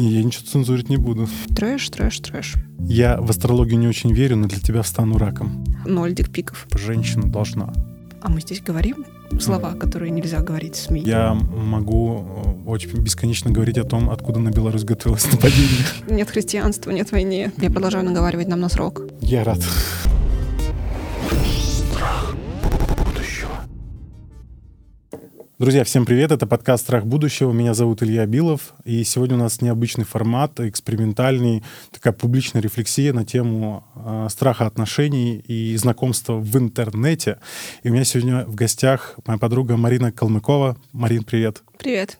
[0.00, 1.28] Не, я ничего цензурить не буду.
[1.54, 2.54] Трэш, трэш, трэш.
[2.78, 5.62] Я в астрологию не очень верю, но для тебя встану раком.
[5.84, 6.66] Ноль дикпиков.
[6.74, 7.70] Женщина должна.
[8.22, 9.04] А мы здесь говорим
[9.38, 11.02] слова, которые нельзя говорить в СМИ.
[11.02, 12.24] Я могу
[12.66, 15.84] э, очень бесконечно говорить о том, откуда на Беларусь готовилось нападение.
[16.08, 17.52] Нет христианства, нет войны.
[17.58, 19.02] Я продолжаю наговаривать нам на срок.
[19.20, 19.60] Я рад.
[25.60, 26.32] Друзья, всем привет!
[26.32, 27.52] Это подкаст «Страх будущего».
[27.52, 28.72] Меня зовут Илья Билов.
[28.86, 35.36] И сегодня у нас необычный формат, экспериментальный, такая публичная рефлексия на тему э, страха отношений
[35.36, 37.40] и знакомства в интернете.
[37.82, 40.78] И у меня сегодня в гостях моя подруга Марина Калмыкова.
[40.94, 41.62] Марин, привет!
[41.76, 42.18] Привет!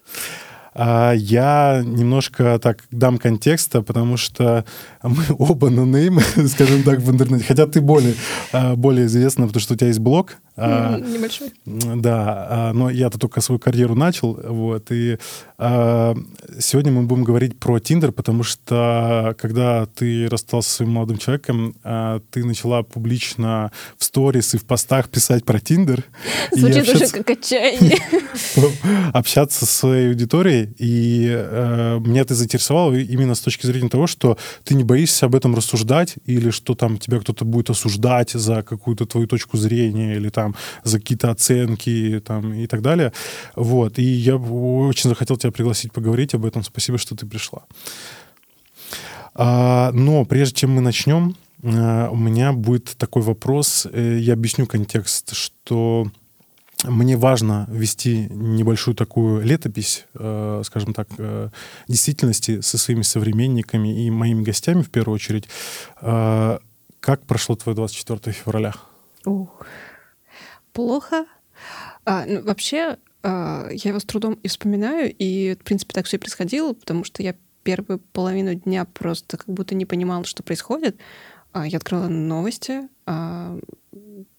[0.74, 4.64] А, я немножко так дам контекста, потому что
[5.02, 7.44] мы оба нонеймы, скажем так, в интернете.
[7.44, 8.14] Хотя ты более,
[8.52, 11.52] а, более известна, потому что у тебя есть блог, а, Небольшой.
[11.64, 15.18] Да, но я-то только свою карьеру начал, вот, и
[15.60, 21.74] сегодня мы будем говорить про Тиндер, потому что когда ты расстался со своим молодым человеком,
[21.82, 26.04] а, ты начала публично в сторис и в постах писать про Тиндер.
[26.52, 27.98] Звучит уже как отчаяние.
[29.12, 34.38] Общаться со своей аудиторией, и а, меня это заинтересовало именно с точки зрения того, что
[34.64, 39.06] ты не боишься об этом рассуждать, или что там тебя кто-то будет осуждать за какую-то
[39.06, 40.54] твою точку зрения, или там
[40.84, 43.12] за какие-то оценки там, и так далее.
[43.56, 43.98] Вот.
[43.98, 46.62] И я очень захотел тебя пригласить поговорить об этом.
[46.62, 47.64] Спасибо, что ты пришла.
[49.34, 53.86] А, но прежде чем мы начнем, а, у меня будет такой вопрос.
[53.90, 56.06] Э, я объясню контекст, что
[56.84, 61.50] мне важно вести небольшую такую летопись, э, скажем так, э,
[61.88, 65.48] действительности со своими современниками и моими гостями в первую очередь.
[66.00, 68.74] Как прошло твое 24 февраля?
[69.24, 69.66] Ух
[70.72, 71.26] плохо.
[72.04, 76.16] А, ну, вообще, а, я его с трудом и вспоминаю, и, в принципе, так все
[76.16, 80.96] и происходило, потому что я первую половину дня просто как будто не понимала, что происходит.
[81.52, 83.58] А, я открыла новости, а,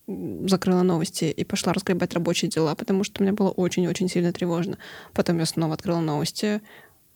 [0.07, 4.77] закрыла новости и пошла разгребать рабочие дела, потому что мне было очень-очень сильно тревожно.
[5.13, 6.61] Потом я снова открыла новости,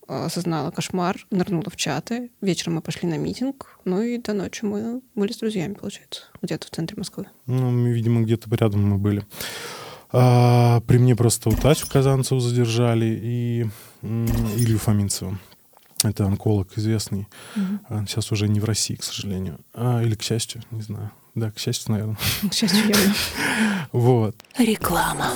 [0.07, 2.29] осознала кошмар, нырнула в чаты.
[2.41, 3.79] Вечером мы пошли на митинг.
[3.85, 7.25] Ну и до ночи мы были с друзьями, получается, где-то в центре Москвы.
[7.47, 9.25] Ну, видимо, где-то рядом мы были.
[10.17, 13.67] А, при мне просто вот Асю Казанцеву задержали и
[14.01, 15.37] Илью Фоминцева.
[16.03, 17.27] Это онколог известный.
[17.55, 18.05] Угу.
[18.07, 19.59] Сейчас уже не в России, к сожалению.
[19.73, 21.11] А, или к счастью, не знаю.
[21.33, 22.17] Да, к счастью, наверное.
[22.49, 23.15] К счастью, явно.
[23.91, 24.35] Вот.
[24.57, 25.31] Реклама.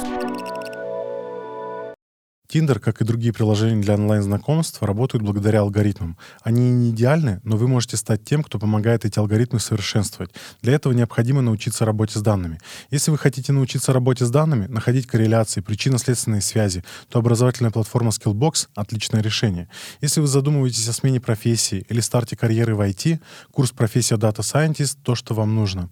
[2.52, 6.18] Tinder, как и другие приложения для онлайн-знакомств, работают благодаря алгоритмам.
[6.42, 10.32] Они не идеальны, но вы можете стать тем, кто помогает эти алгоритмы совершенствовать.
[10.64, 12.60] Для этого необходимо научиться работе с данными.
[12.90, 18.70] Если вы хотите научиться работе с данными, находить корреляции, причинно-следственные связи, то образовательная платформа Skillbox—
[18.76, 19.70] отличное решение.
[20.02, 23.20] Если вы задумываетесь о смене профессии или старте карьеры в IT,
[23.52, 25.92] курс профессия Data Scientist— то, что вам нужно.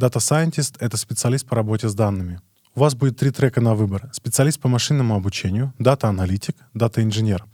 [0.00, 2.40] Data Scientist— это специалист по работе с данными.
[2.78, 4.08] У вас будет три трека на выбор.
[4.12, 7.44] Специалист по машинному обучению, дата-аналитик, дата-инженер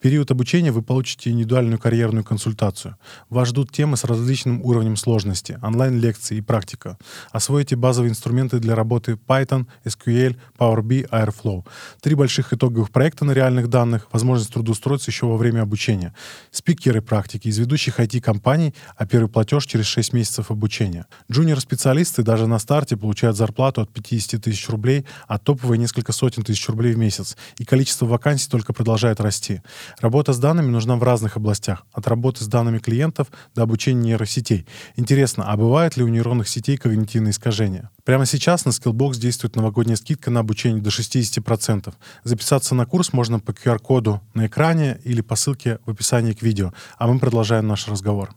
[0.00, 2.96] период обучения вы получите индивидуальную карьерную консультацию.
[3.28, 6.98] Вас ждут темы с различным уровнем сложности, онлайн-лекции и практика.
[7.32, 11.64] Освоите базовые инструменты для работы Python, SQL, Power BI, Airflow.
[12.00, 16.14] Три больших итоговых проекта на реальных данных, возможность трудоустроиться еще во время обучения.
[16.50, 21.06] Спикеры практики из ведущих IT-компаний, а первый платеж через 6 месяцев обучения.
[21.30, 26.68] Джуниор-специалисты даже на старте получают зарплату от 50 тысяч рублей, а топовые несколько сотен тысяч
[26.68, 27.36] рублей в месяц.
[27.58, 29.60] И количество вакансий только продолжает расти.
[29.98, 34.66] Работа с данными нужна в разных областях, от работы с данными клиентов до обучения нейросетей.
[34.96, 37.90] Интересно, а бывает ли у нейронных сетей когнитивные искажения?
[38.04, 41.92] Прямо сейчас на Skillbox действует новогодняя скидка на обучение до 60%.
[42.24, 46.72] Записаться на курс можно по QR-коду на экране или по ссылке в описании к видео.
[46.98, 48.30] А мы продолжаем наш разговор.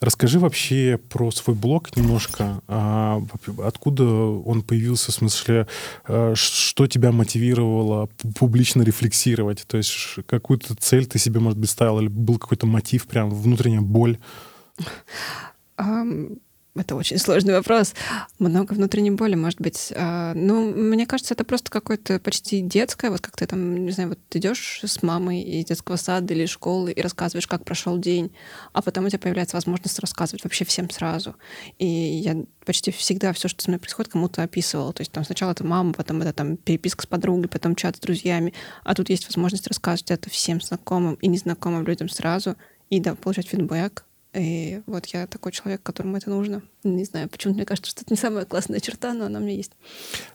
[0.00, 2.62] Расскажи вообще про свой блог немножко.
[2.68, 3.20] А,
[3.64, 5.66] откуда он появился, в смысле,
[6.04, 8.08] а, что тебя мотивировало
[8.38, 9.64] публично рефлексировать?
[9.66, 9.92] То есть
[10.26, 14.18] какую-то цель ты себе, может быть, ставил, или был какой-то мотив, прям внутренняя боль?
[16.78, 17.94] Это очень сложный вопрос.
[18.38, 19.92] Много внутренней боли, может быть.
[19.96, 23.10] А, ну, мне кажется, это просто какое-то почти детское.
[23.10, 26.92] Вот как ты там, не знаю, вот идешь с мамой из детского сада или школы
[26.92, 28.32] и рассказываешь, как прошел день,
[28.72, 31.34] а потом у тебя появляется возможность рассказывать вообще всем сразу.
[31.78, 34.92] И я почти всегда все, что со мной происходит, кому-то описывала.
[34.92, 38.00] То есть там сначала это мама, потом это там переписка с подругой, потом чат с
[38.00, 38.54] друзьями.
[38.84, 42.56] А тут есть возможность рассказывать это всем знакомым и незнакомым людям сразу
[42.90, 44.04] и да, получать фидбэк,
[44.34, 46.62] И вот я такой человек, которому это нужно.
[46.84, 49.54] Не знаю, почему мне кажется, что это не самая классная черта, но она у меня
[49.54, 49.72] есть.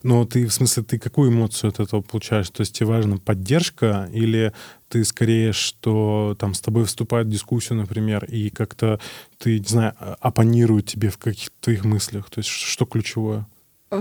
[0.01, 2.50] Но ты, в смысле, ты какую эмоцию от этого получаешь?
[2.50, 4.51] То есть тебе важна поддержка или
[4.90, 9.00] ты скорее, что там с тобой вступают в дискуссию, например, и как-то
[9.38, 12.30] ты, не знаю, а, оппонируют тебе в каких-то твоих мыслях?
[12.31, 13.48] То есть что ключевое?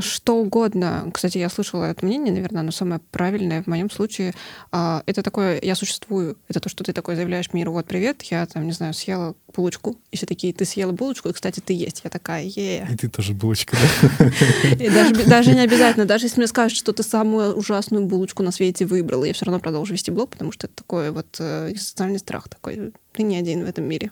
[0.00, 1.10] Что угодно.
[1.12, 4.34] Кстати, я слышала это мнение, наверное, но самое правильное в моем случае
[4.70, 6.38] а, это такое «я существую».
[6.48, 9.96] Это то, что ты такой заявляешь миру «вот, привет, я там, не знаю, съела булочку».
[10.10, 12.02] И все такие «ты съела булочку, и, кстати, ты есть».
[12.04, 13.76] Я такая е И ты тоже булочка,
[14.18, 14.26] да?
[14.70, 16.06] И даже, даже не обязательно.
[16.06, 19.60] Даже если мне скажут, что ты самую ужасную булочку на свете выбрала, я все равно
[19.60, 22.92] продолжу вести блог, потому что это такой вот э, социальный страх такой.
[23.12, 24.10] Ты не один в этом мире.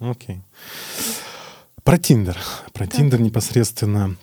[0.00, 0.40] Окей.
[1.82, 2.38] Про Тиндер.
[2.72, 4.16] Про Тиндер непосредственно.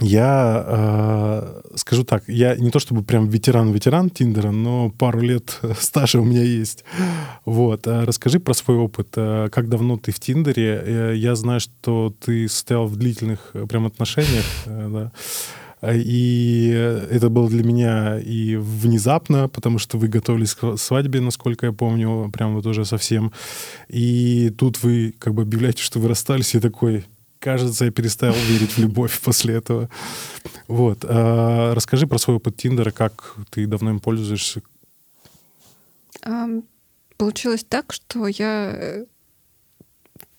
[0.00, 6.20] Я э, скажу так, я не то чтобы прям ветеран-ветеран Тиндера, но пару лет стажа
[6.20, 6.84] у меня есть.
[7.44, 7.86] Вот.
[7.86, 9.08] А расскажи про свой опыт.
[9.16, 10.82] Э, как давно ты в Тиндере?
[10.84, 15.12] Э, я знаю, что ты состоял в длительных э, прям отношениях, да.
[15.92, 16.70] И
[17.10, 22.30] это было для меня и внезапно, потому что вы готовились к свадьбе, насколько я помню,
[22.32, 23.32] прям вот уже совсем.
[23.90, 27.04] И тут вы как бы объявляете, что вы расстались, и такой,
[27.44, 29.90] кажется, я перестал верить в любовь после этого.
[30.66, 31.04] Вот.
[31.04, 34.62] А, расскажи про свой опыт Тиндера, как ты давно им пользуешься.
[37.18, 39.04] Получилось так, что я э,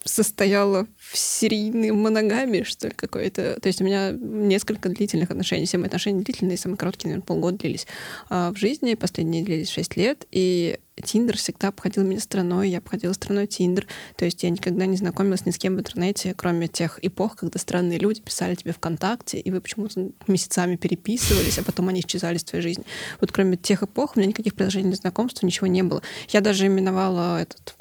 [0.05, 3.59] состояла в серийной моногамии, что ли, какой-то.
[3.59, 5.65] То есть у меня несколько длительных отношений.
[5.65, 7.87] Все мои отношения длительные, самые короткие, наверное, полгода длились
[8.29, 8.93] а в жизни.
[8.93, 10.27] Последние длились шесть лет.
[10.31, 13.87] И Тиндер всегда обходил меня страной, я обходила страной Тиндер.
[14.15, 17.57] То есть я никогда не знакомилась ни с кем в интернете, кроме тех эпох, когда
[17.59, 22.43] странные люди писали тебе ВКонтакте, и вы почему-то месяцами переписывались, а потом они исчезали из
[22.43, 22.85] твоей жизни.
[23.19, 26.03] Вот кроме тех эпох у меня никаких приложений для знакомства, ничего не было.
[26.29, 27.75] Я даже именовала этот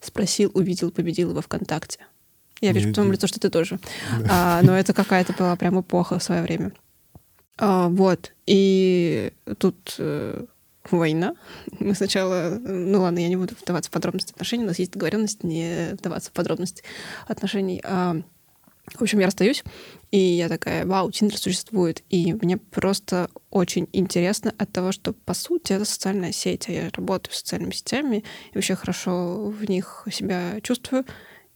[0.00, 2.00] спросил, увидел, победил его ВКонтакте.
[2.60, 3.78] Я вижу по твоему лицу, что ты тоже.
[4.20, 4.28] Да.
[4.30, 6.72] А, но это какая-то была прям эпоха в свое время.
[7.56, 8.32] А, вот.
[8.46, 10.44] И тут э,
[10.90, 11.34] война.
[11.78, 12.58] Мы сначала...
[12.60, 14.64] Ну ладно, я не буду вдаваться в подробности отношений.
[14.64, 16.82] У нас есть договоренность не вдаваться в подробности
[17.26, 17.80] отношений.
[17.84, 18.16] А,
[18.94, 19.64] в общем, я расстаюсь,
[20.10, 22.02] и я такая, вау, Тиндер существует.
[22.08, 26.68] И мне просто очень интересно от того, что, по сути, это социальная сеть.
[26.68, 31.04] А я работаю с социальными сетями и вообще хорошо в них себя чувствую.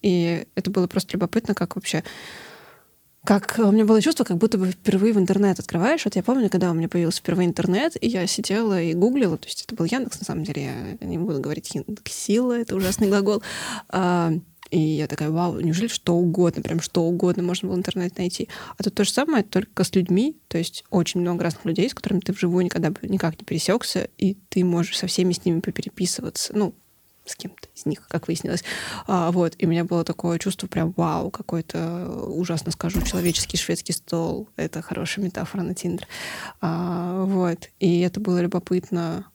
[0.02, 2.02] И это было просто любопытно, как вообще
[3.24, 6.04] как у меня было чувство, как будто бы впервые в интернет открываешь.
[6.04, 9.46] Вот я помню, когда у меня появился впервые интернет, и я сидела и гуглила, то
[9.46, 13.42] есть это был Яндекс, на самом деле, я не буду говорить Яндекс-сила, это ужасный глагол.
[14.72, 18.48] И я такая, вау, неужели что угодно, прям что угодно можно было в интернете найти.
[18.78, 21.94] А тут то же самое, только с людьми, то есть очень много разных людей, с
[21.94, 25.60] которыми ты вживую никогда бы никак не пересекся, и ты можешь со всеми с ними
[25.60, 26.56] попереписываться.
[26.56, 26.72] Ну,
[27.26, 28.64] с кем-то из них, как выяснилось.
[29.06, 33.92] А, вот, и у меня было такое чувство прям вау, какой-то, ужасно скажу, человеческий шведский
[33.92, 34.48] стол.
[34.56, 36.08] Это хорошая метафора на Тиндер.
[36.62, 39.26] А, вот, и это было любопытно.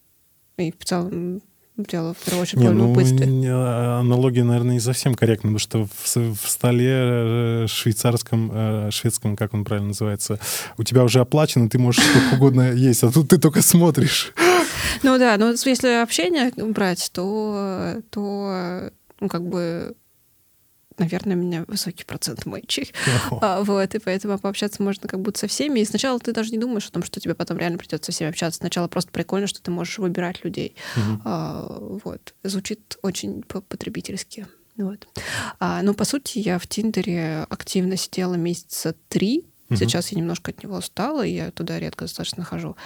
[0.58, 1.44] И в целом
[1.78, 3.26] дело в первую очередь не, ну, любопытстве.
[4.00, 9.54] аналогия, наверное, не совсем корректна, потому что в, в столе э, швейцарском, э, шведском, как
[9.54, 10.40] он правильно называется,
[10.78, 14.34] у тебя уже оплачено, ты можешь сколько угодно есть, а тут ты только смотришь.
[15.04, 18.90] Ну да, но если общение брать, то, то
[19.20, 19.96] ну, как бы
[20.98, 22.94] наверное, у меня высокий процент мэйчей.
[23.42, 25.80] А, вот, и поэтому пообщаться можно как будто со всеми.
[25.80, 28.30] И сначала ты даже не думаешь о том, что тебе потом реально придется со всеми
[28.30, 28.60] общаться.
[28.60, 30.76] Сначала просто прикольно, что ты можешь выбирать людей.
[30.96, 31.22] Угу.
[31.26, 32.34] А, вот.
[32.44, 34.48] Звучит очень потребительски.
[34.76, 35.08] Вот.
[35.60, 39.46] А, ну, по сути, я в Тиндере активно сидела месяца три.
[39.70, 39.78] Угу.
[39.78, 42.78] Сейчас я немножко от него устала, и я туда редко достаточно хожу.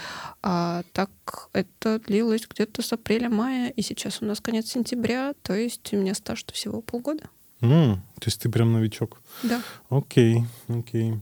[0.41, 5.94] А так это длилось где-то с апреля-мая, и сейчас у нас конец сентября, то есть
[5.94, 7.25] у меня стаж всего полгода.
[7.62, 9.22] Mm, то есть ты прям новичок?
[9.44, 9.62] Да.
[9.89, 11.15] Окей, окей.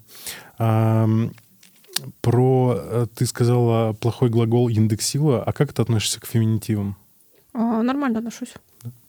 [0.58, 1.08] А,
[2.22, 6.96] про, э, ты сказала плохой глагол индексила, а как ты относишься к феминитивам?
[7.54, 8.54] А, нормально отношусь.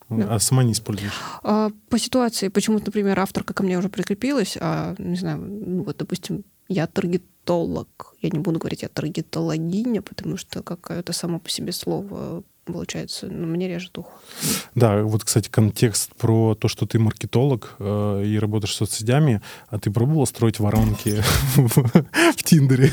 [0.09, 0.35] Да.
[0.35, 1.13] А сама не используешь?
[1.45, 2.49] А, по ситуации.
[2.49, 8.15] Почему-то, например, авторка ко мне уже прикрепилась, а, не знаю, ну, вот, допустим, я таргетолог.
[8.21, 13.47] Я не буду говорить я таргетологиня, потому что какое-то само по себе слово получается, ну,
[13.47, 14.11] мне режет ухо.
[14.75, 19.79] Да, вот, кстати, контекст про то, что ты маркетолог э, и работаешь с соцсетями, а
[19.79, 21.23] ты пробовала строить воронки
[21.57, 22.93] в Тиндере?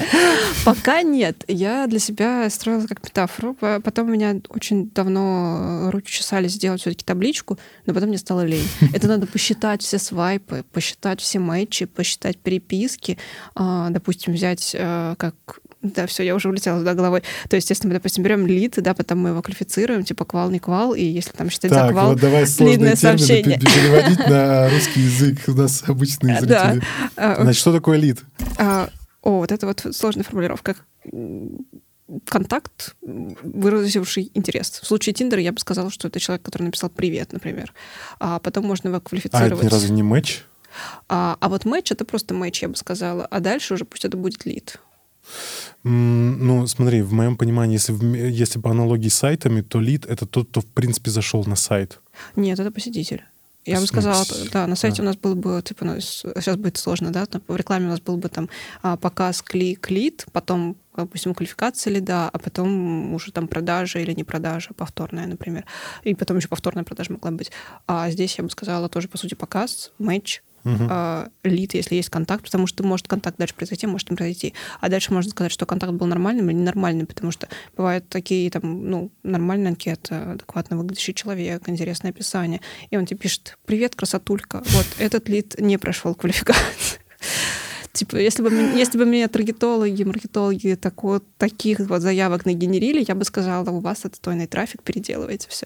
[0.65, 1.43] Пока нет.
[1.47, 3.53] Я для себя строила как метафору.
[3.53, 8.67] Потом у меня очень давно руки чесали сделать все-таки табличку, но потом мне стало лень.
[8.93, 13.17] Это надо посчитать все свайпы, посчитать все матчи, посчитать переписки.
[13.55, 15.35] А, допустим, взять э, как
[15.81, 17.21] Да, все, я уже улетела туда головой.
[17.49, 20.59] То есть, если мы, допустим, берем лид, да, потом мы его квалифицируем, типа квал, не
[20.59, 23.59] квал, и если там считать так, за квал, вот давай длинное сообщение.
[23.59, 25.39] переводить на русский язык.
[25.47, 26.81] У нас обычные зрители.
[27.15, 27.35] Да.
[27.41, 28.23] Значит, что такое лид?
[28.57, 28.89] А,
[29.21, 30.75] о, вот это вот сложная формулировка
[32.25, 34.79] контакт, выразивший интерес.
[34.81, 37.73] В случае Тиндера я бы сказала, что это человек, который написал «привет», например.
[38.19, 39.51] А потом можно его квалифицировать.
[39.51, 40.43] А это ни разу не матч?
[41.09, 43.25] А, а вот матч— это просто матч, я бы сказала.
[43.25, 44.79] А дальше уже пусть это будет лид.
[45.83, 47.93] Ну, смотри, в моем понимании, если,
[48.29, 51.99] если по аналогии с сайтами, то лид— это тот, кто, в принципе, зашел на сайт.
[52.35, 53.23] Нет, это посетитель.
[53.67, 55.03] Я бы сказала, да, на сайте да.
[55.03, 58.15] у нас было бы, типа, ну, сейчас будет сложно, да, в рекламе у нас был
[58.15, 58.49] бы там
[58.81, 64.23] а, показ клик, лид, потом, допустим, квалификация лида, а потом уже там продажа или не
[64.23, 65.65] продажа, повторная, например.
[66.03, 67.51] И потом еще повторная продажа могла быть.
[67.87, 72.43] А здесь я бы сказала тоже, по сути, показ, матч, uh лид, если есть контакт,
[72.43, 74.53] потому что может контакт дальше произойти, может не произойти.
[74.81, 78.89] А дальше можно сказать, что контакт был нормальным или ненормальным, потому что бывают такие там,
[78.89, 84.61] ну, нормальные анкеты, адекватно выглядящий человек, интересное описание, и он тебе пишет «Привет, красотулька».
[84.65, 86.99] Вот этот лид не прошел квалификацию.
[87.97, 93.15] Типа, если бы, если бы мне таргетологи, маркетологи так вот, таких вот заявок нагенерили, я
[93.15, 95.65] бы сказала, у вас отстойный трафик, переделывайте все.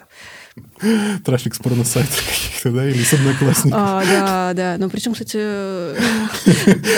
[1.26, 3.78] Трафик с порносайтов каких-то, да, или с одноклассников.
[3.78, 4.76] А, да, да.
[4.78, 5.38] Но причем, кстати...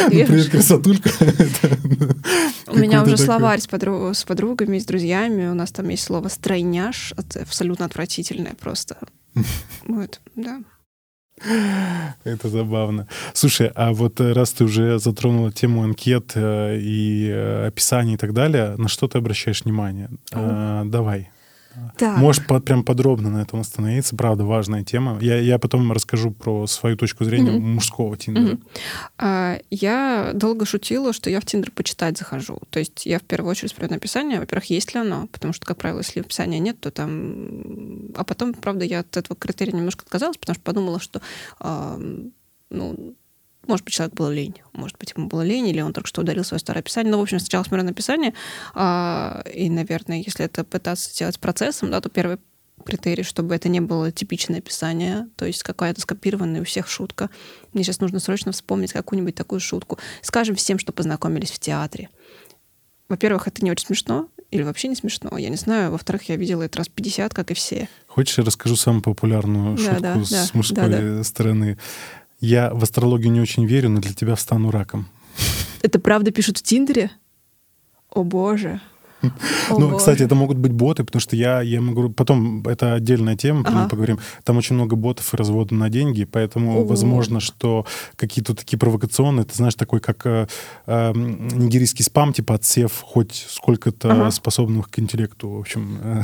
[0.04, 1.10] Ну, привет, красотулька.
[2.68, 5.48] У меня уже словарь с подругами, с друзьями.
[5.48, 7.13] У нас там есть слово «стройняш».
[7.18, 8.98] Абсолютно отвратительное просто.
[9.88, 10.62] Вот, да.
[12.24, 13.08] Это забавно.
[13.34, 18.18] Слушай, а вот э, раз ты уже затронула тему анкет э, и э, описаний и
[18.18, 20.10] так далее, на что ты обращаешь внимание?
[20.32, 21.30] А, давай.
[21.98, 22.18] Так.
[22.18, 24.15] Можешь по, прям подробно на этом остановиться.
[24.15, 25.18] Правда, важная тема.
[25.22, 27.60] Я, я потом расскажу про свою точку зрения mm-hmm.
[27.60, 28.56] мужского Тиндера.
[28.56, 28.63] Mm-hmm.
[29.18, 32.60] А, я долго шутила, что я в Тиндер почитать захожу.
[32.70, 34.39] То есть я в первую очередь смотрю на описание.
[34.39, 35.27] Во-первых, есть ли оно?
[35.27, 38.12] Потому что, как правило, если описания нет, то там...
[38.15, 41.22] А потом, правда, я от этого критерия немножко отказалась, потому что подумала, что
[41.60, 42.00] а,
[42.70, 43.15] ну,
[43.67, 44.62] может быть, человек был лень.
[44.74, 47.12] Может быть, ему было лень, или он только что ударил свое старое описание.
[47.12, 48.34] Но, ну, в общем, сначала смотрю на описание,
[48.74, 52.38] а, и, наверное, если это пытаться сделать процессом, да, то первый
[52.86, 57.29] критерий, чтобы это не было типичное описание, то есть какая-то скопированная у всех шутка.
[57.72, 60.00] Мне сейчас нужно срочно вспомнить какую-нибудь такую шутку.
[60.22, 62.10] Скажем всем, что познакомились в театре.
[63.10, 65.91] Во-первых, это не очень смешно, или вообще не смешно, я не знаю.
[65.91, 67.89] Во-вторых, я видела это раз 50, как и все.
[68.08, 71.24] Хочешь, я расскажу самую популярную да, шутку да, с да, мужской да, да.
[71.24, 71.77] стороны?
[72.43, 75.07] Я в астрологию не очень верю, но для тебя встану раком.
[75.81, 77.09] Это правда пишут в Тиндере?
[78.09, 78.81] О боже.
[79.21, 79.29] О,
[79.79, 80.00] ну, боже.
[80.00, 82.09] кстати, это могут быть боты, потому что я, я могу...
[82.09, 83.83] Потом, это отдельная тема, ага.
[83.83, 84.19] мы поговорим.
[84.43, 86.83] Там очень много ботов и развода на деньги, поэтому О.
[86.83, 87.85] возможно, что
[88.17, 90.47] какие-то такие провокационные, ты знаешь, такой как э,
[90.85, 94.31] э, нигерийский спам, типа отсев хоть сколько-то ага.
[94.31, 95.97] способных к интеллекту, в общем.
[96.03, 96.23] Э.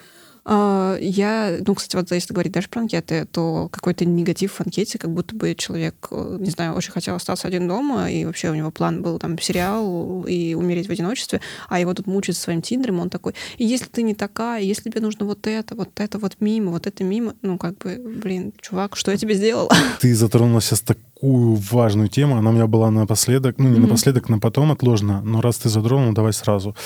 [0.48, 4.96] А, я, ну, кстати, вот если говорить даже про анкеты, то какой-то негатив в анкете,
[4.96, 8.54] как будто бы человек, э, не знаю, очень хотел остаться один дома, и вообще у
[8.54, 13.00] него план был там сериал и умереть в одиночестве, а его тут мучают своим тиндером,
[13.00, 16.36] он такой, и если ты не такая, если тебе нужно вот это, вот это вот
[16.38, 19.68] мимо, вот это мимо, ну, как бы, блин, чувак, что я тебе сделал?
[20.00, 23.80] Ты затронула сейчас такую важную тему, она у меня была напоследок, ну, не mm-hmm.
[23.80, 26.76] напоследок, на потом отложена, но раз ты затронул, давай сразу.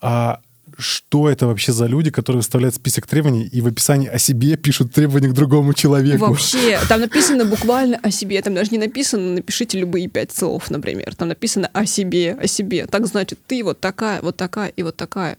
[0.00, 0.40] А
[0.78, 4.92] что это вообще за люди, которые выставляют список требований и в описании о себе пишут
[4.92, 6.26] требования к другому человеку.
[6.26, 11.14] Вообще, там написано буквально о себе, там даже не написано «напишите любые пять слов», например.
[11.14, 12.86] Там написано о себе, о себе.
[12.86, 15.38] Так значит, ты вот такая, вот такая и вот такая.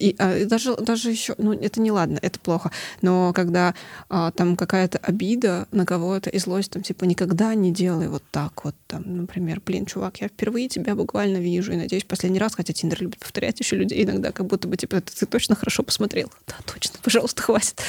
[0.00, 2.72] И, а, и даже, даже еще, ну, это не ладно, это плохо.
[3.00, 3.74] Но когда
[4.08, 8.64] а, там какая-то обида на кого-то и злость, там, типа, никогда не делай вот так
[8.64, 12.72] вот, там, например, блин, чувак, я впервые тебя буквально вижу, и надеюсь, последний раз, хотя
[12.72, 16.30] Тиндер любит повторять еще людей иногда, как будто бы, типа, ты точно хорошо посмотрел.
[16.48, 17.80] Да, точно, пожалуйста, хватит.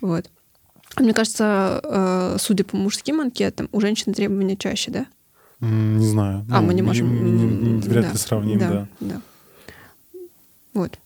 [0.00, 0.30] Вот.
[0.96, 5.06] Мне кажется, э, судя по мужским анкетам, у женщин требования чаще, да?
[5.60, 6.46] Не знаю.
[6.50, 7.12] А, ну, мы не можем...
[7.12, 8.12] Не, не, не, вряд да.
[8.12, 8.68] ли сравним, да.
[8.68, 8.88] да.
[9.00, 9.20] да.
[10.72, 10.98] Вот.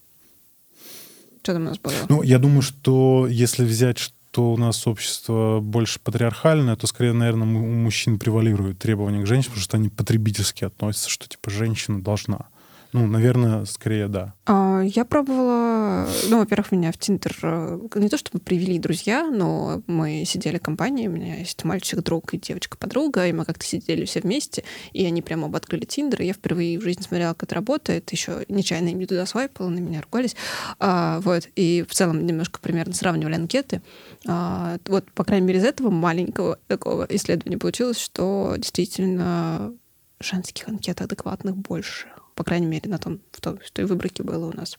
[1.43, 1.93] Что там у нас было?
[2.09, 7.47] Ну, я думаю, что если взять, что у нас общество больше патриархальное, то скорее, наверное,
[7.47, 12.47] у мужчин превалируют требования к женщинам, потому что они потребительски относятся, что типа женщина должна.
[12.93, 14.35] Ну, наверное, скорее да.
[14.45, 16.07] А, я пробовала...
[16.29, 20.63] Ну, во-первых, меня в Тиндер э, не то чтобы привели друзья, но мы сидели в
[20.63, 25.23] компании, у меня есть мальчик-друг и девочка-подруга, и мы как-то сидели все вместе, и они
[25.23, 28.91] прямо оба открыли Тиндер, и я впервые в жизни смотрела, как это работает, еще нечаянно
[28.91, 30.37] им не туда свайпала, на меня ругались.
[30.79, 33.81] А, вот, и в целом немножко примерно сравнивали анкеты.
[34.27, 39.73] А, вот, по крайней мере, из этого маленького такого исследования получилось, что действительно
[40.21, 44.47] женских анкет адекватных больше по крайней мере, на том, в той, в той выборке было
[44.47, 44.77] у нас.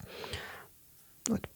[1.28, 1.48] Вот.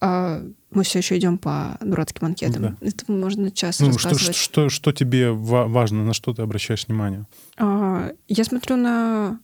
[0.00, 2.62] А, мы все еще идем по дурацким анкетам.
[2.62, 2.76] Да.
[2.86, 4.36] Это можно час ну, рассказывать.
[4.36, 7.26] Что, что, что тебе важно, на что ты обращаешь внимание?
[7.56, 9.40] А, я смотрю на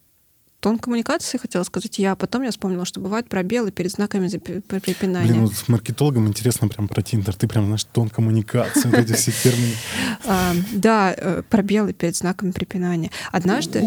[0.61, 5.29] тон коммуникации, хотела сказать я, а потом я вспомнила, что бывают пробелы перед знаками препинания.
[5.29, 7.35] Блин, вот с маркетологом интересно прям про Тиндер.
[7.35, 9.75] Ты прям, знаешь, тон коммуникации, вот эти все термины.
[10.27, 13.11] А, да, э, пробелы перед знаками препинания.
[13.33, 13.81] Однажды...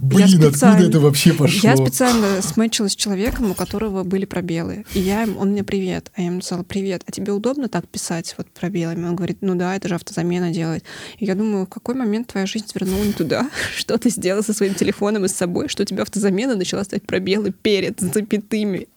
[0.00, 1.68] Блин, откуда это вообще пошло?
[1.68, 4.86] Я специально смычилась с человеком, у которого были пробелы.
[4.94, 6.10] И я ему, он мне привет.
[6.14, 9.04] А я ему написала, привет, а тебе удобно так писать вот пробелами?
[9.08, 10.84] Он говорит, ну да, это же автозамена делает.
[11.18, 13.50] И я думаю, в какой момент твоя жизнь свернула не туда?
[13.76, 17.06] Что ты сделал со своим телефоном и с собой, что тебя автозамена замена начала ставить
[17.06, 18.88] пробелы перед запятыми.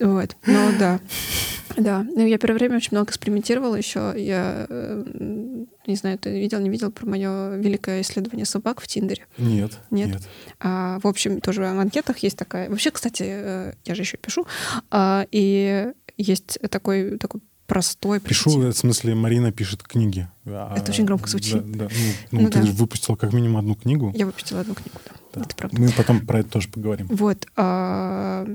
[0.00, 1.00] Вот, ну да.
[1.76, 4.12] Да, ну, я первое время очень много экспериментировала еще.
[4.16, 5.04] Я э,
[5.86, 9.26] не знаю, ты видел, не видел про мое великое исследование собак в Тиндере?
[9.38, 9.78] Нет.
[9.90, 10.08] Нет.
[10.08, 10.22] нет.
[10.58, 12.68] А, в общем, тоже в анкетах есть такая.
[12.68, 14.44] Вообще, кстати, э, я же еще пишу.
[14.90, 18.18] А, и есть такой, такой простой.
[18.18, 20.26] Пишу, в смысле, Марина пишет книги.
[20.46, 21.70] А, Это очень громко звучит.
[21.70, 21.88] Да, да.
[21.94, 22.72] Ну, ну, ну, ты да.
[22.72, 24.12] выпустила как минимум одну книгу.
[24.16, 25.12] Я выпустила одну книгу, да.
[25.34, 25.40] да.
[25.42, 25.80] Это правда.
[25.80, 27.06] Мы потом про это тоже поговорим.
[27.10, 27.46] Вот.
[27.56, 28.46] А,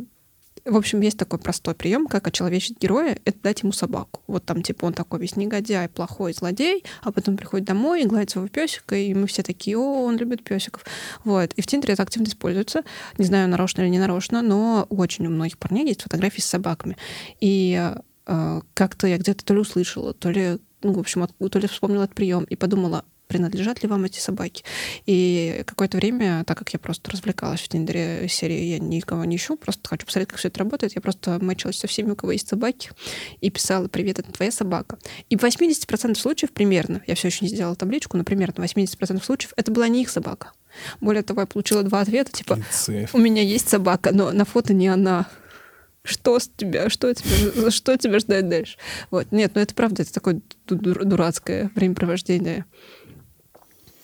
[0.66, 4.22] в общем, есть такой простой прием, как очеловечить героя, это дать ему собаку.
[4.28, 8.32] Вот там, типа, он такой весь негодяй, плохой злодей, а потом приходит домой и гладит
[8.32, 10.86] своего песика, и мы все такие, о, он любит песиков.
[11.24, 11.54] Вот.
[11.54, 12.84] И в Тиндере это активно используется.
[13.20, 16.98] Не знаю, нарочно или не нарочно, но очень у многих парней есть фотографии с собаками.
[17.42, 17.94] И
[18.26, 22.16] как-то я где-то то ли услышала, то ли, ну, в общем, то ли вспомнила этот
[22.16, 24.64] прием и подумала, принадлежат ли вам эти собаки.
[25.08, 29.56] И какое-то время, так как я просто развлекалась в Тиндере серии, я никого не ищу,
[29.58, 32.48] просто хочу посмотреть, как все это работает, я просто мэчилась со всеми, у кого есть
[32.48, 32.92] собаки,
[33.42, 35.00] и писала «Привет, это твоя собака».
[35.30, 39.24] И в 80% случаев примерно, я все еще не сделала табличку, но примерно в 80%
[39.24, 40.52] случаев это была не их собака.
[41.02, 42.60] Более того, я получила два ответа, типа
[43.14, 45.28] «У меня есть собака, но на фото не она»
[46.04, 48.78] что с тебя, что тебе, что тебя ждать дальше.
[49.10, 49.32] Вот.
[49.32, 52.66] Нет, ну это правда, это такое дурацкое времяпровождение.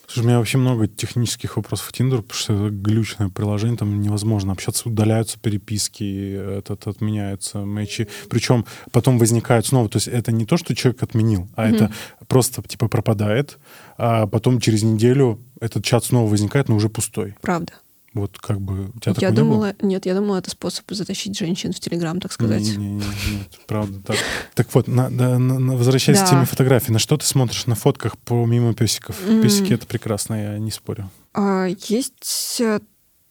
[0.07, 4.01] Слушай, у меня вообще много технических вопросов в Тиндер, потому что это глючное приложение, там
[4.01, 8.07] невозможно общаться, удаляются переписки, этот отменяются мэчи.
[8.27, 9.87] Причем потом возникают снова.
[9.87, 11.75] То есть это не то, что человек отменил, а mm-hmm.
[11.75, 11.93] это
[12.27, 13.59] просто типа пропадает,
[13.97, 17.35] а потом через неделю этот чат снова возникает, но уже пустой.
[17.41, 17.73] Правда.
[18.13, 21.73] Вот как бы у тебя я думала, не нет, я думала, это способ затащить женщин
[21.73, 22.61] в Телеграм, так сказать.
[22.61, 24.17] Не, не, не, нет, правда так.
[24.55, 26.25] Так вот, на, на, на, возвращаясь да.
[26.25, 29.15] к теме фотографий, на что ты смотришь на фотках помимо песиков?
[29.27, 29.43] Mm.
[29.43, 31.09] Песики это прекрасно, я не спорю.
[31.33, 32.79] А, есть э,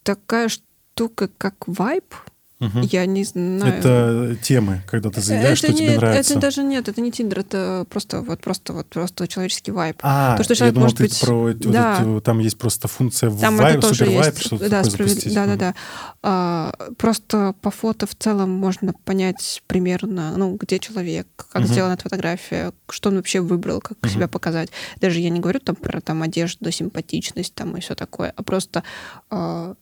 [0.02, 2.14] такая штука, как вайб.
[2.60, 2.80] Угу.
[2.90, 3.72] Я не знаю.
[3.72, 6.32] Это темы, когда ты заявляешь, это что не, тебе нравится.
[6.32, 9.96] Это даже нет, это не Тиндер, это просто вот просто вот просто человеческий вайб.
[10.02, 11.20] А, То, что человек я думал, может ты быть...
[11.20, 12.02] про да.
[12.04, 15.10] вот, там есть просто функция там вайб, супер вайб, что-то да, такое справед...
[15.10, 15.34] запустить.
[15.34, 15.74] Да, да, да.
[16.22, 21.72] А, просто по фото в целом можно понять примерно, ну, где человек, как угу.
[21.72, 24.08] сделана эта фотография, что он вообще выбрал, как угу.
[24.08, 24.70] себя показать.
[25.00, 28.82] Даже я не говорю там про там одежду, симпатичность там и все такое, а просто
[29.30, 29.74] а,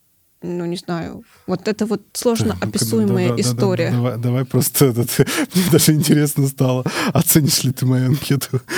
[0.46, 3.90] ну, не знаю, вот это вот сложно описуемая да, да, история.
[3.90, 5.10] Да, давай, давай просто, этот,
[5.54, 8.60] мне даже интересно стало, оценишь ли ты мою анкету?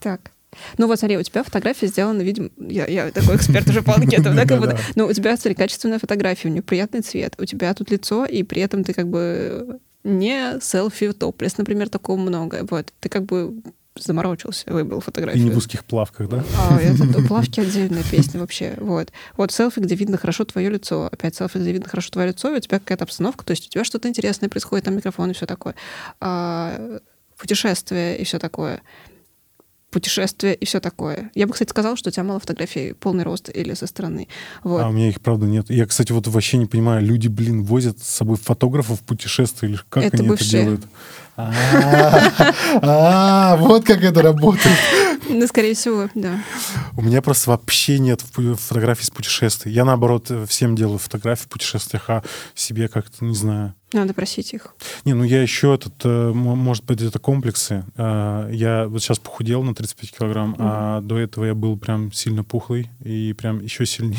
[0.00, 0.32] Так.
[0.76, 4.36] Ну вот, смотри, у тебя фотография сделана, видимо, я, я такой эксперт уже по анкетам,
[4.36, 7.72] да, как будто, ну, у тебя, смотри, качественная фотография, у нее приятный цвет, у тебя
[7.72, 12.66] тут лицо, и при этом ты как бы не селфи топлес, например, такого много.
[12.70, 13.54] Вот, ты как бы
[13.96, 15.42] заморочился, выбрал фотографию.
[15.42, 16.44] И не в узких плавках, да?
[16.58, 18.74] А, это плавки отдельная песня вообще.
[18.78, 19.12] Вот.
[19.36, 21.08] Вот селфи, где видно хорошо твое лицо.
[21.12, 23.70] Опять селфи, где видно хорошо твое лицо, и у тебя какая-то обстановка, то есть у
[23.70, 25.74] тебя что-то интересное происходит, там микрофон и все такое.
[26.20, 26.98] А,
[27.36, 28.80] путешествие и все такое
[29.94, 31.30] путешествия и все такое.
[31.36, 34.26] Я бы, кстати, сказала, что у тебя мало фотографий полный рост или со стороны.
[34.64, 34.82] Вот.
[34.82, 35.70] А у меня их, правда, нет.
[35.70, 39.78] Я, кстати, вот вообще не понимаю, люди, блин, возят с собой фотографов в путешествия или
[39.88, 40.48] как это они бывшие.
[40.48, 40.86] это делают?
[42.82, 44.76] А, вот как это работает.
[45.28, 46.40] Ну, скорее всего, да.
[46.96, 49.72] У меня просто вообще нет фотографий с путешествий.
[49.72, 52.22] Я, наоборот, всем делаю фотографии в путешествиях, а
[52.54, 54.74] себе как-то, не знаю, надо просить их.
[55.04, 57.84] Не, ну я еще этот, э, может быть, это комплексы.
[57.96, 60.56] Э, я вот сейчас похудел на 35 килограмм, mm.
[60.58, 64.18] а до этого я был прям сильно пухлый и прям еще сильнее,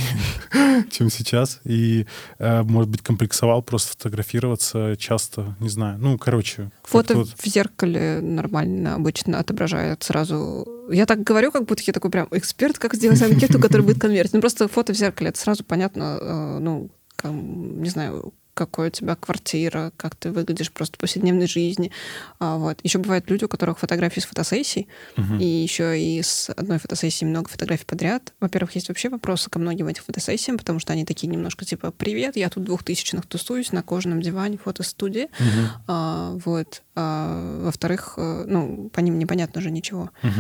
[0.92, 1.62] чем сейчас.
[1.64, 2.06] И,
[2.40, 5.98] э, может быть, комплексовал просто фотографироваться часто, не знаю.
[6.00, 6.72] Ну, короче.
[6.84, 7.30] Фото вот...
[7.30, 12.78] в зеркале нормально обычно отображает сразу я так говорю, как будто я такой прям эксперт,
[12.78, 14.34] как сделать анкету, которая будет конвертить.
[14.34, 16.92] Ну, просто фото в зеркале, это сразу понятно, ну,
[17.24, 21.92] не знаю, какой у тебя квартира, как ты выглядишь просто в повседневной жизни.
[22.40, 22.80] А, вот.
[22.84, 24.88] Еще бывают люди, у которых фотографии с фотосессий,
[25.18, 25.36] угу.
[25.36, 28.34] и еще и с одной фотосессии много фотографий подряд.
[28.40, 32.38] Во-первых, есть вообще вопросы ко многим этим фотосессиям, потому что они такие немножко типа «Привет,
[32.38, 35.26] я тут двухтысячных тусуюсь на кожаном диване фотостудии».
[35.26, 35.70] Угу.
[35.88, 36.82] А, вот.
[36.96, 40.10] А, во-вторых, э, ну, по ним непонятно же ничего.
[40.24, 40.32] Угу.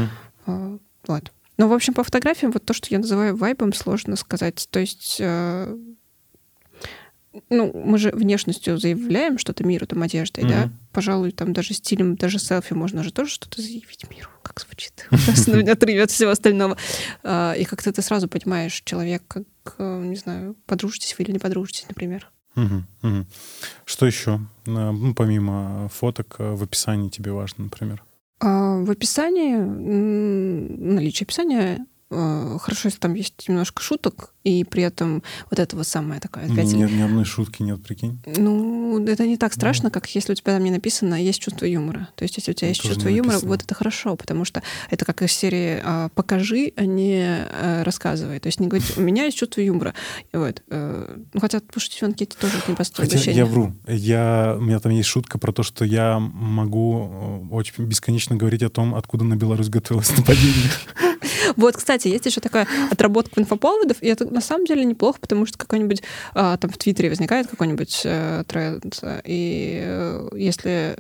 [0.48, 1.32] А, вот.
[1.58, 4.68] Ну, в общем, по фотографиям вот то, что я называю вайбом, сложно сказать.
[4.72, 5.78] То есть э,
[7.50, 10.50] ну, мы же внешностью заявляем что-то миру, там, одеждой, mm-hmm.
[10.50, 10.70] да?
[10.92, 14.30] Пожалуй, там даже стилем, даже селфи можно же тоже что-то заявить миру.
[14.42, 15.08] Как звучит?
[15.70, 16.78] Отрывет всего остального.
[17.24, 21.40] А, и как-то ты сразу понимаешь человек, как, э, не знаю, подружитесь вы или не
[21.40, 22.32] подружитесь, например.
[23.86, 24.40] Что еще?
[24.66, 28.04] Ну, помимо фоток, э, в описании тебе важно, например?
[28.40, 35.24] А, в описании, наличие описания Э, хорошо, если там есть немножко шуток, и при этом
[35.50, 36.46] вот этого самое такое.
[36.46, 36.72] Опять...
[36.72, 38.22] Ни, ни одной шутки нет, прикинь.
[38.38, 39.92] Ну, это не так страшно, ну.
[39.92, 42.10] как если у тебя там не написано «есть чувство юмора».
[42.16, 45.04] То есть если у тебя ну, есть чувство юмора, вот это хорошо, потому что это
[45.04, 48.40] как из серии а, «покажи, а не а, рассказывай».
[48.40, 49.96] То есть не говорить «у меня есть чувство юмора».
[50.32, 50.62] Вот.
[50.70, 53.74] А, ну, хотя пошутить в анкете тоже не простое Хотя я вру.
[53.88, 58.70] Я, у меня там есть шутка про то, что я могу очень бесконечно говорить о
[58.70, 60.70] том, откуда на Беларусь готовилось нападение.
[61.56, 65.58] Вот, кстати, есть еще такая отработка инфоповодов, и это на самом деле неплохо, потому что
[65.58, 66.04] какой-нибудь
[66.34, 70.98] а, там в Твиттере возникает какой-нибудь э, тренд, и э, если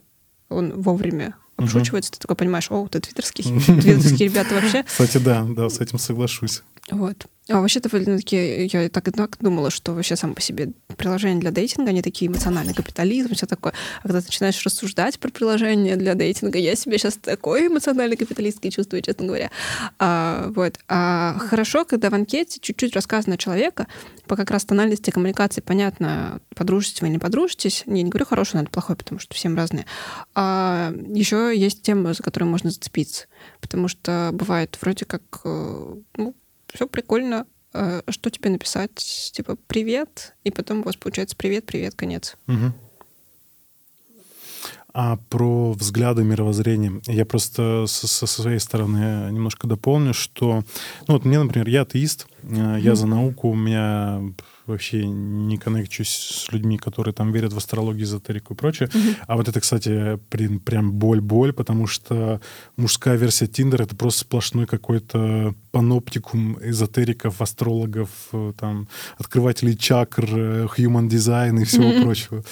[0.50, 2.16] он вовремя обшучивается, угу.
[2.16, 3.44] ты такой понимаешь, о, ты твиттерский,
[3.82, 4.84] твиттерские ребята вообще.
[4.84, 6.64] Кстати, да, да, с этим соглашусь.
[6.92, 7.28] Вот.
[7.48, 11.92] А вообще довольно-таки я так, так думала, что вообще сам по себе приложения для дейтинга,
[11.92, 13.74] они такие эмоциональный капитализм, все такое.
[14.00, 18.72] А когда ты начинаешь рассуждать про приложения для дейтинга, я себя сейчас такой эмоциональный капиталистский
[18.72, 19.52] чувствую, честно говоря.
[20.00, 20.80] А, вот.
[20.88, 23.88] А хорошо, когда в анкете чуть-чуть рассказано человека,
[24.26, 27.84] по как раз тональности коммуникации понятно, подружитесь вы или не подружитесь.
[27.86, 29.86] Не, не говорю хороший, это плохой, потому что всем разные.
[30.34, 33.28] А еще есть темы, за которые можно зацепиться.
[33.62, 36.36] Потому что бывает вроде как э, ну,
[36.76, 39.32] все прикольно, э, что тебе написать?
[39.34, 42.38] Типа, привет, и потом у вас получается привет, привет, конец.
[42.48, 42.74] Угу.
[44.98, 50.64] А про взгляды мировоззрения я просто со, со своей стороны немножко дополню, что,
[51.08, 52.80] ну вот мне, например, я атеист, mm-hmm.
[52.80, 54.22] я за науку, у меня
[54.68, 58.90] вообще не коннекчусь с людьми, которые там верят в астрологию, эзотерику и прочее.
[58.90, 59.16] Mm-hmm.
[59.28, 62.42] А вот это, кстати, при, прям боль-боль, потому что
[62.78, 70.68] мужская версия Тиндера— это просто сплошной какой-то паноптикум эзотериков, астрологов, э, там, открывателей чакр, э,
[70.78, 72.04] human design и всего mm-hmm.
[72.04, 72.44] прочего.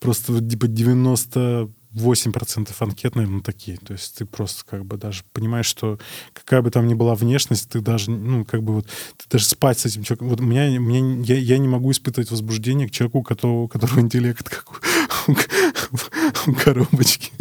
[0.00, 3.78] Просто типа 90 8% анкет, наверное, такие.
[3.78, 5.98] То есть ты просто как бы даже понимаешь, что
[6.32, 9.78] какая бы там ни была внешность, ты даже, ну, как бы вот, ты даже спать
[9.78, 10.28] с этим человеком.
[10.28, 13.62] Вот у меня, у меня я, я не могу испытывать возбуждение к человеку, у которого,
[13.62, 17.32] у которого интеллект как у, у, у коробочки.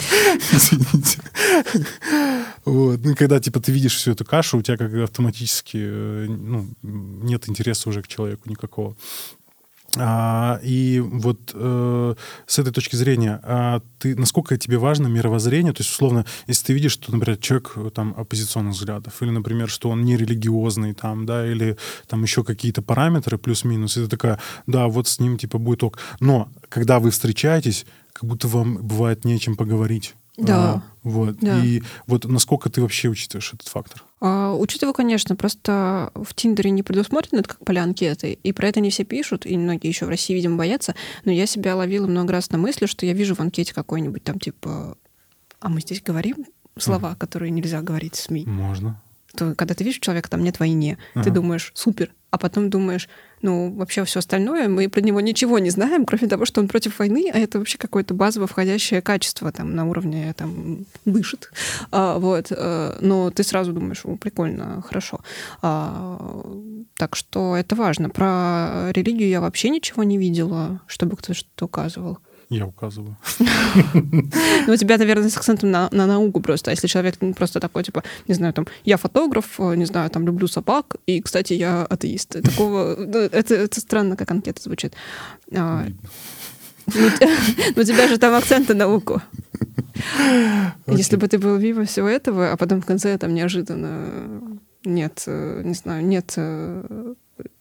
[0.52, 1.20] Извините.
[2.64, 3.00] Вот.
[3.02, 7.48] Ну, когда, типа, ты видишь всю эту кашу, у тебя как автоматически э, ну, нет
[7.48, 8.96] интереса уже к человеку никакого.
[9.96, 12.14] А, и вот э,
[12.46, 15.72] с этой точки зрения, а ты, насколько тебе важно мировоззрение?
[15.72, 19.68] То есть, условно, если ты видишь, что, например, человек э, там оппозиционных взглядов, или, например,
[19.68, 21.76] что он нерелигиозный, там, да, или
[22.06, 25.98] там еще какие-то параметры плюс-минус, ты такая, да, вот с ним, типа, будет ок.
[26.20, 30.14] Но когда вы встречаетесь, как будто вам бывает не о чем поговорить.
[30.36, 30.56] Да.
[30.56, 31.36] А, вот.
[31.40, 31.62] Да.
[31.64, 34.04] И вот насколько ты вообще учитываешь этот фактор?
[34.20, 38.80] А, учитываю, конечно, просто в Тиндере не предусмотрено это как поля анкеты, и про это
[38.80, 42.32] не все пишут, и многие еще в России, видимо, боятся, но я себя ловила много
[42.32, 44.96] раз на мысли, что я вижу в анкете какой-нибудь там типа
[45.60, 46.46] «А мы здесь говорим
[46.78, 47.16] слова, mm.
[47.16, 49.00] которые нельзя говорить в СМИ?» Можно.
[49.40, 51.24] То, когда ты видишь человека, там нет войны, ага.
[51.24, 53.08] ты думаешь «Супер», а потом думаешь,
[53.40, 56.98] ну, вообще все остальное, мы про него ничего не знаем, кроме того, что он против
[56.98, 61.50] войны, а это вообще какое-то базово входящее качество там на уровне там дышит.
[61.90, 62.48] А, вот.
[62.50, 65.20] А, но ты сразу думаешь, о, прикольно, хорошо.
[65.62, 66.44] А,
[66.98, 68.10] так что это важно.
[68.10, 72.18] Про религию я вообще ничего не видела, чтобы кто-то что-то указывал.
[72.50, 73.16] Я указываю.
[74.66, 76.70] Ну, у тебя, наверное, с акцентом на, на науку просто.
[76.70, 80.48] А если человек просто такой, типа, не знаю, там, я фотограф, не знаю, там, люблю
[80.48, 82.42] собак, и, кстати, я атеист.
[82.42, 82.96] Такого...
[82.98, 84.94] Ну, это, это странно, как анкета звучит.
[85.52, 85.86] А,
[86.86, 87.06] ну,
[87.76, 89.22] у тебя же там акцент на науку.
[90.86, 95.62] Если бы ты был вива всего этого, а потом в конце там неожиданно нет, э,
[95.64, 97.14] не знаю, нет э,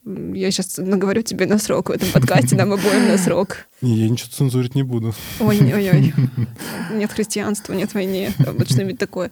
[0.06, 3.68] я сейчас наговорю тебе на срок в этом подкасте, нам обоим на срок.
[3.82, 5.14] Не, я ничего цензурить не буду.
[5.40, 6.14] Ой-ой-ой.
[6.94, 8.32] Нет христианства, нет войны.
[8.40, 9.32] Вот что-нибудь такое.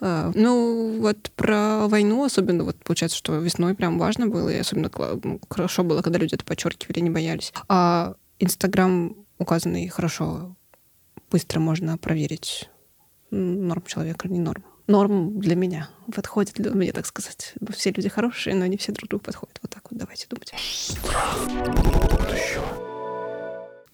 [0.00, 4.90] А, ну, вот про войну особенно, вот получается, что весной прям важно было, и особенно
[5.48, 7.52] хорошо было, когда люди это подчеркивали, не боялись.
[7.68, 10.56] А Инстаграм указанный хорошо,
[11.30, 12.70] быстро можно проверить,
[13.30, 14.64] норм человека или не норм.
[14.86, 17.54] Норм для меня подходит, для меня, так сказать.
[17.70, 19.58] Все люди хорошие, но не все друг другу подходят.
[19.62, 20.52] Вот так вот давайте думать.
[20.58, 21.38] Страх
[22.10, 22.83] будущего.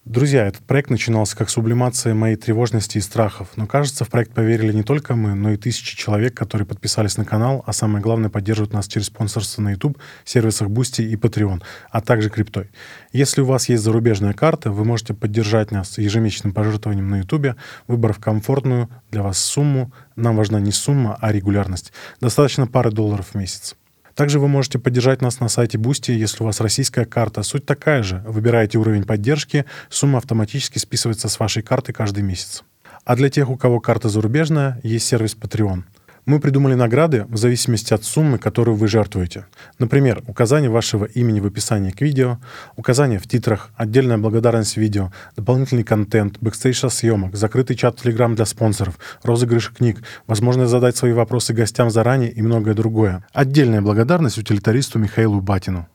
[0.07, 4.73] Друзья, этот проект начинался как сублимация моей тревожности и страхов, но кажется, в проект поверили
[4.73, 8.73] не только мы, но и тысячи человек, которые подписались на канал, а самое главное, поддерживают
[8.73, 12.71] нас через спонсорство на YouTube, сервисах Boosty и Patreon, а также криптой.
[13.13, 17.55] Если у вас есть зарубежная карта, вы можете поддержать нас ежемесячным пожертвованием на YouTube,
[17.87, 19.93] выбрав комфортную для вас сумму.
[20.17, 21.93] Нам важна не сумма, а регулярность.
[22.23, 23.77] Достаточно пары долларов в месяц.
[24.21, 27.43] Также вы можете поддержать нас на сайте Boosty, если у вас российская карта.
[27.43, 28.23] Суть такая же.
[28.27, 32.63] Выбираете уровень поддержки, сумма автоматически списывается с вашей карты каждый месяц.
[33.07, 35.85] А для тех, у кого карта зарубежная, есть сервис Patreon—
[36.31, 39.47] мы придумали награды в зависимости от суммы, которую вы жертвуете.
[39.81, 42.39] Например, указание вашего имени в описании к видео,
[42.77, 48.47] указание в титрах, отдельная благодарность видео, дополнительный контент, бэкстейдж съемок, закрытый чат в Telegram для
[48.47, 53.27] спонсоров, розыгрыш книг, возможность задать свои вопросы гостям заранее и многое другое.
[53.33, 55.89] Отдельная благодарность утилитаристу Михаилу Батину.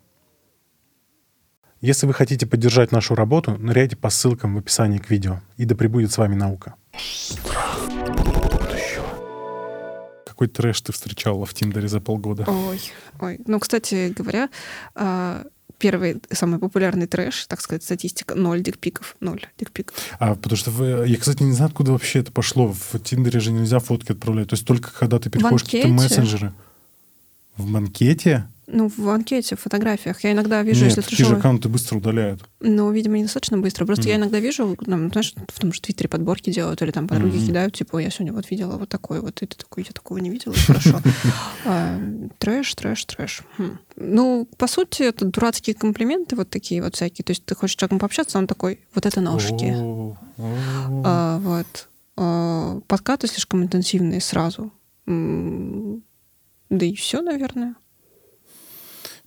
[1.79, 5.39] Если вы хотите поддержать нашу работу, ныряйте по ссылкам в описании к видео.
[5.55, 6.75] И да пребудет с вами наука.
[10.35, 12.43] Какой трэш ты встречала в Тиндере за полгода?
[12.45, 12.81] Ой,
[13.21, 13.39] ой.
[13.47, 14.49] Ну, кстати говоря,
[14.93, 15.45] а,
[15.77, 19.95] первый самый популярный трэш, так сказать, статистика, ноль дикпиков, ноль дикпиков.
[20.19, 22.67] А, потому что вы, я, кстати, не знаю, откуда вообще это пошло.
[22.73, 24.49] В Тиндере же нельзя фотки отправлять.
[24.49, 26.51] То есть только когда ты переходишь в какие-то мессенджеры.
[27.55, 28.49] В банкете?
[28.67, 30.23] Ну, в анкете, в фотографиях.
[30.23, 32.41] Я иногда вижу, Нет, если такие же аккаунты быстро удаляют.
[32.59, 33.85] Ну, видимо, недостаточно быстро.
[33.85, 34.09] Просто mm.
[34.09, 37.47] я иногда вижу, там, знаешь, в том же Твиттере подборки делают, или там подруги mm-hmm.
[37.47, 40.29] кидают, типа, я сегодня вот видела вот такой вот, и ты такой, я такого не
[40.29, 41.01] видела, хорошо.
[41.65, 41.99] А,
[42.37, 43.41] трэш, трэш, трэш.
[43.57, 43.77] Хм.
[43.95, 47.23] Ну, по сути, это дурацкие комплименты вот такие вот всякие.
[47.23, 49.75] То есть ты хочешь с человеком пообщаться, он такой, вот это ножки.
[50.37, 51.87] А, вот.
[52.17, 54.71] А, подкаты слишком интенсивные сразу.
[55.05, 57.75] Да и все, наверное.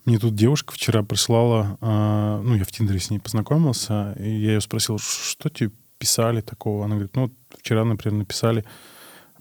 [0.09, 4.53] Мне тут девушка вчера прислала, э, ну, я в Тиндере с ней познакомился, и я
[4.53, 5.69] ее спросил, что тебе
[5.99, 6.85] писали такого?
[6.85, 8.65] Она говорит, ну, вот вчера, например, написали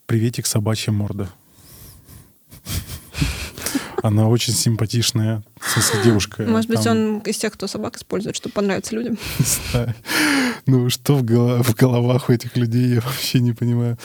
[0.04, 1.31] «Приветик, собачья морда».
[4.02, 6.42] Она очень симпатичная, в смысле, девушка.
[6.42, 9.16] Может быть, он из тех, кто собак использует, чтобы понравиться людям.
[10.66, 11.24] Ну, что в
[11.74, 13.96] головах у этих людей, я вообще не понимаю.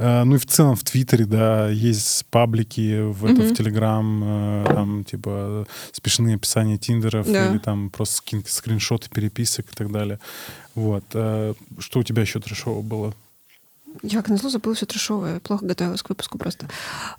[0.00, 3.32] Э, ну и в целом в Твиттере, да, есть паблики, в, mm-hmm.
[3.32, 7.50] это, в Телеграм, э, там, типа, смешные описания Тиндеров, да.
[7.50, 10.18] или там просто скриншоты переписок и так далее.
[10.74, 11.04] Вот.
[11.12, 13.14] Э, что у тебя еще трешово было?
[14.02, 15.40] Я, как назло, забыла все трешовое.
[15.40, 16.68] Плохо готовилась к выпуску просто.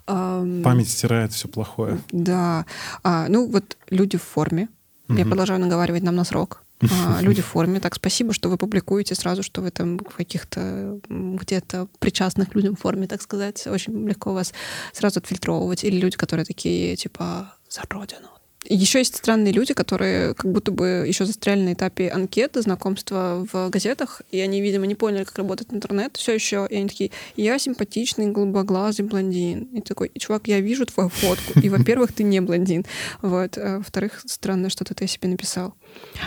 [0.06, 2.00] Память стирает все плохое.
[2.10, 2.64] Да.
[3.04, 4.68] А, ну, вот люди в форме.
[5.06, 5.18] Mm-hmm.
[5.18, 6.62] Я продолжаю наговаривать нам на срок.
[6.90, 7.80] А, люди в форме.
[7.80, 13.06] Так, спасибо, что вы публикуете сразу, что вы там каких-то где-то причастных людям в форме,
[13.06, 13.66] так сказать.
[13.66, 14.52] Очень легко вас
[14.92, 15.84] сразу отфильтровывать.
[15.84, 18.28] Или люди, которые такие, типа, за родину,
[18.64, 23.70] еще есть странные люди, которые как будто бы еще застряли на этапе анкеты, знакомства в
[23.70, 26.66] газетах, и они, видимо, не поняли, как работает интернет все еще.
[26.70, 29.64] И они такие, я симпатичный, голубоглазый блондин.
[29.72, 31.58] И такой, чувак, я вижу твою фотку.
[31.60, 32.84] И, во-первых, ты не блондин.
[33.20, 33.58] Вот.
[33.58, 35.74] А во-вторых, странно, что-то ты себе написал.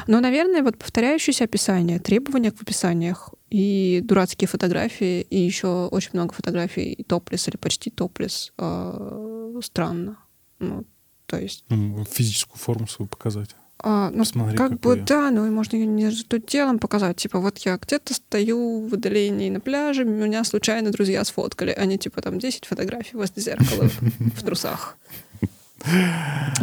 [0.08, 6.34] Но, наверное, вот повторяющиеся описания, требования в описаниях и дурацкие фотографии, и еще очень много
[6.34, 8.52] фотографий топлес или почти топлес.
[8.58, 10.18] Э, странно.
[10.60, 10.86] Ну,
[11.26, 11.64] то есть...
[11.70, 13.56] Ну, физическую форму свою показать.
[13.80, 15.04] А, ну, Посмотри, как бы, я.
[15.04, 17.18] да, ну, и можно ее не тут телом показать.
[17.18, 21.72] Типа, вот я где-то стою в удалении на пляже, меня случайно друзья сфоткали.
[21.72, 23.90] Они, типа, там 10 фотографий возле зеркала
[24.36, 24.98] в трусах.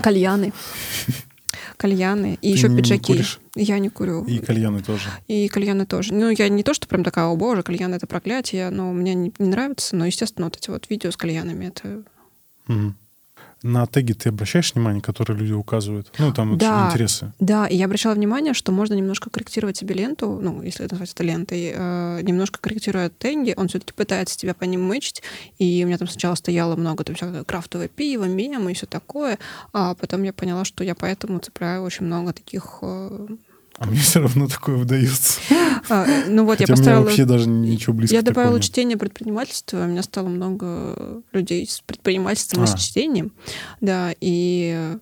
[0.02, 0.52] Кальяны.
[1.76, 2.38] Кальяны.
[2.40, 3.22] И еще пиджаки.
[3.54, 4.24] Я не курю.
[4.24, 5.10] И кальяны тоже.
[5.28, 6.14] И кальяны тоже.
[6.14, 9.32] Ну, я не то, что прям такая, о боже, кальян— это проклятие, но мне не,
[9.38, 9.96] не нравится.
[9.96, 12.02] Но, естественно, вот эти вот видео с кальянами— это...
[13.62, 16.12] На теги ты обращаешь внимание, которые люди указывают?
[16.18, 17.32] Ну, там да, интересы.
[17.38, 21.22] Да, и я обращала внимание, что можно немножко корректировать себе ленту, ну, если это называется
[21.22, 25.22] лентой, э, немножко корректируя теги, он все-таки пытается тебя по ним мычить,
[25.58, 29.38] и у меня там сначала стояло много там всякого крафтовое пиво, мемы и все такое,
[29.72, 33.28] а потом я поняла, что я поэтому цепляю очень много таких э,
[33.78, 35.40] а мне все равно такое выдается.
[35.88, 37.02] А, ну вот Хотя я поставила...
[37.02, 38.62] вообще даже ничего близко Я добавила нет.
[38.62, 42.64] чтение предпринимательства, у меня стало много людей с предпринимательством а.
[42.64, 43.32] и с чтением.
[43.80, 44.96] Да, и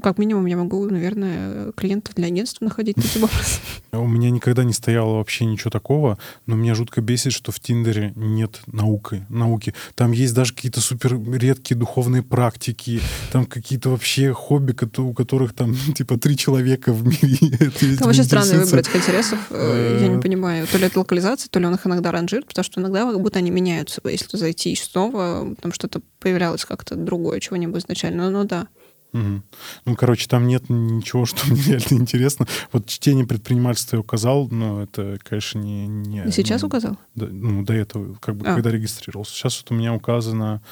[0.00, 3.60] как минимум я могу, наверное, клиентов для агентства находить таким образом.
[3.92, 8.12] У меня никогда не стояло вообще ничего такого, но меня жутко бесит, что в Тиндере
[8.16, 9.24] нет науки.
[9.28, 9.74] науки.
[9.94, 13.00] Там есть даже какие-то супер редкие духовные практики,
[13.32, 17.38] там какие-то вообще хобби, у которых там типа три человека в мире.
[17.98, 19.38] Там вообще странный выбор этих интересов.
[19.50, 20.66] Э, я не понимаю.
[20.66, 23.38] То ли это локализация, то ли он их иногда ранжирует, потому что иногда как будто
[23.38, 24.00] они меняются.
[24.04, 28.30] Если зайти снова, там что-то появлялось как-то другое, чего не было изначально.
[28.30, 28.68] Ну, ну да.
[29.12, 29.42] Угу.
[29.86, 32.46] Ну, короче, там нет ничего, что мне реально интересно.
[32.72, 35.86] Вот чтение предпринимательства я указал, но это, конечно, не...
[35.86, 36.98] не сейчас не, указал?
[37.14, 38.54] Да, ну, до этого, как бы, а.
[38.54, 39.34] когда регистрировался.
[39.34, 40.62] Сейчас вот у меня указано,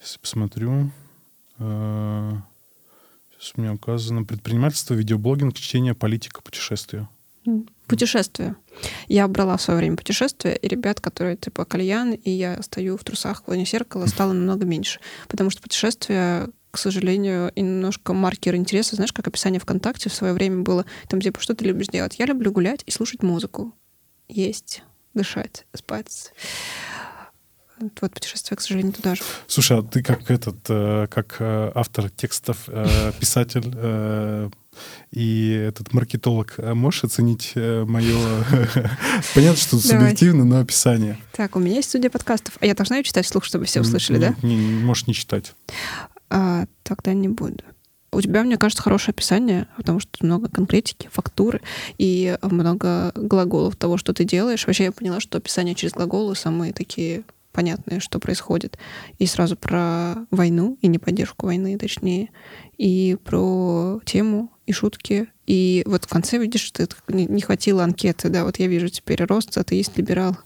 [0.00, 0.90] если посмотрю,
[1.58, 2.32] э,
[3.38, 7.08] сейчас у меня указано предпринимательство, видеоблогинг, чтение, политика, путешествия.
[7.86, 8.54] Путешествия.
[9.06, 13.04] Я брала в свое время путешествия, и ребят, которые типа кальян, и я стою в
[13.04, 15.00] трусах в плане зеркала, стало намного меньше.
[15.26, 18.94] Потому что путешествия к сожалению, и немножко маркер интереса.
[18.94, 22.20] Знаешь, как описание ВКонтакте в свое время было, там типа, что ты любишь делать?
[22.20, 23.74] Я люблю гулять и слушать музыку.
[24.28, 26.32] Есть, дышать, спать.
[28.00, 29.22] Вот путешествие, к сожалению, туда же.
[29.48, 34.52] Слушай, а ты как этот, э, как э, автор текстов, э, писатель,
[35.10, 38.44] и этот маркетолог, можешь оценить мое...
[39.34, 41.18] Понятно, что субъективно, но описание.
[41.32, 42.54] Так, у меня есть студия подкастов.
[42.60, 44.36] А я должна ее читать вслух, чтобы все услышали, да?
[44.42, 45.54] Не, можешь не читать
[46.30, 47.64] а, тогда не буду.
[48.10, 51.60] У тебя, мне кажется, хорошее описание, потому что много конкретики, фактуры
[51.98, 54.66] и много глаголов того, что ты делаешь.
[54.66, 58.78] Вообще я поняла, что описание через глаголы самые такие понятные, что происходит.
[59.18, 62.30] И сразу про войну, и не поддержку войны, точнее,
[62.76, 65.28] и про тему, и шутки.
[65.46, 69.56] И вот в конце, видишь, ты не хватило анкеты, да, вот я вижу теперь рост,
[69.56, 70.36] атеист, либерал,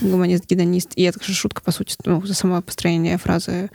[0.00, 0.92] гуманист, гедонист.
[0.96, 3.70] И это же шутка, по сути, ну, за само построение фразы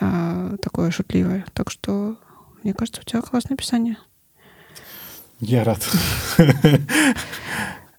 [0.00, 1.44] а, такое шутливое.
[1.52, 2.16] Так что,
[2.62, 3.96] мне кажется, у тебя классное описание.
[5.40, 5.80] Я рад.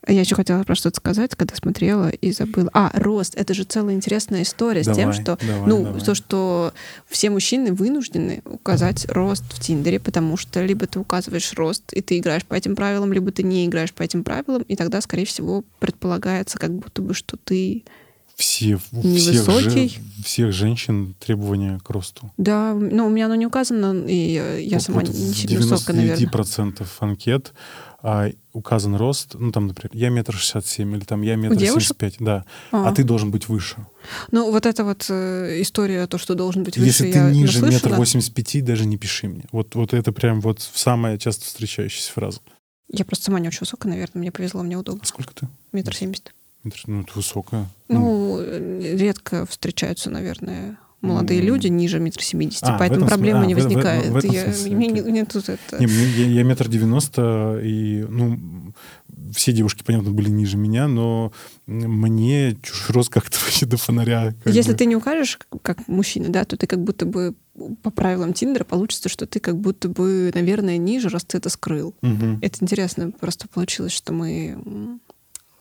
[0.08, 2.72] Я еще хотела про что-то сказать, когда смотрела и забыла.
[2.74, 3.36] А, рост.
[3.36, 6.02] Это же целая интересная история давай, с тем, что, давай, ну, давай.
[6.02, 6.74] то, что
[7.08, 12.18] все мужчины вынуждены указать рост в Тиндере, потому что либо ты указываешь рост, и ты
[12.18, 15.64] играешь по этим правилам, либо ты не играешь по этим правилам, и тогда, скорее всего,
[15.78, 17.84] предполагается, как будто бы, что ты
[18.42, 19.90] все, всех, же,
[20.24, 22.32] всех женщин требования к росту.
[22.38, 25.96] Да, ну у меня оно не указано, и я вот, сама вот не сильно высокая,
[25.96, 26.28] наверное.
[26.28, 27.54] 99% анкет
[28.04, 31.98] а, указан рост, ну там, например, я метр шестьдесят семь, или там я метр семьдесят
[31.98, 32.90] пять, да, а.
[32.90, 33.86] а ты должен быть выше.
[34.32, 37.94] Ну вот эта вот э, история, то, что должен быть выше, Если ты ниже метр
[37.94, 39.46] восемьдесят пяти, даже не пиши мне.
[39.52, 42.40] Вот, вот это прям вот самая часто встречающаяся фраза.
[42.90, 45.02] Я просто сама не очень высокая, наверное, мне повезло, мне удобно.
[45.04, 45.48] А сколько ты?
[45.72, 46.34] Метр семьдесят.
[46.64, 47.68] Ну, это высокая.
[47.88, 53.56] Ну, ну, редко встречаются, наверное, молодые люди ниже метра семидесяти, а, поэтому проблемы а, не
[53.56, 54.06] возникает.
[54.06, 55.80] В, в, в этом я, смысле, мне, не, не тут это...
[55.80, 58.74] Не, я, я метр девяносто, и, ну,
[59.34, 61.32] все девушки, понятно, были ниже меня, но
[61.66, 64.36] мне чушь рост как-то вообще до фонаря.
[64.46, 64.78] Если бы.
[64.78, 67.36] ты не укажешь как мужчина, да, то ты как будто бы
[67.82, 71.96] по правилам Тиндера получится, что ты как будто бы, наверное, ниже, раз ты это скрыл.
[72.02, 72.40] Угу.
[72.42, 75.00] Это интересно просто получилось, что мы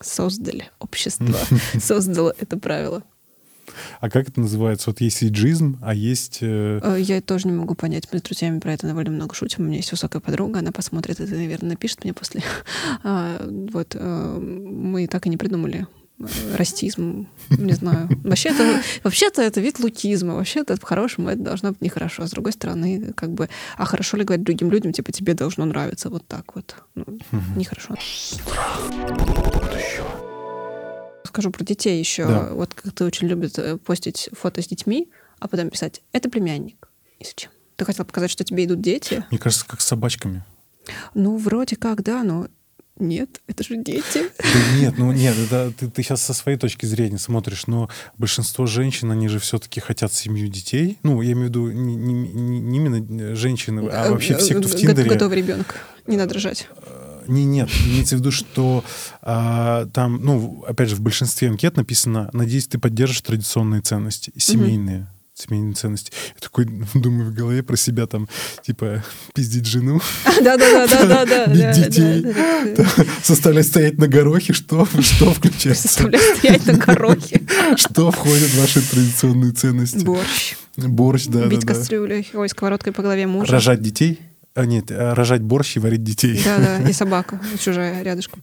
[0.00, 1.36] создали, общество
[1.78, 3.02] создало это правило.
[4.00, 4.90] А как это называется?
[4.90, 6.38] Вот есть иджизм, а есть...
[6.42, 6.80] Э...
[6.82, 8.08] э я тоже не могу понять.
[8.12, 9.64] Мы с друзьями про это довольно много шутим.
[9.64, 12.42] У меня есть высокая подруга, она посмотрит это, наверное, напишет мне после.
[13.04, 13.40] а,
[13.72, 15.86] вот, э, мы так и не придумали
[16.56, 18.08] расизм, не знаю.
[18.22, 20.34] Вообще-то, вообще-то это вид лукизма.
[20.34, 22.22] Вообще-то по-хорошему это должно быть нехорошо.
[22.22, 25.64] А с другой стороны, как бы, а хорошо ли говорить другим людям, типа, тебе должно
[25.64, 26.76] нравиться вот так вот.
[26.94, 27.04] Ну,
[27.56, 27.94] нехорошо.
[31.24, 32.26] Скажу про детей еще.
[32.26, 32.50] Да.
[32.52, 36.88] Вот как ты очень любит э, постить фото с детьми, а потом писать «это племянник».
[37.20, 37.52] И зачем?
[37.76, 39.24] Ты хотел показать, что тебе идут дети?
[39.30, 40.42] Мне кажется, как с собачками.
[41.14, 42.48] Ну, вроде как, да, но
[43.00, 44.30] нет, это же дети.
[44.38, 48.66] Да нет, ну нет, это, ты, ты сейчас со своей точки зрения смотришь, но большинство
[48.66, 50.98] женщин, они же все-таки хотят семью детей.
[51.02, 54.68] Ну, я имею в виду не, не, не именно женщины, а э, вообще все, кто
[54.68, 55.08] в Тиндере.
[55.08, 56.68] Готовый ребенок, не надо рожать.
[56.82, 58.84] Э, не, нет, имеется в виду, что
[59.22, 65.00] а, там, ну, опять же, в большинстве анкет написано, надеюсь, ты поддержишь традиционные ценности, семейные.
[65.00, 66.12] Угу семейные ценности.
[66.34, 68.28] Я такой думаю в голове про себя там,
[68.64, 69.02] типа,
[69.34, 70.00] пиздить жену.
[70.42, 71.46] Да-да-да-да-да.
[71.46, 72.24] Бить детей.
[73.24, 74.52] Заставлять стоять на горохе.
[74.52, 75.88] Что, что включается?
[75.88, 77.42] Заставлять стоять на горохе.
[77.76, 80.04] Что входит в ваши традиционные ценности?
[80.04, 80.56] Борщ.
[80.76, 81.46] Борщ, да.
[81.46, 82.28] Бить кастрюлей.
[82.34, 83.52] Ой, сковородкой по голове мужа.
[83.52, 84.18] Рожать детей?
[84.54, 86.40] А, нет, рожать борщ и варить детей.
[86.44, 88.42] Да-да, и собака чужая рядышком.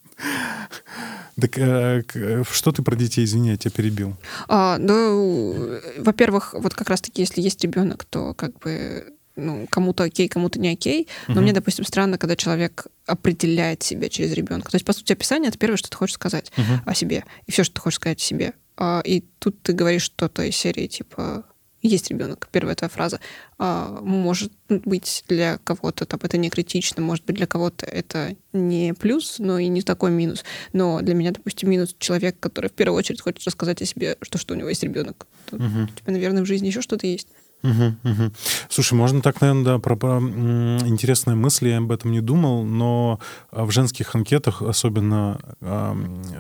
[1.40, 4.16] Так э, э, что ты про детей, извини, я тебя перебил?
[4.48, 10.28] А, ну, во-первых, вот как раз-таки, если есть ребенок, то как бы ну, кому-то окей,
[10.28, 11.08] кому-то не окей.
[11.28, 11.42] Но угу.
[11.42, 14.72] мне, допустим, странно, когда человек определяет себя через ребенка.
[14.72, 16.82] То есть, по сути, описание это первое, что ты хочешь сказать угу.
[16.86, 17.24] о себе.
[17.46, 18.54] И все, что ты хочешь сказать о себе.
[18.76, 21.46] А, и тут ты говоришь что-то из серии типа
[21.82, 23.20] есть ребенок, первая твоя фраза,
[23.58, 28.94] а, может быть для кого-то там это не критично, может быть для кого-то это не
[28.94, 30.44] плюс, но и не такой минус.
[30.74, 34.38] Но для меня, допустим, минус человек, который в первую очередь хочет рассказать о себе, что,
[34.38, 35.28] что у него есть ребенок.
[35.52, 35.64] Угу.
[35.64, 37.28] У тебя, наверное, в жизни еще что-то есть.
[37.64, 38.32] Угу, угу.
[38.70, 43.20] Слушай, можно так, наверное, да, про, про интересные мысли, я об этом не думал, но
[43.52, 45.94] а, в женских анкетах, особенно э,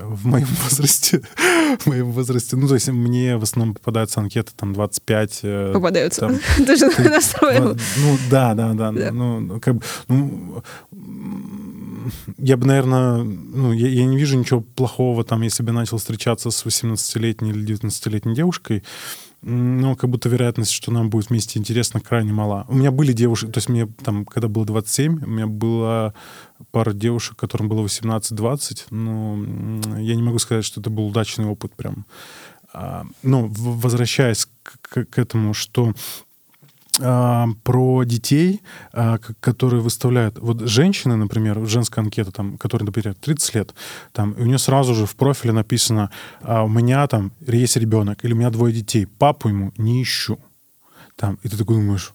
[0.03, 1.21] в моем возрасте,
[1.79, 5.39] в моем возрасте, ну, то есть мне в основном попадаются анкеты там 25...
[5.43, 6.21] Э, попадаются?
[6.21, 7.75] Там, Ты же настроил.
[7.97, 8.91] Ну, да, да, да.
[8.91, 9.11] да.
[9.11, 10.63] Ну, как бы, ну,
[12.37, 15.97] я бы, наверное, ну, я, я не вижу ничего плохого там, если бы я начал
[15.97, 18.83] встречаться с 18-летней или 19-летней девушкой,
[19.41, 22.65] но как будто вероятность, что нам будет вместе интересно, крайне мала.
[22.67, 26.13] У меня были девушки, то есть мне там, когда было 27, у меня была
[26.71, 29.37] пара девушек, которым было 18-20, но
[29.99, 32.05] я не могу сказать, что это был удачный опыт прям.
[32.73, 35.93] А, но возвращаясь к, к этому, что
[36.97, 40.39] про детей, а, которые выставляют...
[40.39, 43.73] Вот женщины, например, женская анкета, там, которая, например, 30 лет,
[44.13, 46.09] там, у нее сразу же в профиле написано,
[46.41, 50.39] а, у меня там есть ребенок, или у меня двое детей, папу ему не ищу.
[51.15, 52.13] Там, и ты такой думаешь,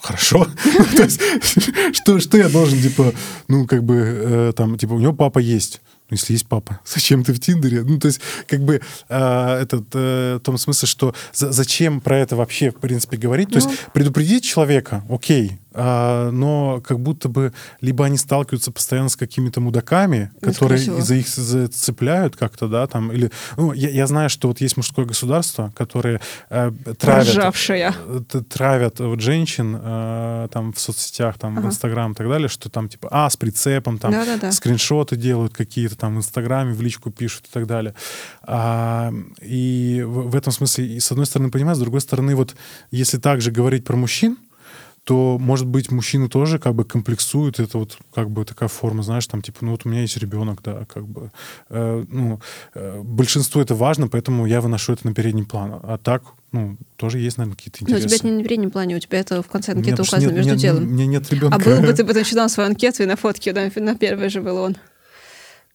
[0.00, 0.46] хорошо.
[1.92, 3.12] что, что я должен, типа,
[3.48, 5.80] ну, как бы, э, там, типа, у него папа есть
[6.10, 7.82] ну, если есть папа, зачем ты в Тиндере?
[7.82, 12.18] Ну, то есть, как бы, э, этот, э, в том смысле, что за, зачем про
[12.18, 13.48] это вообще, в принципе, говорить?
[13.50, 13.60] Ну.
[13.60, 19.60] То есть, предупредить человека, окей, но как будто бы либо они сталкиваются постоянно с какими-то
[19.60, 23.30] мудаками, ну, которые из-за их зацепляют как-то, да, там, или...
[23.56, 26.20] Ну, я, я знаю, что вот есть мужское государство, которое
[26.50, 27.28] э, травят...
[27.28, 27.94] Ржавшее.
[28.06, 31.66] Э, травят вот женщин э, там в соцсетях, там, ага.
[31.66, 34.52] в Инстаграм и так далее, что там, типа, а, с прицепом, там, да -да -да.
[34.52, 37.94] скриншоты делают какие-то там в Инстаграме, в личку пишут и так далее.
[38.42, 42.54] А, и в, в этом смысле, и с одной стороны, понимаю, с другой стороны, вот
[42.90, 44.36] если также говорить про мужчин,
[45.04, 47.60] то, может быть, мужчины тоже как бы комплексуют.
[47.60, 50.62] Это вот как бы такая форма, знаешь, там типа, ну вот у меня есть ребенок,
[50.62, 51.30] да, как бы.
[51.68, 52.40] Э, ну,
[52.74, 55.78] э, большинству это важно, поэтому я выношу это на передний план.
[55.82, 58.00] А так, ну, тоже есть, наверное, какие-то интересы.
[58.00, 60.30] Но у тебя это не на переднем плане, у тебя это в конце анкеты указано
[60.30, 60.90] нет, между нет, делом.
[60.90, 61.56] Меня нет ребенка.
[61.56, 64.40] А был бы ты бы начинал свою анкету и на фотке, да, на первой же
[64.40, 64.76] был он.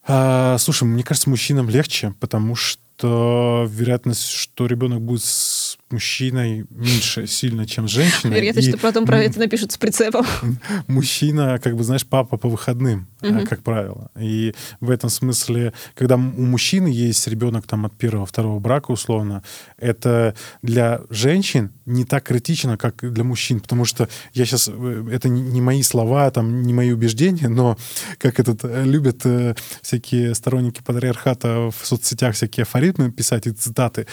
[0.07, 5.58] А, слушай, мне кажется, мужчинам легче, потому что вероятность, что ребенок будет с
[5.91, 8.35] мужчиной меньше сильно, чем с женщиной.
[8.35, 8.71] Вероятность, и...
[8.71, 10.25] что потом про это напишут с прицепом.
[10.87, 13.45] Мужчина, как бы, знаешь, папа по выходным, угу.
[13.45, 14.11] как правило.
[14.19, 19.43] И в этом смысле, когда у мужчины есть ребенок там от первого, второго брака, условно,
[19.77, 25.29] это для женщин не так критично, как для мужчин, потому что я сейчас, э, это
[25.29, 27.77] не мои слова, там, не мои убеждения, но
[28.17, 34.07] как этот, э, любят э, всякие сторонники патриархата в соцсетях всякие афоритмы писать и цитаты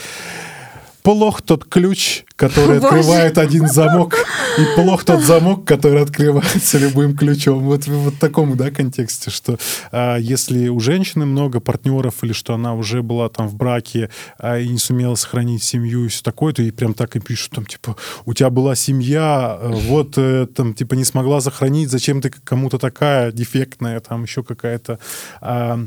[1.07, 4.17] плох тот ключ, который открывает один замок,
[4.59, 7.61] и плох тот замок, который открывается любым ключом.
[7.61, 9.57] Вот в вот таком, да, контексте, что
[9.93, 14.59] а, если у женщины много партнеров, или что она уже была там в браке а,
[14.59, 17.67] и не сумела сохранить семью и все такое, то ей прям так и пишут, там,
[17.67, 17.95] типа,
[18.25, 22.79] у тебя была семья, э, вот, э, там, типа, не смогла сохранить, зачем ты кому-то
[22.79, 24.99] такая дефектная, там, еще какая-то...
[25.41, 25.87] А,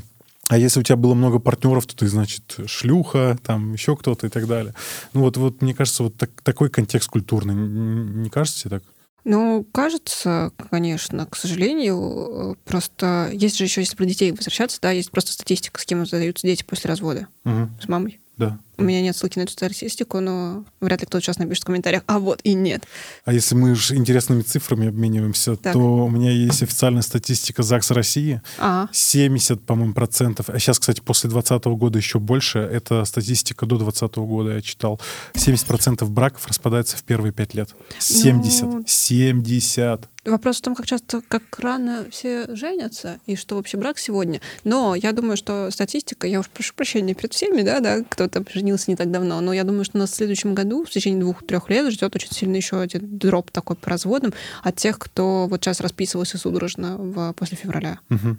[0.50, 4.30] а если у тебя было много партнеров, то ты, значит, шлюха, там еще кто-то и
[4.32, 4.74] так далее.
[5.14, 7.54] Ну вот, вот мне кажется, вот так, такой контекст культурный.
[7.54, 8.84] Не кажется тебе так?
[9.26, 12.58] Ну, кажется, конечно, к сожалению.
[12.66, 16.48] Просто есть же еще, если про детей возвращаться, да, есть просто статистика, с кем задаются
[16.48, 17.28] дети после развода.
[17.46, 17.70] Угу.
[17.84, 18.20] С мамой.
[18.38, 18.58] Да.
[18.80, 22.04] У меня нет ссылки на эту статистику, но вряд ли кто-то сейчас напишет в комментариях,
[22.08, 22.86] а вот и нет.
[23.26, 25.74] А если мы же интересными цифрами обмениваемся, так.
[25.74, 28.42] то у меня есть официальная статистика ЗАГС России.
[28.58, 28.90] Ага.
[28.94, 30.50] 70, по-моему, процентов.
[30.50, 32.60] А сейчас, кстати, после 2020 года еще больше.
[32.60, 35.00] Это статистика до 2020 года, я читал.
[35.36, 37.70] 70 процентов браков распадается в первые пять лет.
[38.00, 38.64] 70.
[38.64, 38.84] Ну...
[38.86, 40.08] 70.
[40.26, 44.42] Вопрос в том, как часто, как рано все женятся, и что вообще брак сегодня.
[44.64, 48.69] Но я думаю, что статистика, я уж прошу прощения перед всеми, да, да, кто-то женился
[48.88, 51.92] не так давно, но я думаю, что нас в следующем году, в течение двух-трех лет,
[51.92, 56.38] ждет очень сильно еще один дроп такой по разводам от тех, кто вот сейчас расписывался
[56.38, 58.00] судорожно в, после февраля.
[58.10, 58.38] Угу.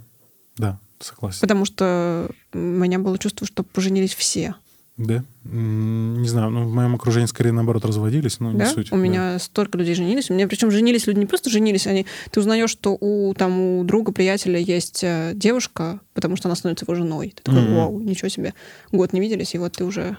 [0.58, 1.40] Да, согласен.
[1.40, 4.54] Потому что у меня было чувство, что поженились все.
[5.00, 5.24] Да?
[5.44, 8.66] Не знаю, ну, в моем окружении скорее наоборот разводились, но да?
[8.66, 8.92] не суть.
[8.92, 9.00] У да.
[9.00, 10.30] меня столько людей женились.
[10.30, 13.84] У меня причем женились люди не просто женились, они ты узнаешь, что у там у
[13.84, 17.32] друга, приятеля есть э, девушка, потому что она становится его женой.
[17.34, 17.76] Ты такой, mm-hmm.
[17.76, 18.52] вау, ничего себе.
[18.92, 20.18] Год не виделись, и вот ты уже.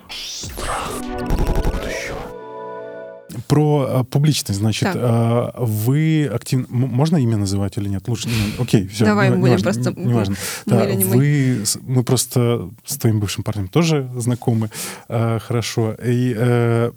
[3.52, 4.94] Про а, публичность, значит, да.
[4.96, 6.68] а, вы активно...
[6.70, 8.08] Можно имя называть или нет?
[8.08, 8.30] Лучше...
[8.58, 9.04] Окей, все.
[9.04, 9.92] Давай не, будем не просто...
[9.92, 10.38] Не, не важно.
[10.66, 10.96] Мы да, вы...
[11.06, 11.64] Мы.
[11.82, 14.70] мы просто с твоим бывшим парнем тоже знакомы
[15.10, 15.98] а, хорошо.
[16.02, 16.94] И а,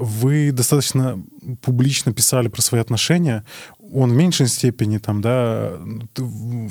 [0.00, 1.22] вы достаточно
[1.62, 3.44] публично писали про свои отношения,
[3.92, 5.72] он в меньшей степени там, да,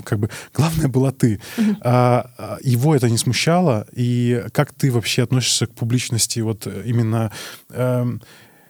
[0.03, 1.39] как бы главное была ты.
[1.57, 1.75] Uh-huh.
[1.81, 7.31] А, его это не смущало, и как ты вообще относишься к публичности вот именно
[7.69, 8.05] э,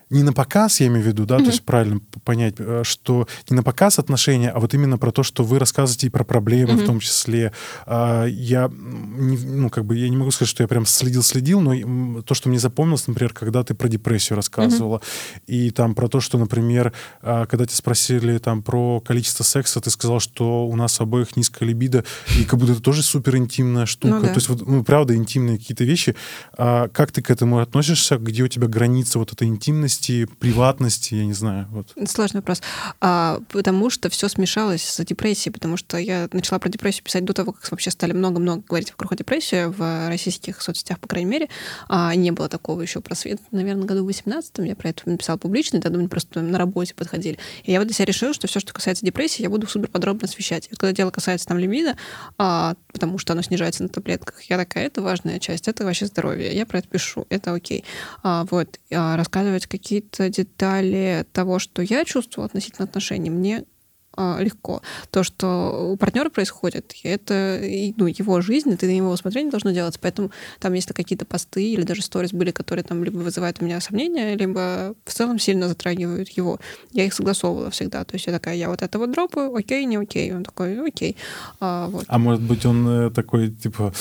[0.10, 1.44] не на показ, я имею в виду, да, mm-hmm.
[1.44, 5.22] то есть правильно понять, э, что не на показ отношения, а вот именно про то,
[5.24, 6.84] что вы рассказываете и про проблемы mm-hmm.
[6.84, 7.52] в том числе.
[7.86, 12.34] А, я, ну, как бы, я не могу сказать, что я прям следил-следил, но то,
[12.34, 15.42] что мне запомнилось, например, когда ты про депрессию рассказывала, mm-hmm.
[15.48, 19.90] и там про то, что, например, а, когда тебя спросили там про количество секса, ты
[19.90, 22.06] сказал, что у нас обоих низкая либидо,
[22.40, 24.16] и как будто это тоже супер интимная штука.
[24.16, 24.28] Ну, да.
[24.30, 26.16] То есть, вот, ну, правда, интимные какие-то вещи.
[26.58, 28.18] А как ты к этому относишься?
[28.18, 29.97] Где у тебя граница вот этой интимности?
[29.98, 31.68] Интимности, приватности, я не знаю.
[31.72, 31.94] Вот.
[32.10, 32.62] Сложный вопрос.
[33.02, 37.34] А, потому что все смешалось с депрессией, потому что я начала про депрессию писать до
[37.34, 41.50] того, как вообще стали много-много говорить вокруг о депрессии в российских соцсетях, по крайней мере.
[41.88, 45.82] А, не было такого еще просвета, наверное, году в 18 я про это написала публично,
[45.82, 47.38] тогда мы просто на работе подходили.
[47.64, 50.26] И я вот для себя решила, что все, что касается депрессии, я буду супер подробно
[50.26, 50.68] освещать.
[50.68, 51.98] И вот когда дело касается там лимида,
[52.38, 56.56] а, потому что оно снижается на таблетках, я такая, это важная часть, это вообще здоровье.
[56.56, 57.84] Я про это пишу, это окей.
[58.24, 63.64] А, вот, а, рассказывать, какие какие-то детали того, что я чувствую относительно отношений, мне
[64.40, 64.82] легко.
[65.12, 67.60] То, что у партнера происходит, это
[67.98, 70.00] ну, его жизнь, это на его усмотрение должно делаться.
[70.02, 73.80] Поэтому там, если какие-то посты или даже сторис были, которые там либо вызывают у меня
[73.82, 76.60] сомнения, либо в целом сильно затрагивают его,
[76.92, 78.04] я их согласовывала всегда.
[78.04, 80.34] То есть я такая, я вот это вот дропаю, окей, не окей.
[80.34, 81.16] Он такой, окей.
[81.60, 82.06] А, вот.
[82.08, 83.94] а может быть, он э, такой, типа,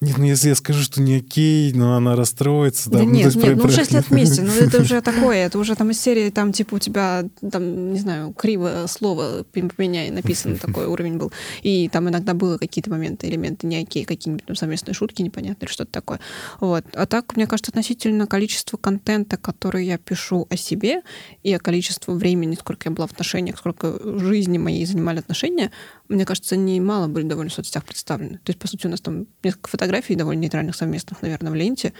[0.00, 2.90] нет, ну если я скажу, что не окей, но она расстроится.
[2.90, 5.58] Да, да ну, нет, нет, про, ну 6 лет вместе, ну это уже такое, это
[5.58, 10.56] уже там из серии, там типа у тебя, там, не знаю, криво слово поменяй, написано
[10.56, 11.32] такой уровень был.
[11.62, 15.92] И там иногда было какие-то моменты, элементы не окей, какие-нибудь там совместные шутки непонятные, что-то
[15.92, 16.20] такое.
[16.60, 16.84] Вот.
[16.94, 21.02] А так, мне кажется, относительно количества контента, который я пишу о себе,
[21.42, 25.70] и о количестве времени, сколько я была в отношениях, сколько жизни моей занимали отношения,
[26.08, 28.38] мне кажется, они мало были довольно в соцсетях представлены.
[28.44, 31.92] То есть, по сути, у нас там несколько фотографий довольно нейтральных совместных, наверное, в ленте,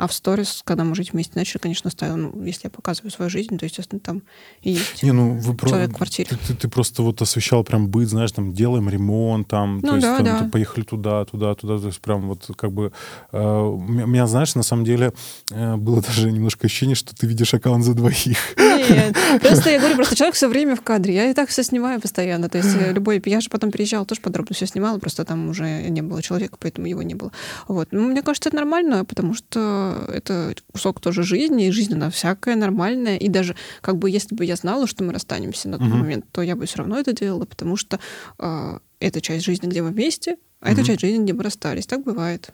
[0.00, 3.28] а в сторис, когда мы жить вместе начали, конечно, ставил, ну, если я показываю свою
[3.28, 4.22] жизнь, то, естественно, там
[4.62, 5.94] и есть Не, ну, вы человек про...
[5.94, 6.30] в квартире.
[6.30, 9.94] Ты, ты, ты просто вот освещал прям быт, знаешь, там, делаем ремонт, там, ну, то
[9.96, 10.48] есть, да, там, да.
[10.50, 12.92] поехали туда, туда, туда, то есть прям вот как бы...
[13.32, 15.12] Э, у меня, знаешь, на самом деле
[15.50, 18.38] э, было даже немножко ощущение, что ты видишь аккаунт за двоих.
[18.56, 22.00] Нет, просто я говорю, просто человек все время в кадре, я и так все снимаю
[22.00, 23.20] постоянно, то есть любой...
[23.26, 26.86] Я же потом переезжала, тоже подробно все снимала, просто там уже не было человека, поэтому
[26.86, 27.32] его не было.
[27.68, 27.88] Вот.
[27.90, 32.56] Ну, мне кажется, это нормально, потому что это кусок тоже жизни, и жизнь, она всякая,
[32.56, 33.16] нормальная.
[33.16, 35.96] И даже как бы если бы я знала, что мы расстанемся на тот угу.
[35.96, 37.98] момент, то я бы все равно это делала, потому что
[38.38, 40.72] э, это часть жизни, где мы вместе, а угу.
[40.72, 41.86] это часть жизни, где мы расстались.
[41.86, 42.50] Так бывает.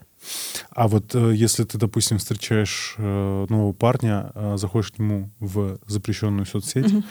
[0.70, 5.78] А вот э, если ты, допустим, встречаешь э, нового парня, э, заходишь к нему в
[5.86, 7.02] запрещенную соцсеть, угу.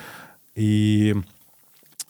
[0.55, 1.15] и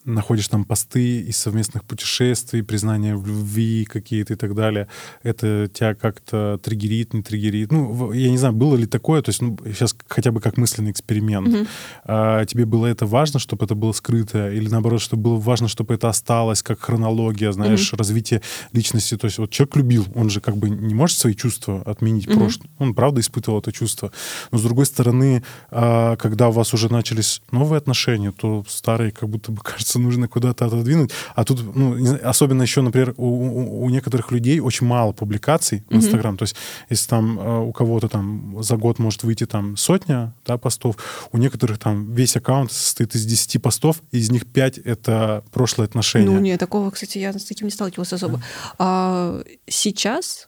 [0.06, 4.88] находишь там посты из совместных путешествий, признания в любви какие-то и так далее,
[5.24, 7.72] это тебя как-то триггерит, не триггерит?
[7.72, 10.92] Ну, я не знаю, было ли такое, то есть ну, сейчас хотя бы как мысленный
[10.92, 11.48] эксперимент.
[11.48, 11.68] Mm-hmm.
[12.06, 15.96] А, тебе было это важно, чтобы это было скрыто, или наоборот, чтобы было важно, чтобы
[15.96, 17.98] это осталось как хронология, знаешь, mm-hmm.
[17.98, 18.42] развитие
[18.74, 19.18] личности?
[19.18, 22.38] То есть вот человек любил, он же как бы не может свои чувства отменить mm-hmm.
[22.38, 22.70] прошлое.
[22.80, 24.12] Он правда испытывал это чувство.
[24.52, 29.30] Но с другой стороны, а, когда у вас уже начались новые отношения, то старые как
[29.30, 31.12] будто бы кажется кажется, нужно куда-то отодвинуть.
[31.36, 35.96] А тут, ну, особенно еще, например, у, у, у некоторых людей очень мало публикаций в
[35.96, 36.36] Инстаграм.
[36.36, 36.38] Mm-hmm.
[36.38, 36.56] То есть,
[36.90, 40.96] если там э, у кого-то там за год может выйти там сотня да, постов,
[41.32, 46.30] у некоторых там весь аккаунт состоит из 10 постов, из них 5— это прошлые отношения.
[46.30, 48.42] Ну, нет, такого, кстати, я с таким не сталкивалась особо.
[48.78, 50.48] А, сейчас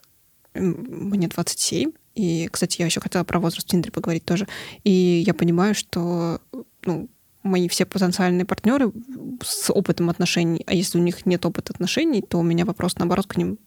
[0.54, 4.46] мне 27, и, кстати, я еще хотела про возраст в Тиндере поговорить тоже.
[4.82, 6.40] И я понимаю, что
[6.84, 7.08] ну,
[7.48, 8.92] мои все потенциальные партнеры
[9.42, 13.26] с опытом отношений, а если у них нет опыта отношений, то у меня вопрос, наоборот,
[13.26, 13.58] к ним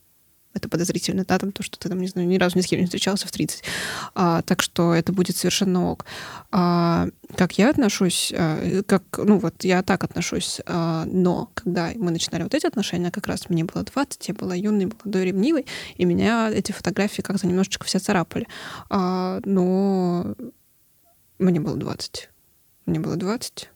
[0.53, 2.79] это подозрительно, да, там то, что ты там, не знаю, ни разу ни с кем
[2.79, 3.63] не встречался в 30.
[4.15, 6.05] А, так что это будет совершенно ок.
[6.51, 12.11] А, как я отношусь, а, как, ну вот, я так отношусь, а, но когда мы
[12.11, 15.65] начинали вот эти отношения, как раз мне было 20, я была юной, молодой, ревнивой,
[15.95, 18.47] и меня эти фотографии как-то немножечко все царапали.
[18.89, 20.35] А, но
[21.39, 22.30] мне было 20.
[22.85, 23.69] Мне было 20,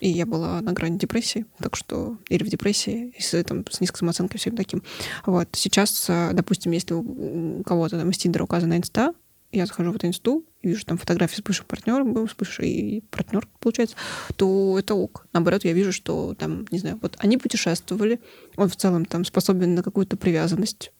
[0.00, 3.80] и я была на грани депрессии, так что или в депрессии, и с, там, с
[3.80, 4.82] низкой самооценкой, всем таким.
[5.24, 5.48] Вот.
[5.52, 9.14] Сейчас, допустим, если у кого-то там из Тиндера указана инста,
[9.52, 13.96] я захожу в эту инсту, вижу там фотографии с бывшим партнером, с бывшей партнер, получается,
[14.36, 15.26] то это ок.
[15.32, 18.20] Наоборот, я вижу, что там, не знаю, вот они путешествовали,
[18.56, 20.95] он в целом там способен на какую-то привязанность, э,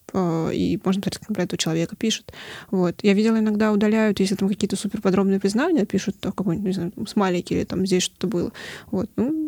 [0.52, 2.32] и можно смотреть, как про этого человека пишет.
[2.70, 2.96] Вот.
[3.02, 7.50] Я видела, иногда удаляют, если там какие-то супер подробные признания пишут, какой-нибудь, не знаю, смайлик
[7.50, 8.52] или там здесь что-то было.
[8.90, 9.10] Вот.
[9.16, 9.46] Ну,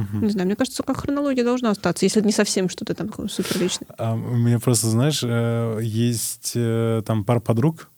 [0.00, 0.24] Угу.
[0.24, 3.88] Не знаю, мне кажется, как хронология должна остаться, если не совсем что-то там супер личное.
[3.98, 7.90] А, у меня просто, знаешь, э, есть э, там пара подруг,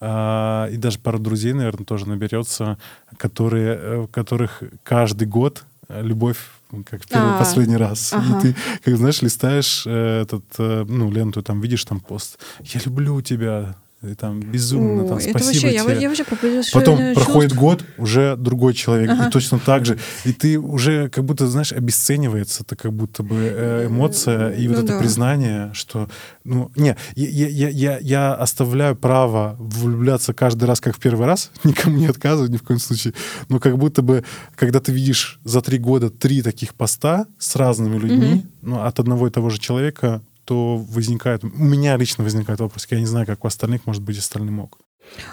[0.00, 2.78] а, и даже пара друзей, наверное, тоже наберется,
[3.16, 6.38] которые, э, которых каждый год любовь
[6.84, 8.12] как в первый а, последний раз.
[8.12, 8.38] Ага.
[8.38, 13.76] И ты, как знаешь, листаешь этот, ну, ленту, там видишь там пост «Я люблю тебя»,
[14.02, 15.74] и там безумно, О, там, спасибо вообще, тебе.
[15.74, 16.24] Я, я вообще
[16.72, 17.58] Потом проходит чувств.
[17.58, 19.28] год, уже другой человек, ага.
[19.28, 19.98] и точно так же.
[20.24, 24.76] И ты уже как будто, знаешь, обесценивается это как будто бы э, эмоция и вот
[24.76, 24.98] ну, это да.
[24.98, 26.10] признание, что,
[26.44, 31.50] ну, не, я, я, я, я оставляю право влюбляться каждый раз, как в первый раз,
[31.64, 33.14] никому не отказываю ни в коем случае,
[33.48, 34.24] но как будто бы,
[34.56, 38.46] когда ты видишь за три года три таких поста с разными людьми, угу.
[38.60, 41.44] ну, от одного и того же человека, то возникает...
[41.44, 42.86] У меня лично возникает вопрос.
[42.90, 44.78] Я не знаю, как у остальных, может быть, остальным мог.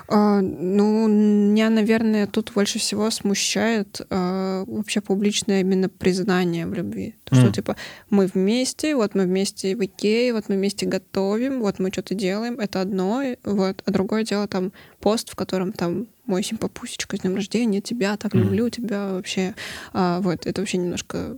[0.08, 7.16] А, ну, меня, наверное, тут больше всего смущает а, вообще публичное именно признание в любви.
[7.24, 7.54] То, что, mm.
[7.54, 7.76] типа,
[8.10, 12.60] мы вместе, вот мы вместе в Икее, вот мы вместе готовим, вот мы что-то делаем,
[12.60, 17.36] это одно, вот, а другое дело там пост, в котором там мой симпапусечка с днем
[17.36, 18.72] рождения, тебя так люблю, mm.
[18.72, 19.56] тебя вообще,
[19.94, 21.38] а, вот, это вообще немножко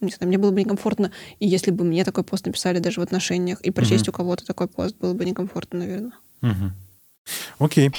[0.00, 3.02] не знаю, мне было бы некомфортно, и если бы мне такой пост написали даже в
[3.02, 4.14] отношениях, и прочесть угу.
[4.14, 6.12] у кого-то такой пост было бы некомфортно, наверное.
[6.42, 6.72] Угу.
[7.58, 7.90] Окей.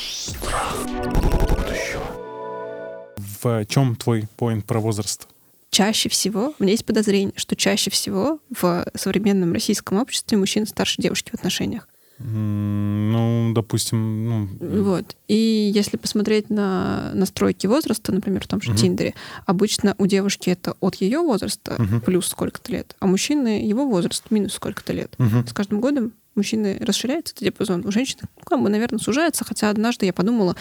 [3.18, 5.28] В чем твой поинт про возраст?
[5.70, 11.02] Чаще всего, у меня есть подозрение, что чаще всего в современном российском обществе мужчины старше
[11.02, 11.89] девушки в отношениях.
[12.20, 14.50] Ну, допустим, ну...
[14.84, 15.16] Вот.
[15.28, 18.78] И если посмотреть на настройки возраста, например, в том же угу.
[18.78, 19.14] Тиндере,
[19.46, 22.02] обычно у девушки это от ее возраста угу.
[22.02, 25.16] плюс сколько-то лет, а мужчины его возраст минус сколько-то лет.
[25.18, 25.48] Угу.
[25.48, 29.70] С каждым годом мужчины расширяется этот диапазон, у женщин, ну, как бы, наверное, сужается, хотя
[29.70, 30.56] однажды я подумала,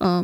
[0.00, 0.22] э,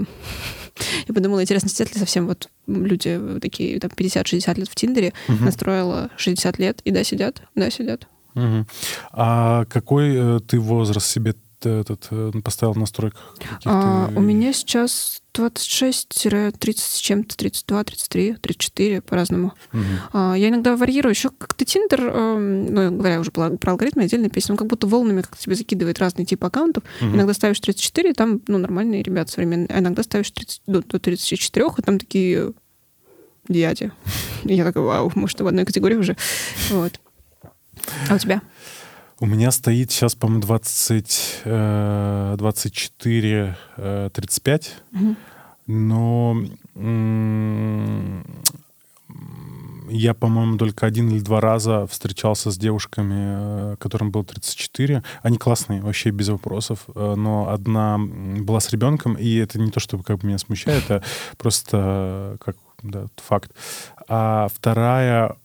[1.09, 5.45] я подумала, интересно, сидят ли совсем вот люди такие, там, 50-60 лет в Тиндере, угу.
[5.45, 8.07] настроила 60 лет, и да, сидят, да, сидят.
[8.39, 8.67] Угу.
[9.13, 13.35] А какой э, ты возраст себе этот э, поставил в настройках?
[13.65, 19.55] А, у меня сейчас 26-30 с чем-то, 32, 33, 34 по-разному.
[19.73, 19.83] Угу.
[20.13, 21.13] А, я иногда варьирую.
[21.13, 25.23] Еще как-то Тиндер, э, ну, говоря уже про, алгоритмы, отдельная песня, он как будто волнами
[25.23, 26.85] как тебе закидывает разные типы аккаунтов.
[27.01, 27.11] Угу.
[27.11, 29.69] Иногда ставишь 34, там, ну, нормальные ребята современные.
[29.69, 32.53] А иногда ставишь 30, до, до 34, и там такие
[33.49, 33.93] дяди.
[34.45, 36.17] Я такая, вау, может, в одной категории уже.
[36.71, 37.01] Вот.
[38.09, 38.41] А у тебя?
[39.21, 43.57] У меня стоит сейчас, по-моему, 20, 24,
[44.13, 44.77] 35.
[44.93, 45.17] Угу.
[45.67, 46.37] Но
[49.91, 55.03] я, по-моему, только один или два раза встречался с девушками, э, которым было 34.
[55.23, 56.81] Они классные, вообще без вопросов.
[56.95, 60.85] Э, но одна была с ребенком, и это не то, чтобы как бы меня смущает,
[60.85, 61.03] это
[61.39, 63.53] просто как да, факт.
[64.09, 65.37] А вторая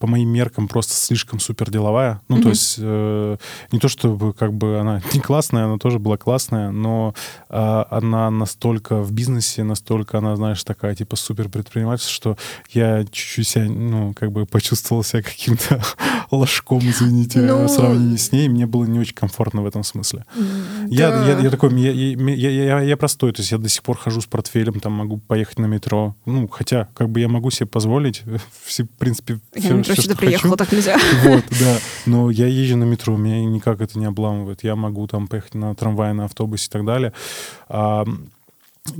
[0.00, 2.22] по моим меркам просто слишком супер деловая.
[2.28, 2.42] Ну, mm-hmm.
[2.42, 3.36] то есть э,
[3.70, 7.14] не то, чтобы как бы она не классная, она тоже была классная, но
[7.50, 12.38] э, она настолько в бизнесе, настолько она, знаешь, такая типа супер предприниматель, что
[12.70, 15.82] я чуть-чуть себя, ну, как бы почувствовал себя каким-то
[16.30, 17.66] ложком, извините, ну...
[17.66, 18.48] в сравнении с ней.
[18.48, 20.24] Мне было не очень комфортно в этом смысле.
[20.34, 20.86] Mm-hmm.
[20.88, 21.28] Я, да.
[21.28, 24.22] я, я такой, я, я, я, я простой, то есть я до сих пор хожу
[24.22, 26.16] с портфелем, там могу поехать на метро.
[26.24, 28.22] Ну, хотя, как бы я могу себе позволить,
[28.66, 30.98] в принципе, все, метро сюда приехала, так нельзя.
[31.24, 31.78] Вот, да.
[32.06, 34.64] Но я езжу на метро, меня никак это не обламывает.
[34.64, 37.12] Я могу там поехать на трамвае, на автобусе и так далее.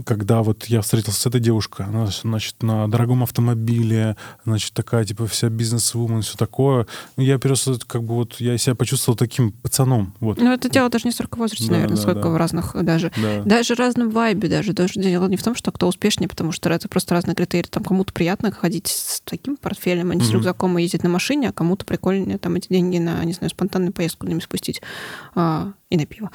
[0.04, 5.26] Когда вот я встретился с этой девушкой, она, значит, на дорогом автомобиле, значит, такая, типа,
[5.26, 6.86] вся бизнес-вумен, все такое.
[7.16, 10.38] Ну, я просто, как бы, вот, я себя почувствовал таким пацаном, вот.
[10.38, 12.28] Ну, это дело даже не столько в возрасте, да, наверное, да, сколько да.
[12.28, 13.12] в разных даже.
[13.16, 13.42] Да.
[13.44, 14.72] Даже разном вайбе даже.
[14.72, 17.68] Даже дело не в том, что кто успешнее, потому что это просто разные критерии.
[17.68, 21.48] Там кому-то приятно ходить с таким портфелем, а не с рюкзаком и ездить на машине,
[21.48, 24.82] а кому-то прикольнее там эти деньги на, не знаю, спонтанную поездку куда-нибудь спустить
[25.34, 26.30] а, и на пиво.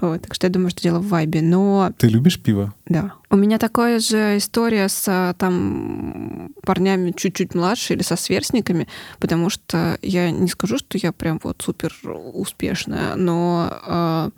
[0.00, 1.42] Вот, так что я думаю, что дело в вайбе.
[1.42, 1.92] Но...
[1.98, 2.74] Ты любишь пиво?
[2.86, 3.14] Да.
[3.30, 9.50] У меня такая же история с а, там парнями чуть-чуть младше или со сверстниками, потому
[9.50, 14.30] что я не скажу, что я прям вот супер успешная, но э,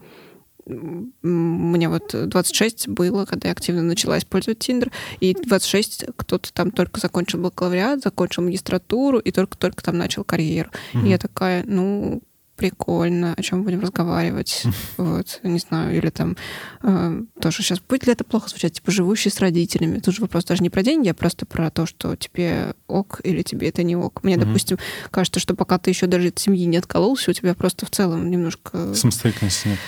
[0.66, 7.00] мне вот 26 было, когда я активно начала использовать Тиндер, и 26 кто-то там только
[7.00, 10.70] закончил бакалавриат, закончил магистратуру и только-только там начал карьеру.
[10.92, 11.06] Mm-hmm.
[11.06, 12.22] И я такая, ну,
[12.56, 14.64] прикольно, о чем будем разговаривать,
[14.96, 16.36] вот, не знаю, или там
[16.82, 20.44] э, тоже сейчас, будет ли это плохо звучать, типа, живущий с родителями, тут же вопрос
[20.44, 23.96] даже не про деньги, а просто про то, что тебе ок или тебе это не
[23.96, 24.22] ок.
[24.22, 24.44] Мне, mm-hmm.
[24.46, 24.78] допустим,
[25.10, 28.30] кажется, что пока ты еще даже от семьи не откололся, у тебя просто в целом
[28.30, 28.94] немножко...
[28.94, 29.78] Самостоятельности нет.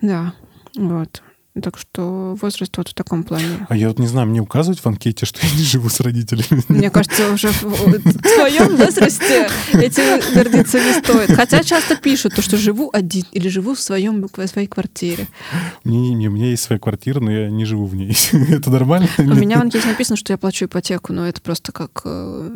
[0.00, 0.34] Да,
[0.76, 1.22] вот.
[1.62, 3.64] Так что возраст вот в таком плане.
[3.68, 6.64] А я вот не знаю, мне указывать в анкете, что я не живу с родителями?
[6.68, 11.30] Мне кажется, уже в твоем возрасте этим гордиться не стоит.
[11.30, 15.28] Хотя часто пишут, то, что живу один или живу в, своем, в своей квартире.
[15.84, 18.16] Не, не, у меня есть своя квартира, но я не живу в ней.
[18.50, 19.08] это нормально?
[19.18, 22.50] У меня в анкете написано, что я плачу ипотеку, но это просто как э,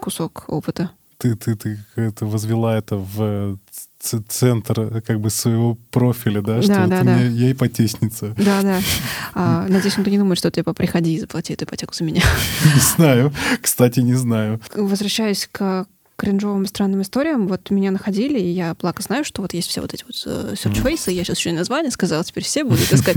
[0.00, 0.90] кусок опыта.
[1.18, 3.58] Ты, ты, ты это возвела это в
[4.02, 7.20] центр как бы своего профиля, да, что да, вот да, да.
[7.20, 8.34] я ипотечница.
[8.36, 8.80] Да, да.
[9.34, 12.22] А, надеюсь, никто не думает, что типа приходи и заплати эту ипотеку за меня.
[12.74, 13.32] Не знаю.
[13.62, 14.60] Кстати, не знаю.
[14.74, 15.86] Возвращаясь к
[16.16, 17.48] кринжовым странным историям.
[17.48, 20.52] Вот меня находили, и я плако знаю, что вот есть все вот эти вот э,
[20.52, 23.16] search я сейчас еще и название сказала, теперь все будут искать.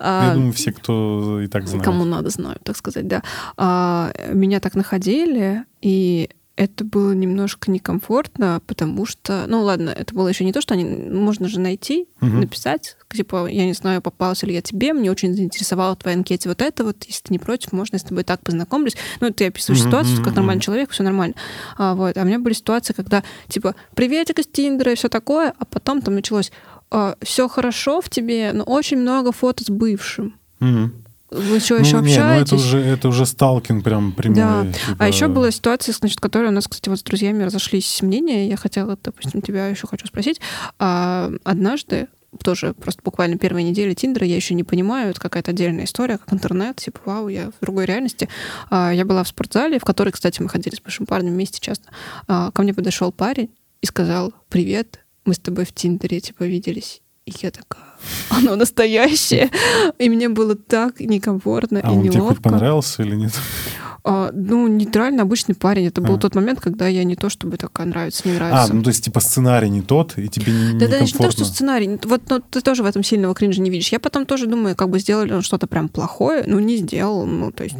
[0.00, 1.84] Я думаю, все, кто и так знает.
[1.84, 3.22] Кому надо, знают, так сказать, да.
[3.56, 10.28] А, меня так находили, и это было немножко некомфортно, потому что, ну ладно, это было
[10.28, 12.30] еще не то, что они, можно же найти, угу.
[12.30, 16.48] написать, типа, я не знаю, попался ли я тебе, мне очень заинтересовало в твоей анкете
[16.48, 18.96] вот это вот, если ты не против, можно я с тобой так познакомлюсь.
[19.20, 21.34] Ну, ты описываешь угу, ситуацию, как нормальный человек, все нормально.
[21.76, 22.16] А, вот.
[22.16, 26.00] а у меня были ситуации, когда, типа, приветик из Тиндера и все такое, а потом
[26.00, 26.50] там началось,
[26.90, 30.38] а, все хорошо в тебе, но очень много фото с бывшим.
[30.60, 30.90] Угу.
[31.36, 32.50] Вы что, еще ну, общаетесь?
[32.50, 34.36] ну это уже, это уже сталкинг прям прямой.
[34.36, 34.66] Да.
[34.72, 34.96] Типа...
[34.98, 38.48] А еще была ситуация, значит, которая у нас, кстати, вот с друзьями разошлись мнения.
[38.48, 40.40] Я хотела, допустим, тебя еще хочу спросить.
[40.78, 42.08] А, однажды
[42.42, 46.32] тоже просто буквально первой недели Тиндера, я еще не понимаю, это какая-то отдельная история, как
[46.32, 48.28] интернет, типа, вау, я в другой реальности.
[48.70, 51.90] А, я была в спортзале, в которой, кстати, мы ходили с большим парнем вместе часто.
[52.26, 57.02] А, ко мне подошел парень и сказал, привет, мы с тобой в Тиндере, типа, виделись.
[57.24, 57.85] И я такая,
[58.30, 59.50] оно настоящее.
[59.98, 62.12] И мне было так некомфортно а и он неловко.
[62.12, 63.32] тебе хоть понравился или нет?
[64.08, 65.86] А, ну, нейтрально обычный парень.
[65.86, 66.18] Это был а.
[66.18, 68.62] тот момент, когда я не то чтобы такая нравится, не нравится.
[68.62, 71.28] А, ну то есть типа сценарий не тот, и тебе не Да, да, не то,
[71.32, 71.98] что сценарий.
[72.04, 73.88] Вот ну, ты тоже в этом сильного кринжа не видишь.
[73.88, 77.50] Я потом тоже думаю, как бы сделали он что-то прям плохое, ну не сделал, ну
[77.50, 77.76] то есть,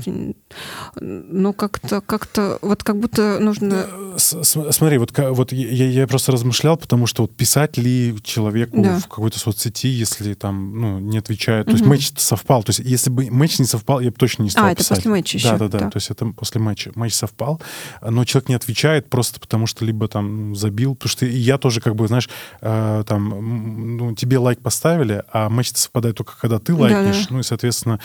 [1.01, 3.87] ну как-то, как-то, вот как будто нужно...
[4.17, 8.99] Смотри, вот, вот я, я просто размышлял, потому что вот писать ли человеку да.
[8.99, 13.11] в какой-то соцсети, если там, ну, не отвечают, то есть матч совпал, то есть если
[13.11, 14.87] бы матч не совпал, я бы точно не стал а, писать.
[14.87, 15.51] это после матча еще.
[15.51, 15.91] Да, да, да, да.
[15.91, 16.91] то есть это после матча.
[16.95, 17.61] Матч совпал,
[18.01, 21.81] но человек не отвечает просто потому, что либо там забил, потому что и я тоже
[21.81, 22.29] как бы, знаешь,
[22.61, 27.35] э, там, ну, тебе лайк поставили, а матч совпадает только когда ты лайкнешь, Да-да.
[27.35, 28.01] ну и, соответственно,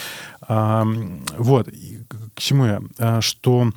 [0.48, 0.84] э,
[1.38, 1.70] вот,
[2.36, 3.72] к чему я, э, что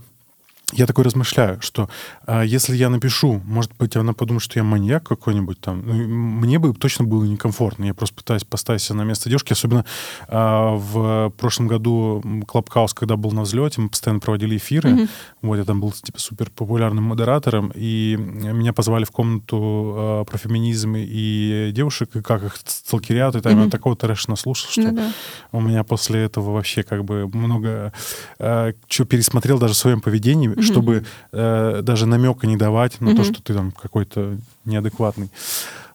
[0.76, 1.88] я такой размышляю, что
[2.26, 5.82] а, если я напишу, может быть, она подумает, что я маньяк какой-нибудь там.
[5.86, 7.84] Ну, мне бы точно было некомфортно.
[7.84, 9.52] Я просто пытаюсь поставить себя на место девушки.
[9.52, 9.84] Особенно
[10.28, 14.90] а, в прошлом году Клабхаус, когда был на взлете, мы постоянно проводили эфиры.
[14.90, 15.08] Mm-hmm.
[15.42, 17.72] Вот, я там был, типа, супер популярным модератором.
[17.74, 23.36] И меня позвали в комнату а, про феминизм и девушек, и как их сталкерят.
[23.36, 23.64] И там mm-hmm.
[23.64, 25.12] я такого трэша наслушал, что mm-hmm.
[25.52, 27.92] у меня после этого вообще как бы много
[28.38, 30.48] а, чего пересмотрел даже в своем поведении.
[30.64, 35.30] Чтобы э, даже намека не давать на то, что ты там какой-то неадекватный.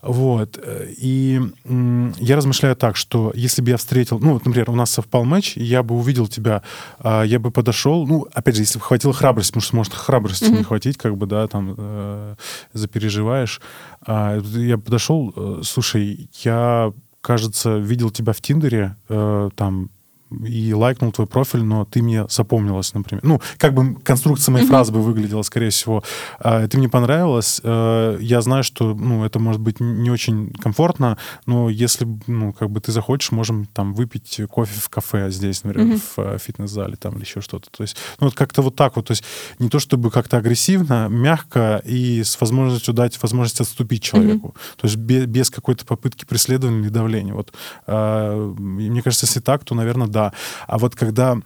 [0.02, 0.58] Вот.
[0.66, 4.20] И я размышляю так, что если бы я встретил...
[4.20, 6.64] Ну, вот, например, у нас совпал матч, я бы увидел тебя,
[7.00, 8.08] а, я бы подошел...
[8.08, 10.58] Ну, опять же, если бы хватило храбрости, потому что может храбрости mm-hmm.
[10.58, 12.36] не хватить, как бы, да, там, э,
[12.72, 13.60] запереживаешь.
[14.06, 19.90] А, я подошел, э, слушай, я, кажется, видел тебя в Тиндере, э, там,
[20.32, 23.24] и лайкнул твой профиль, но ты мне запомнилась, например.
[23.24, 24.70] Ну, как бы конструкция моей mm-hmm.
[24.70, 26.04] фразы бы выглядела, скорее всего.
[26.40, 27.62] А, ты мне понравилась.
[27.64, 32.70] А, я знаю, что, ну, это может быть не очень комфортно, но если, ну, как
[32.70, 36.02] бы ты захочешь, можем там выпить кофе в кафе здесь, например, mm-hmm.
[36.16, 37.70] в э, фитнес-зале там или еще что-то.
[37.72, 39.08] То есть, ну, вот как-то вот так вот.
[39.08, 39.24] То есть
[39.58, 44.50] не то, чтобы как-то агрессивно, мягко и с возможностью дать возможность отступить человеку.
[44.50, 44.82] Mm-hmm.
[44.82, 47.34] То есть без, без какой-то попытки преследования или давления.
[47.34, 47.54] Вот.
[47.88, 50.34] А, мне кажется, если так, то, наверное, да, да.
[50.68, 51.38] А вот когда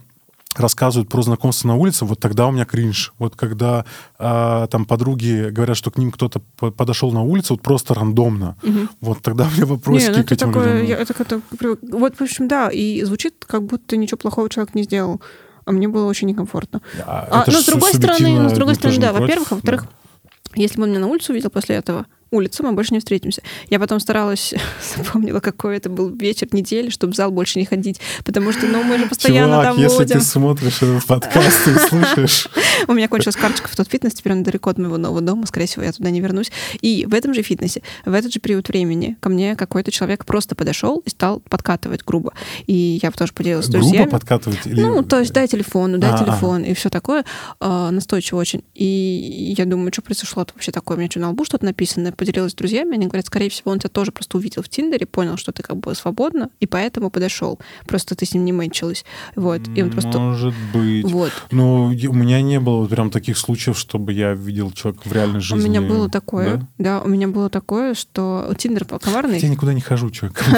[0.56, 3.14] рассказывают про знакомство на улице, вот тогда у меня кринж.
[3.18, 3.86] Вот когда
[4.20, 8.88] э, там подруги говорят, что к ним кто-то подошел на улицу, вот просто рандомно, угу.
[9.02, 10.88] вот тогда у меня вопросики не, ну, это к этим такое, людям.
[10.88, 11.42] Я, это, это,
[11.82, 15.22] вот, в общем, да, и звучит, как будто ничего плохого человек не сделал.
[15.66, 16.82] А мне было очень некомфортно.
[17.06, 20.62] А, а, но с другой стороны, с другой стороны, да, во-первых, а во-вторых, да.
[20.62, 23.42] если бы он меня на улицу увидел после этого, улица, мы больше не встретимся.
[23.70, 24.54] Я потом старалась,
[24.98, 28.84] запомнила, какой это был вечер недели, чтобы в зал больше не ходить, потому что, ну,
[28.84, 32.48] мы же постоянно Чувак, там если ты смотришь этот подкаст и слушаешь...
[32.88, 35.68] У меня кончилась карточка в тот фитнес, теперь он далеко от моего нового дома, скорее
[35.68, 36.52] всего, я туда не вернусь.
[36.82, 40.56] И в этом же фитнесе, в этот же период времени ко мне какой-то человек просто
[40.56, 42.34] подошел и стал подкатывать грубо.
[42.68, 44.10] И я тоже поделилась с Грубо друзьями.
[44.10, 44.66] подкатывать?
[44.66, 44.82] Или...
[44.82, 47.26] Ну, то есть дай телефон, ну, дай А, телефон и все такое.
[47.60, 48.64] э, настойчиво очень.
[48.74, 50.98] И я думаю, что произошло вообще такое?
[50.98, 52.12] У меня что, на лбу что-то написано?
[52.24, 55.36] Поделилась с друзьями, они говорят, скорее всего, он тебя тоже просто увидел в Тиндере, понял,
[55.36, 57.60] что ты как бы свободна, и поэтому подошел.
[57.86, 59.04] Просто ты с ним не мэнчилась.
[59.36, 59.60] Вот.
[59.76, 60.18] И он просто...
[60.18, 61.04] Может быть.
[61.12, 61.34] Вот.
[61.52, 65.42] Ну, и у меня не было прям таких случаев, чтобы я видел человека в реальной
[65.42, 65.68] жизни.
[65.68, 66.68] У меня было такое, Да?
[66.78, 67.02] да?
[67.02, 69.40] у меня было такое, что Тиндер коварный.
[69.40, 70.42] Я никуда не хожу, человек.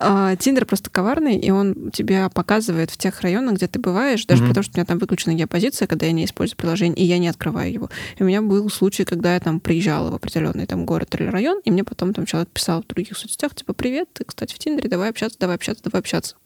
[0.00, 4.44] А, Тиндер просто коварный, и он тебя показывает в тех районах, где ты бываешь, даже
[4.44, 7.28] потому, что у меня там выключена геопозиция, когда я не использую приложение, и я не
[7.28, 7.90] открываю его.
[8.18, 11.70] И у меня был случай, когда я там приезжала определенный там город или район, и
[11.70, 15.10] мне потом там человек писал в других соцсетях, типа, привет, ты, кстати, в Тиндере, давай
[15.10, 16.36] общаться, давай общаться, давай общаться.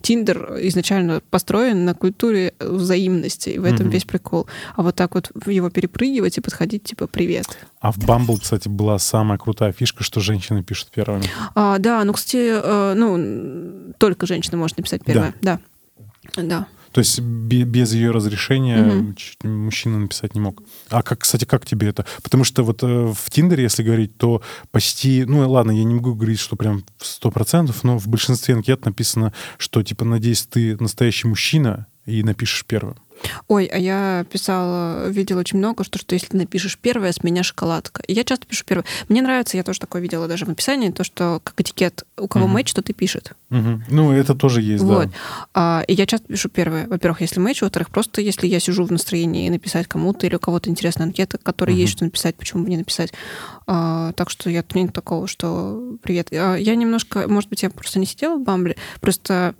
[0.00, 3.90] Тиндер изначально построен на культуре взаимности, и в этом Мгм.
[3.90, 4.48] весь прикол.
[4.74, 7.46] А вот так вот его перепрыгивать и подходить, типа, привет.
[7.80, 11.24] А в Bumble, кстати, была самая крутая фишка, что женщины пишут первыми.
[11.54, 15.34] А, да, ну, кстати, э, ну, только женщина может написать первое.
[15.40, 15.60] Да.
[16.36, 16.66] Да.
[16.92, 20.62] То есть бе- без ее разрешения ч- мужчина написать не мог.
[20.90, 22.04] А как, кстати, как тебе это?
[22.22, 26.14] Потому что вот э, в Тиндере, если говорить, то почти, ну ладно, я не могу
[26.14, 31.28] говорить, что прям сто процентов, но в большинстве анкет написано, что типа, надеюсь, ты настоящий
[31.28, 32.96] мужчина и напишешь первым.
[33.48, 38.02] Ой, а я писала, видела очень много, что, что если напишешь первое, с меня шоколадка.
[38.06, 38.84] И я часто пишу первое.
[39.08, 42.46] Мне нравится, я тоже такое видела даже в описании, то, что как этикет, у кого
[42.46, 42.54] Мгм.
[42.54, 43.32] матч, то ты пишет.
[43.50, 43.84] Мгм.
[43.88, 45.08] Ну, это тоже есть, Вот.
[45.08, 45.12] да.
[45.54, 46.86] А, и я часто пишу первое.
[46.88, 50.70] Во-первых, если матч, во-вторых, просто если я сижу в настроении написать кому-то или у кого-то
[50.70, 51.80] интересная анкета, которой Мгм.
[51.80, 53.12] есть что написать, почему бы не написать.
[53.66, 56.28] А, так что я нет такого, что привет.
[56.32, 59.54] А, я немножко, может быть, я просто не сидела в Бамбле, просто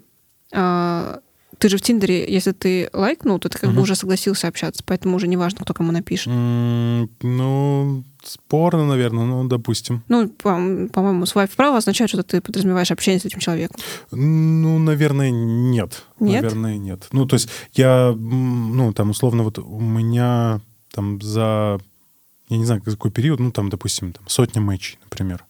[0.53, 1.21] а,
[1.63, 3.83] ты же в Тиндере, если ты лайкнул, то ты как бы Мгм.
[3.83, 6.27] уже согласился общаться, поэтому уже не важно, кто кому напишет.
[6.27, 10.03] М, Ну, спорно, наверное, ну, допустим.
[10.09, 13.77] Ну, по- по-моему, свайп вправо означает, что ты подразумеваешь общение с этим человеком.
[14.11, 16.03] Ну, наверное, нет.
[16.19, 16.43] Нет?
[16.43, 17.07] Наверное, нет.
[17.13, 20.61] Ну, то есть я, ну, там, условно, вот у меня
[20.93, 21.79] там за,
[22.49, 25.45] я не знаю, какой период, ну, там, допустим, там, сотня матчей, например.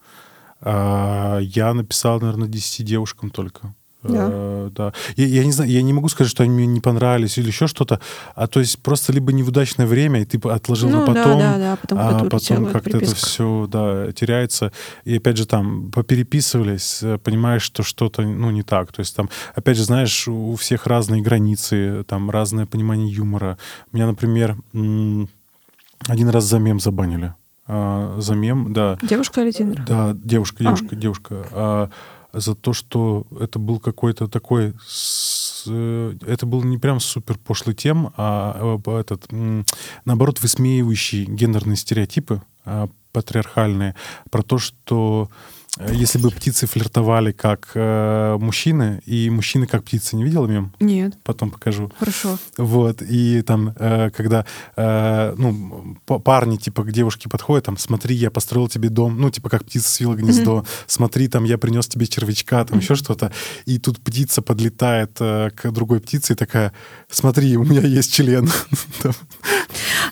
[0.61, 3.75] А, я написал, наверное, 10 девушкам только.
[4.03, 4.29] Да.
[4.31, 4.93] Э, да.
[5.17, 7.67] Я, я не знаю, я не могу сказать, что они мне не понравились или еще
[7.67, 8.01] что-то,
[8.35, 11.59] а то есть просто либо неудачное время, и ты отложил ну, на потом, да, да,
[11.59, 14.73] да, потом а потом как-то это все, да, теряется.
[15.05, 18.93] И опять же там попереписывались, э, понимаешь, что что-то, ну, не так.
[18.93, 23.59] То есть там, опять же, знаешь, у всех разные границы, там разное понимание юмора.
[23.93, 27.35] Меня, например, один раз за мем забанили.
[27.67, 28.99] А, за мем, да.
[29.03, 29.85] Девушка или Тиндер?
[29.87, 30.65] Да, девушка, А.
[30.65, 31.47] девушка, девушка.
[31.53, 31.91] А,
[32.33, 34.75] за то, что это был какой-то такой...
[35.67, 39.27] э, это был не прям супер пошлый тем, а э, этот,
[40.05, 43.95] наоборот, высмеивающий гендерные стереотипы а, патриархальные
[44.31, 45.29] про то, что
[45.79, 50.75] если бы птицы флиртовали как э, мужчины, и мужчины как птицы, не видела мем?
[50.81, 51.91] Нет, Потом покажу.
[51.99, 52.39] хорошо.
[52.59, 54.45] Вот, и там, э, когда,
[54.77, 59.49] э, ну, парни, типа, к девушке подходят, там, смотри, я построил тебе дом, ну, типа,
[59.49, 63.33] как птица свила гнездо, смотри, там, я принес тебе червячка, там, еще что-то,
[63.65, 66.73] и тут птица подлетает э, к другой птице и такая,
[67.09, 68.51] смотри, у меня есть член.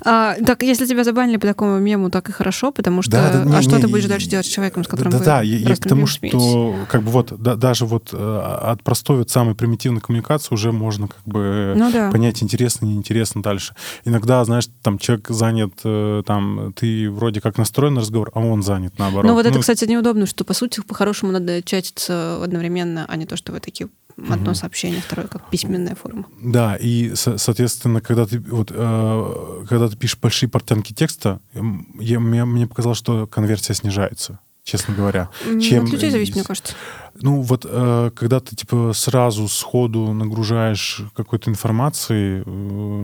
[0.05, 3.12] А, так, если тебя забанили по такому мему, так и хорошо, потому что...
[3.12, 5.18] Да, да, не, а что не, ты будешь дальше делать с человеком, с которым да,
[5.18, 6.40] вы да, я, к тому, смеетесь?
[6.40, 10.72] что как бы вот да- даже вот э, от простой вот самой примитивной коммуникации уже
[10.72, 12.11] можно как бы Ну да.
[12.11, 13.74] понять интересно, неинтересно дальше.
[14.05, 18.62] Иногда, знаешь, там человек занят, э, там ты вроде как настроен на разговор, а он
[18.62, 19.26] занят наоборот.
[19.26, 23.36] Ну вот это, кстати, неудобно, что, по сути, по-хорошему надо чатиться одновременно, а не то,
[23.36, 23.88] что вы такие
[24.28, 24.54] одно Мгм.
[24.54, 26.26] сообщение, второе как письменная форма.
[26.42, 31.40] Да, и, со- соответственно, когда ты, вот, э, когда ты пишешь большие портянки текста,
[31.98, 35.30] я, мне, мне показалось, что конверсия снижается, честно говоря.
[35.46, 36.74] М, Чем От людей зависит, мне кажется.
[37.20, 42.50] Ну, вот э, когда ты, типа, сразу сходу нагружаешь какой-то информацией, э,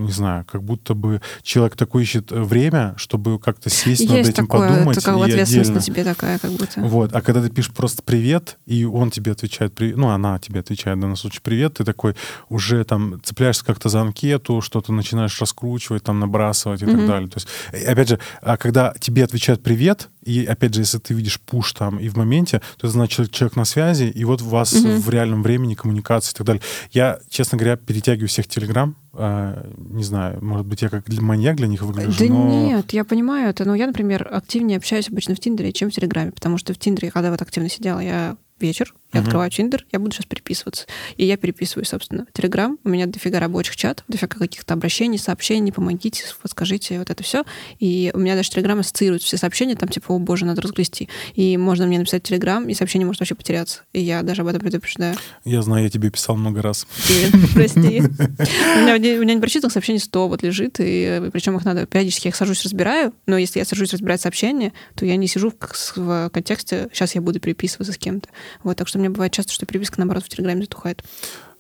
[0.04, 4.30] не знаю, как будто бы человек такой ищет э, время, чтобы как-то сесть над Есть
[4.30, 4.96] этим, такое, подумать.
[4.96, 5.74] и ответственность отдельно.
[5.74, 6.80] на тебе такая, как будто.
[6.80, 10.60] Вот, а когда ты пишешь просто привет, и он тебе отвечает, при- ну, она тебе
[10.60, 12.14] отвечает в данном случае привет, ты такой
[12.48, 17.06] уже там цепляешься как-то за анкету, что-то начинаешь раскручивать, там, набрасывать и так Мгм.
[17.06, 17.28] далее.
[17.28, 17.48] То есть,
[17.86, 21.98] опять же, а когда тебе отвечают привет, и опять же, если ты видишь пуш там
[21.98, 24.88] и в моменте, то это значит человек на связи, и вот у вас угу.
[24.88, 26.62] в реальном времени коммуникация и так далее.
[26.90, 31.66] Я, честно говоря, перетягиваю всех Телеграм, а, не знаю, может быть, я как маньяк для
[31.66, 32.66] них выгляжу, Да но...
[32.66, 33.64] нет, я понимаю это.
[33.64, 37.10] Но я, например, активнее общаюсь обычно в Тиндере, чем в Телеграме, потому что в Тиндере,
[37.10, 39.28] когда вот активно сидела, я вечер, я угу.
[39.28, 40.86] открываю Тиндер, я буду сейчас переписываться.
[41.16, 42.78] И я переписываю, собственно, Телеграм.
[42.84, 47.44] У меня дофига рабочих чатов, дофига каких-то обращений, сообщений, помогите, подскажите, вот это все.
[47.78, 51.08] И у меня даже Телеграм ассоциирует все сообщения, там типа, о боже, надо разгрести.
[51.34, 53.82] И можно мне написать Телеграм, и сообщение может вообще потеряться.
[53.92, 55.16] И я даже об этом предупреждаю.
[55.44, 56.86] Я знаю, я тебе писал много раз.
[57.54, 58.00] Прости.
[58.76, 62.36] У меня не прочитанных сообщений 100 вот лежит, и причем их надо периодически, я их
[62.36, 65.52] сажусь, разбираю, но если я сажусь разбирать сообщения, то я не сижу
[65.96, 68.28] в контексте, сейчас я буду переписываться с кем-то.
[68.62, 71.02] Вот, так что мне бывает часто, что переписка, наоборот, в Телеграме затухает.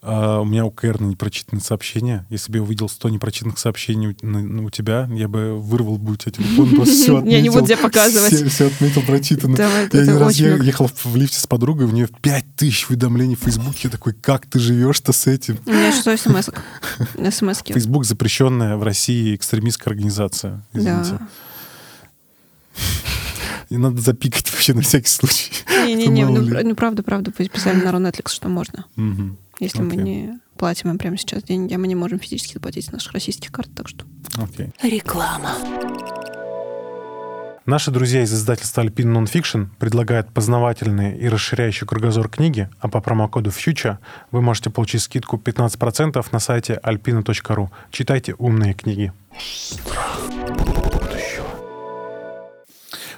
[0.08, 2.26] А, у меня у КР на непрочитанные сообщения.
[2.30, 6.12] Если бы я увидел 100 непрочитанных сообщений у, на, у тебя, я бы вырвал бы
[6.12, 7.36] у тебя телефон, просто все отметил.
[7.36, 8.32] Я не буду тебе показывать.
[8.32, 9.56] Все, все отметил прочитано.
[9.56, 13.80] Давай, я один раз ехал в лифте с подругой, у нее 5000 уведомлений в Фейсбуке.
[13.84, 15.58] Я такой, как ты живешь-то с этим?
[15.66, 16.50] У меня что смс
[17.30, 20.62] смс Фейсбук запрещенная в России экстремистская организация.
[20.72, 21.18] Извините.
[21.18, 21.28] Да.
[23.68, 25.50] И надо запикать вообще на всякий случай.
[25.86, 28.84] Не-не-не, ну, ну правда, правда, писали на Netflix, что можно.
[29.58, 32.92] Если мы не платим им прямо сейчас деньги, а мы не можем физически заплатить с
[32.92, 34.04] наших российских карт, так что...
[34.82, 35.52] Реклама.
[37.66, 43.50] Наши друзья из издательства Alpine Nonfiction предлагают познавательные и расширяющие кругозор книги, а по промокоду
[43.50, 43.98] FUTURE
[44.30, 47.68] вы можете получить скидку 15% на сайте alpina.ru.
[47.90, 49.12] Читайте умные книги.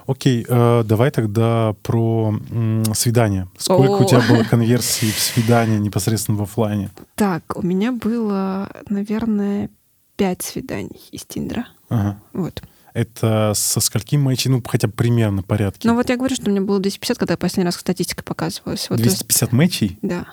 [0.08, 3.46] Окей, э, давай тогда про м, свидание.
[3.58, 3.98] Сколько О.
[3.98, 6.90] у тебя было конверсий в свидание непосредственно в офлайне?
[7.14, 9.68] Так, у меня было, наверное,
[10.16, 11.68] пять свиданий из Тиндера.
[11.90, 12.18] Ага.
[12.32, 12.62] Вот.
[12.94, 15.86] Это со скольким матчей, ну, хотя бы примерно порядке?
[15.86, 18.88] Ну, вот я говорю, что у меня было 250, когда я последний раз статистика показывалась.
[18.88, 19.98] Вот 250 матчей?
[20.00, 20.26] Да.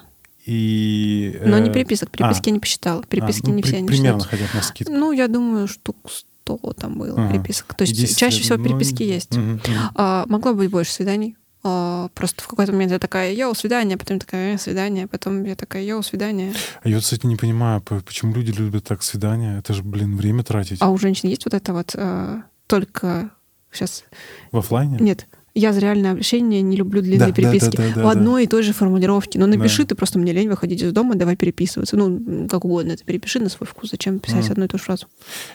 [0.45, 1.37] И...
[1.43, 2.49] Но не переписок, переписки а.
[2.49, 3.03] я не посчитала.
[3.03, 4.93] Переписки а, ну, не при, все не Примерно хотят на скидку.
[4.93, 5.97] Ну, я думаю, штук
[6.45, 7.31] 100 там было ага.
[7.31, 7.73] переписок.
[7.73, 9.37] То есть 10, чаще всего переписки ну, есть.
[9.37, 9.61] Угу, угу.
[9.95, 11.35] А, могло быть больше свиданий.
[11.63, 15.55] А, просто в какой-то момент я такая, йоу, свидание, потом такая, э, свидание, потом я
[15.55, 16.53] такая, йоу, свидание.
[16.83, 19.57] А я, кстати, не понимаю, почему люди любят так свидания?
[19.57, 20.77] Это же, блин, время тратить.
[20.81, 23.31] А у женщин есть вот это вот а, только
[23.71, 24.03] сейчас...
[24.51, 24.97] В офлайне?
[24.99, 25.25] Нет,
[25.55, 27.77] я за реальное общение не люблю длинные да, переписки.
[27.77, 28.43] Да, да, да, в одной да.
[28.43, 29.39] и той же формулировке.
[29.39, 29.89] Ну, напиши, да.
[29.89, 31.95] ты просто мне лень выходить из дома, давай переписываться.
[31.95, 33.91] Ну, как угодно, это перепиши на свой вкус.
[33.91, 34.51] Зачем писать mm.
[34.51, 35.07] одну и ту же фразу?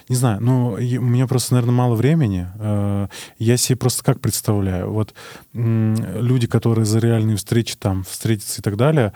[0.09, 2.47] Не знаю, ну, у меня просто, наверное, мало времени.
[2.57, 4.91] Э, я себе просто как представляю.
[4.91, 5.13] Вот
[5.53, 9.13] люди, которые за реальные встречи там встретятся и так далее,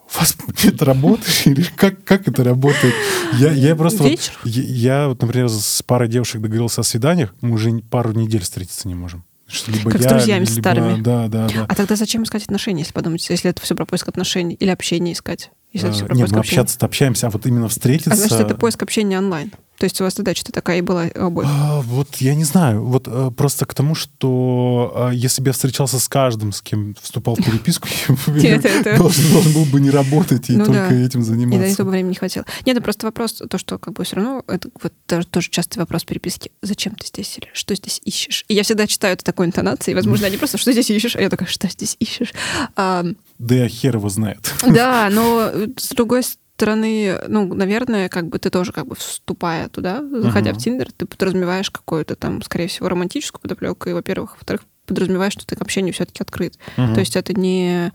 [0.00, 1.22] у вас нет работы?
[1.44, 2.94] Или как, как это работает?
[3.34, 4.02] Я, я просто...
[4.02, 4.32] Вечер?
[4.42, 8.42] Вот, я, я, вот, например, с парой девушек договорился о свиданиях, мы уже пару недель
[8.42, 9.24] встретиться не можем.
[9.54, 10.60] Что либо как я, с друзьями либо...
[10.60, 11.00] старыми.
[11.00, 11.66] Да, да, да.
[11.68, 15.14] А тогда зачем искать отношения, если подумать, если это все про поиск отношений или общение
[15.14, 15.50] искать?
[15.72, 18.12] Если а, это все про нет, мы общаться-то общаемся, а вот именно встретиться...
[18.12, 19.52] А значит, это поиск общения онлайн.
[19.78, 21.48] То есть у вас задача-то такая и была обоих?
[21.50, 22.84] А, вот я не знаю.
[22.84, 26.94] Вот а, просто к тому, что а, если бы я встречался с каждым, с кем
[27.00, 27.88] вступал в переписку,
[28.36, 28.58] я
[28.98, 31.64] должен был бы не работать и ну только этим заниматься.
[31.64, 32.46] И на это времени не хватило.
[32.64, 34.92] Нет, это просто вопрос, то, что как бы все равно, это вот
[35.30, 36.52] тоже частый вопрос переписки.
[36.62, 38.44] Зачем ты здесь или что здесь ищешь?
[38.48, 39.94] И я всегда читаю это такой интонацией.
[39.94, 41.16] Возможно, они просто, что здесь ищешь?
[41.16, 42.32] А я такая, что здесь ищешь?
[42.76, 44.52] Да хер его знает.
[44.64, 49.68] Да, но с другой стороны, стороны, ну, наверное, как бы ты тоже как бы вступая
[49.68, 50.54] туда, заходя uh-huh.
[50.54, 55.46] в Тиндер, ты подразумеваешь какую-то там, скорее всего, романтическую подоплеку, и, во-первых, во-вторых, подразумеваешь, что
[55.46, 56.58] ты к общению все-таки открыт.
[56.76, 56.94] Uh-huh.
[56.94, 57.92] То есть это не,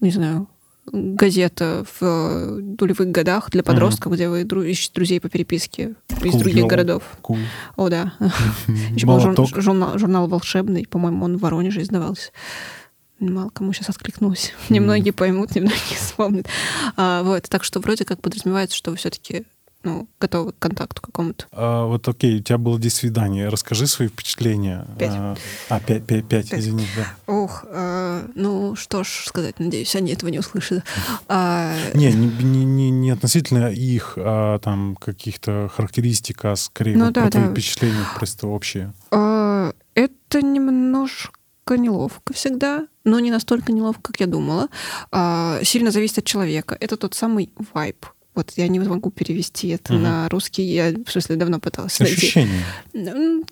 [0.00, 0.48] не знаю,
[0.92, 4.16] газета в нулевых годах для подростков, uh-huh.
[4.16, 7.02] где вы дру- ищете друзей по переписке cool из других городов.
[7.22, 7.38] Cool.
[7.76, 8.14] О, да.
[8.94, 12.30] Еще был журнал, журнал волшебный, по-моему, он в Воронеже издавался
[13.30, 14.52] мало кому сейчас откликнулось.
[14.52, 14.64] Mm.
[14.74, 16.46] Немногие поймут, немногие вспомнят.
[16.96, 19.44] А, вот, так что вроде как подразумевается, что вы все-таки
[19.84, 21.44] ну, готовы к контакту какому-то.
[21.52, 23.46] А, вот окей, у тебя было 10 свиданий.
[23.46, 24.86] Расскажи свои впечатления.
[24.98, 25.10] Пять.
[25.12, 25.36] А,
[25.68, 26.60] а пять, пять, пять, пять.
[26.60, 27.14] извини, да.
[27.26, 30.82] Ох, а, ну что ж сказать, надеюсь, они этого не услышат.
[31.28, 31.76] А...
[31.92, 37.28] Не, не, не, не, относительно их а, там каких-то характеристик, а скорее ну, вот да,
[37.28, 37.50] да.
[37.50, 38.92] впечатления просто общие.
[39.10, 41.32] А, это немножко
[41.68, 44.68] неловко всегда, но не настолько неловко, как я думала.
[45.10, 46.76] А, сильно зависит от человека.
[46.80, 48.06] Это тот самый вайб.
[48.34, 50.02] Вот я не могу перевести это угу.
[50.02, 50.62] на русский.
[50.62, 52.64] Я, в смысле, давно пыталась Ощущение.
[52.92, 53.44] найти.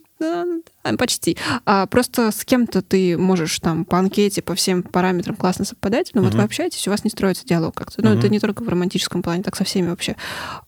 [0.99, 1.37] Почти.
[1.65, 6.21] А просто с кем-то ты можешь там по анкете, по всем параметрам классно совпадать, но
[6.21, 8.03] uh вот вы общаетесь, у вас не строится диалог как-то.
[8.03, 10.17] Ну, uh это не только в романтическом плане, так со всеми вообще.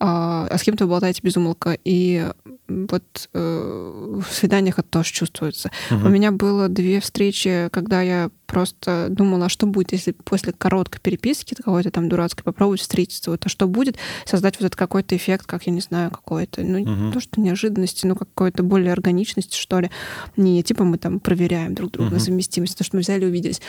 [0.01, 1.79] А, а с кем-то вы болтаете без умолка.
[1.85, 2.29] И
[2.69, 5.71] вот э, в свиданиях это тоже чувствуется.
[5.91, 6.07] Угу.
[6.07, 11.01] У меня было две встречи, когда я просто думала, а что будет, если после короткой
[11.01, 15.47] переписки какой-то там дурацкой попробовать встретиться, вот, а что будет, создать вот этот какой-то эффект,
[15.47, 16.91] как я не знаю, какой-то, ну, угу.
[16.91, 19.91] не то, что неожиданности, но какой-то более органичности, что ли.
[20.37, 22.21] Не типа мы там проверяем друг друга угу.
[22.21, 23.61] совместимость, то, что мы взяли и увиделись.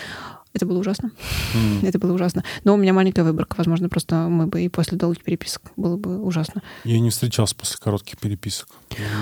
[0.56, 1.10] Это было ужасно.
[1.54, 1.86] Mm.
[1.86, 2.42] Это было ужасно.
[2.64, 3.56] Но у меня маленькая выборка.
[3.58, 6.62] Возможно, просто мы бы и после долгих переписок было бы ужасно.
[6.84, 8.68] Я не встречался после коротких переписок.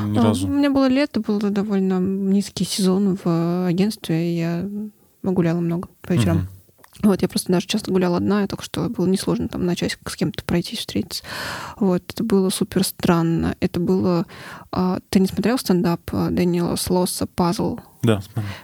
[0.04, 0.46] Ни а, разу.
[0.46, 4.70] У меня было лето, был довольно низкий сезон в агентстве, и я
[5.32, 6.38] гуляла много по вечерам.
[6.38, 6.54] Mm-hmm.
[7.02, 10.44] Вот, я просто даже часто гуляла одна, так что было несложно там начать с кем-то
[10.44, 11.24] пройтись, встретиться.
[11.76, 13.56] Вот, это было супер странно.
[13.60, 14.26] Это было...
[14.76, 17.78] А, ты не смотрел стендап а, Дэниела Слосса «Пазл»?
[18.04, 18.22] Да,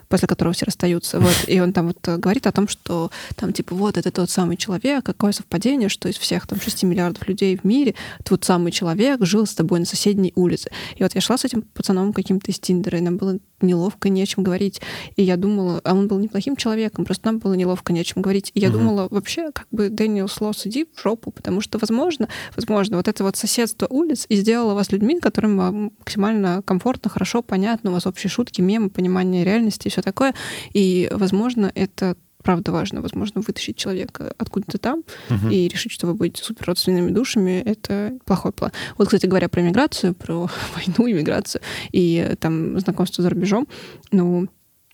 [0.08, 1.18] После которого все расстаются.
[1.18, 1.44] Вот.
[1.46, 4.56] И он там вот э, говорит о том, что там типа вот это тот самый
[4.58, 9.24] человек, какое совпадение, что из всех там 6 миллиардов людей в мире тот самый человек
[9.24, 10.70] жил с тобой на соседней улице.
[10.96, 14.22] И вот я шла с этим пацаном каким-то из Тиндера, и нам было неловко, не
[14.22, 14.80] о чем говорить.
[15.16, 18.22] И я думала, а он был неплохим человеком, просто нам было неловко, не о чем
[18.22, 18.50] говорить.
[18.54, 18.78] И я угу.
[18.78, 23.24] думала, вообще, как бы Дэниел Слос, иди в жопу, потому что, возможно, возможно, вот это
[23.24, 28.06] вот соседство улиц и сделало вас людьми, которым вам максимально комфортно, хорошо, понятно, у вас
[28.06, 30.34] общие шутки, мемы, понимание реальности и все такое.
[30.72, 33.02] И, возможно, это правда важно.
[33.02, 35.48] Возможно, вытащить человека откуда-то там угу.
[35.48, 38.72] и решить, что вы будете супер родственными душами, это плохой план.
[38.96, 41.60] Вот, кстати говоря, про миграцию, про войну, иммиграцию
[41.92, 43.68] и там знакомство за рубежом,
[44.10, 44.48] ну,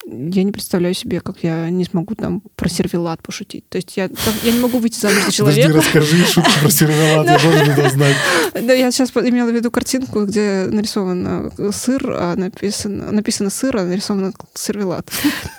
[0.09, 3.68] я не представляю себе, как я не смогу там про сервелат пошутить.
[3.68, 4.09] То есть я,
[4.44, 5.68] я не могу выйти замуж за человека.
[5.68, 8.16] Подожди, расскажи шутку про сервелат, я должен это знать.
[8.54, 13.84] Да, я сейчас имела в виду картинку, где нарисован сыр, а написано, написано сыр, а
[13.84, 15.11] нарисован сервелат.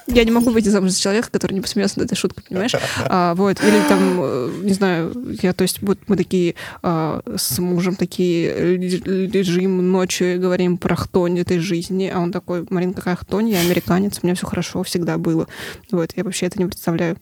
[0.07, 2.73] Я не могу выйти замуж за человека, который не посмеется над этой шуткой, понимаешь?
[3.05, 3.61] А, вот.
[3.61, 8.77] Или там, э, не знаю, я, то есть, вот мы такие а, с мужем такие
[8.77, 13.59] лежим ночью и говорим про хтонь этой жизни, а он такой, Марин, какая хтонь, я
[13.59, 15.47] американец, мне все хорошо всегда было.
[15.91, 17.17] Вот, я вообще это не представляю.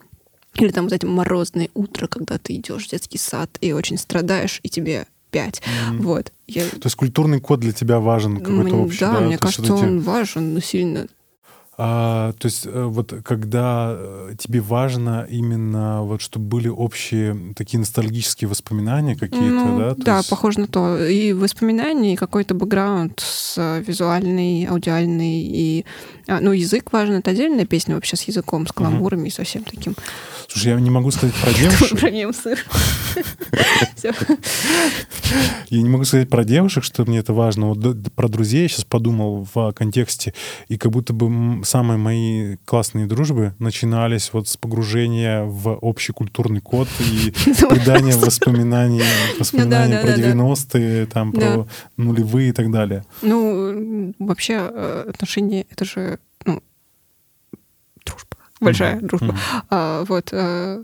[0.55, 4.59] Или там вот эти морозные утро, когда ты идешь в детский сад и очень страдаешь,
[4.63, 5.61] и тебе пять.
[5.61, 6.01] Mm-hmm.
[6.01, 6.31] Вот.
[6.47, 6.69] Я...
[6.69, 9.13] То есть культурный код для тебя важен какой-то общий, да?
[9.13, 11.07] Да, мне кажется, он важен, но сильно
[11.77, 17.79] а, то есть э, вот когда э, тебе важно именно вот чтобы были общие такие
[17.79, 19.95] ностальгические воспоминания какие-то, ну, да?
[19.95, 20.29] То да, есть...
[20.29, 21.05] похоже на то.
[21.05, 25.85] И воспоминания, и какой-то бэкграунд с э, визуальный, аудиальный, и
[26.27, 27.15] а, ну язык важен.
[27.15, 29.27] Это отдельная песня вообще с языком, с каламбурами угу.
[29.27, 29.95] и совсем таким.
[30.47, 31.99] Слушай, я не могу сказать про девушек.
[31.99, 32.65] Про сыр.
[35.69, 37.73] Я не могу сказать про девушек, что мне это важно.
[37.73, 40.33] Вот про друзей я сейчас подумал в контексте,
[40.67, 46.61] и как будто бы самые мои классные дружбы начинались вот с погружения в общий культурный
[46.61, 47.31] код и
[47.69, 49.01] придания воспоминаний,
[49.33, 53.03] ну воспоминаний про 90-е, там, про нулевые и так далее.
[53.21, 56.61] Ну, вообще э, отношения— это же ну,
[58.05, 59.35] дружба, большая дружба.
[59.69, 60.83] А, вот э,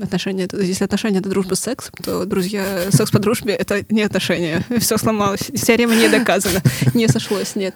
[0.00, 4.64] отношения, если отношения— это дружба с сексом, то, друзья, секс по дружбе— это не отношения.
[4.78, 5.50] Все сломалось.
[5.54, 6.62] Теорема не доказана.
[6.94, 7.74] Не сошлось, нет.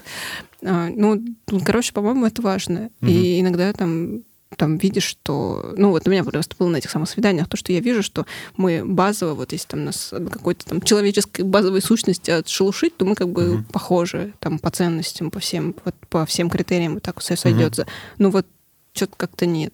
[0.63, 1.23] А, ну,
[1.65, 2.91] короче, по-моему, это важно.
[3.03, 4.23] И иногда там
[4.57, 5.73] там видишь, что...
[5.77, 8.27] Ну, вот у меня просто было на этих самых свиданиях то, что я вижу, что
[8.57, 13.31] мы базово, вот если там нас какой-то там человеческой базовой сущности отшелушить, то мы как
[13.31, 13.65] бы uh-huh.
[13.73, 17.83] похожи там по ценностям, по всем, вот, по всем критериям вот так все сойдется.
[17.83, 18.17] Uh-huh.
[18.19, 18.47] Ну, вот
[18.95, 19.73] что-то как-то нет.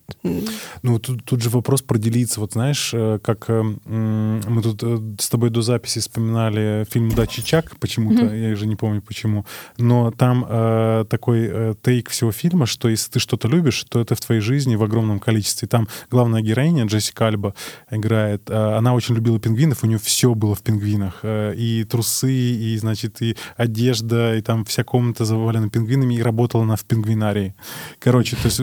[0.82, 2.40] Ну, тут, тут же вопрос проделиться.
[2.40, 7.42] Вот знаешь, э, как э, мы тут э, с тобой до записи вспоминали фильм «Дачи
[7.42, 8.48] Чак» почему-то, mm-hmm.
[8.48, 9.44] я уже не помню почему,
[9.76, 14.14] но там э, такой э, тейк всего фильма, что если ты что-то любишь, то это
[14.14, 15.66] в твоей жизни в огромном количестве.
[15.66, 17.54] Там главная героиня, Джессика Альба,
[17.90, 21.20] играет, э, она очень любила пингвинов, у нее все было в пингвинах.
[21.22, 26.62] Э, и трусы, и, значит, и одежда, и там вся комната завалена пингвинами, и работала
[26.62, 27.56] она в пингвинарии.
[27.98, 28.60] Короче, то есть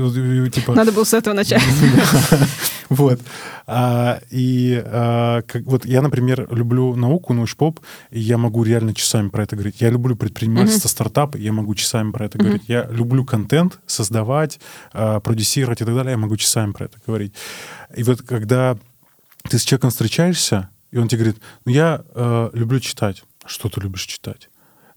[0.50, 0.74] типа...
[0.74, 1.64] Надо было с этого начать.
[2.88, 3.20] Вот.
[3.66, 7.80] А, и а, вот я, например, люблю науку, научпоп,
[8.12, 9.82] и я могу реально часами про это говорить.
[9.82, 12.64] Я люблю предпринимательство, стартапы, я могу часами про это говорить.
[12.68, 14.60] Я люблю контент создавать,
[14.94, 17.34] а, продюсировать и так далее, я могу часами про это говорить.
[17.96, 18.78] И вот когда
[19.50, 23.24] ты с человеком встречаешься, и он тебе говорит, ну я э, люблю читать.
[23.46, 24.50] Что ты любишь читать?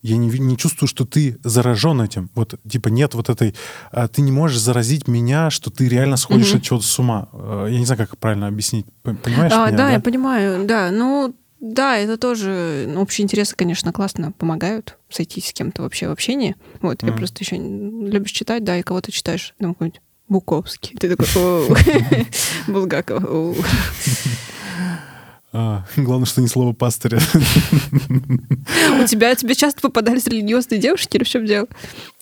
[0.03, 2.31] Я не, не чувствую, что ты заражен этим.
[2.35, 3.55] Вот, типа, нет вот этой...
[3.91, 6.59] А, ты не можешь заразить меня, что ты реально сходишь mm-hmm.
[6.59, 7.29] от чего-то с ума.
[7.33, 8.87] А, я не знаю, как правильно объяснить.
[9.03, 10.91] Понимаешь а, меня, да, да, я понимаю, да.
[10.91, 16.13] Ну, да, это тоже ну, общие интересы, конечно, классно помогают сойтись с кем-то вообще в
[16.13, 16.55] общении.
[16.81, 17.07] Вот, mm.
[17.09, 20.97] я просто еще любишь читать, да, и кого ты читаешь, там какой-нибудь Буковский.
[20.97, 21.27] Ты такой,
[22.69, 23.25] Булгаков.
[25.51, 27.19] А, главное, что не слово пастыря.
[29.01, 31.67] У тебя тебе часто попадались религиозные девушки или в чем дело?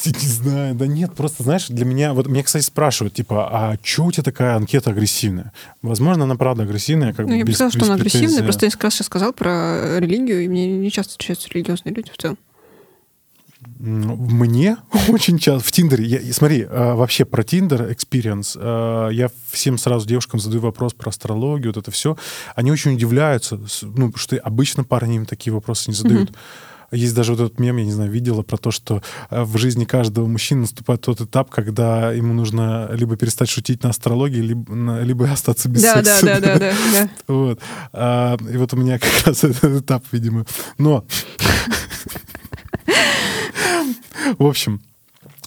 [0.04, 2.14] Не знаю, да нет, просто, знаешь, для меня...
[2.14, 5.52] Вот меня, кстати, спрашивают, типа, а что у тебя такая анкета агрессивная?
[5.82, 9.06] Возможно, она правда агрессивная, как Ну, я бы сказала, что она агрессивная, просто я сейчас
[9.06, 12.38] сказал про религию, и мне не часто встречаются религиозные люди в целом.
[13.78, 14.76] Мне
[15.08, 20.06] очень часто в Тиндере, я, смотри, а, вообще про Тиндер experience, а, я всем сразу
[20.06, 22.16] девушкам задаю вопрос про астрологию, вот это все,
[22.54, 26.32] они очень удивляются, ну, потому что обычно парни им такие вопросы не задают.
[26.92, 29.84] Есть даже вот этот мем, я не знаю, видела про то, что а, в жизни
[29.84, 35.24] каждого мужчины наступает тот этап, когда ему нужно либо перестать шутить на астрологии, либо, либо
[35.30, 36.26] остаться без Да, да, секса.
[36.26, 37.08] да, да, да, да.
[37.26, 37.60] Вот.
[37.92, 40.46] А, и вот у меня как раз этот этап, видимо.
[40.78, 41.04] Но...
[44.38, 44.80] В общем,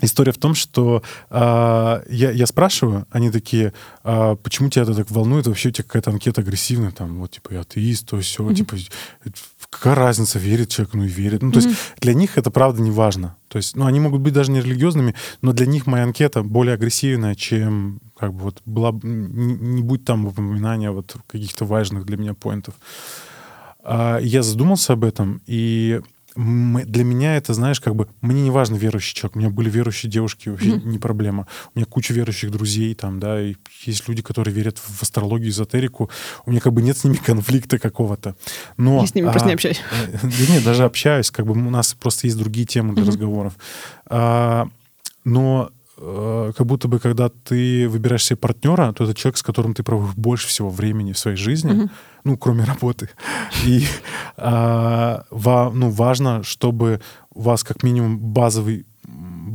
[0.02, 5.12] история в том, что а, я, я спрашиваю, они такие, а, почему тебя это так
[5.12, 5.48] волнует?
[5.48, 8.78] Вообще у тебя какая-то анкета агрессивная, там, вот, типа, я атеист, то все, типа,
[9.70, 11.42] какая разница, верит человек, ну и верит.
[11.42, 13.36] Ну, то есть для них это правда не важно.
[13.48, 16.76] То есть, ну, они могут быть даже не религиозными, но для них моя анкета более
[16.76, 22.18] агрессивная, чем как бы вот была, не, не будь там упоминания вот каких-то важных для
[22.18, 22.76] меня поинтов.
[23.84, 26.02] А, я задумался об этом, и
[26.46, 29.36] для меня это, знаешь, как бы мне не важно верующий человек.
[29.36, 30.90] У меня были верующие девушки, вообще Мгм.
[30.92, 31.48] не проблема.
[31.76, 36.10] У меня куча верующих друзей там, да, и есть люди, которые верят в астрологию, эзотерику.
[36.46, 38.36] У меня как бы нет с ними конфликта какого-то.
[38.78, 39.82] Но, Я с ними просто а, не общаюсь.
[39.92, 43.12] Э, Да нет, даже общаюсь, как бы у нас просто есть другие темы для Мгм.
[43.12, 43.54] разговоров.
[44.06, 44.68] А,
[45.26, 49.74] но э, как будто бы, когда ты выбираешь себе партнера, то это человек, с которым
[49.74, 51.90] ты проводишь больше всего времени в своей жизни, Мгм.
[52.24, 53.10] Ну, кроме работы.
[53.66, 53.86] И
[54.38, 57.02] а, ва- ну, важно, чтобы
[57.34, 58.86] у вас как минимум базовый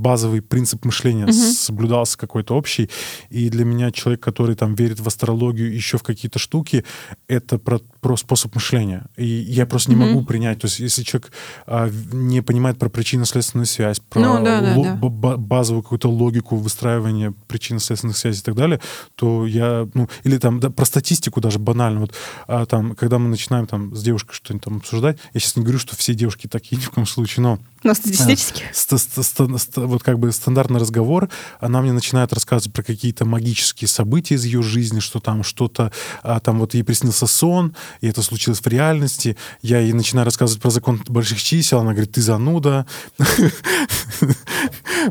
[0.04, 1.32] базовый принцип мышления Мгм.
[1.32, 2.90] соблюдался какой-то общий.
[3.30, 6.84] И для меня человек, который там верит в астрологию, еще в какие-то штуки,
[7.26, 9.06] это про, про способ мышления.
[9.16, 10.08] И я просто не Мгм.
[10.08, 10.60] могу принять.
[10.60, 11.32] То есть если человек
[11.66, 15.36] а, не понимает про причинно-следственную связь, про Ну, да, да, да.
[15.38, 18.80] базовую какую-то логику выстраивания причинно-следственных связей и так далее,
[19.14, 22.00] то я, ну, или там да, про статистику даже банально.
[22.00, 22.12] Вот
[22.46, 25.78] а, там, когда мы начинаем там с девушкой что-нибудь там обсуждать, я сейчас не говорю,
[25.78, 28.64] что все девушки такие ни в коем случае, но Но статистически.
[28.72, 31.28] ст- ст- ст- ст- вот как бы стандартный разговор,
[31.60, 35.92] она мне начинает рассказывать про какие-то магические события из ее жизни, что там что-то,
[36.22, 39.36] а, там вот ей приснился сон, и это случилось в реальности.
[39.62, 42.86] Я ей начинаю рассказывать про закон больших чисел, она говорит, ты зануда.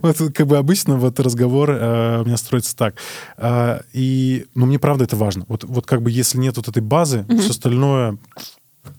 [0.01, 2.95] Вот как бы обычно вот разговор э, у меня строится так.
[3.37, 5.45] А, И, ну, мне правда это важно.
[5.47, 8.17] Вот, вот как бы если нет вот этой базы, все остальное,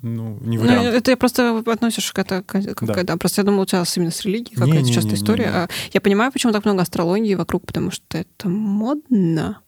[0.05, 0.87] ну, не Ну, вариант.
[0.95, 3.03] это я просто относишь к это, к- к- Да.
[3.03, 3.17] да.
[3.17, 4.95] Просто я думала, у тебя именно с религией какая-то Не-не-не-не-не.
[4.95, 5.47] частая история.
[5.53, 9.59] А Я понимаю, почему так много астрологии вокруг, потому что это модно.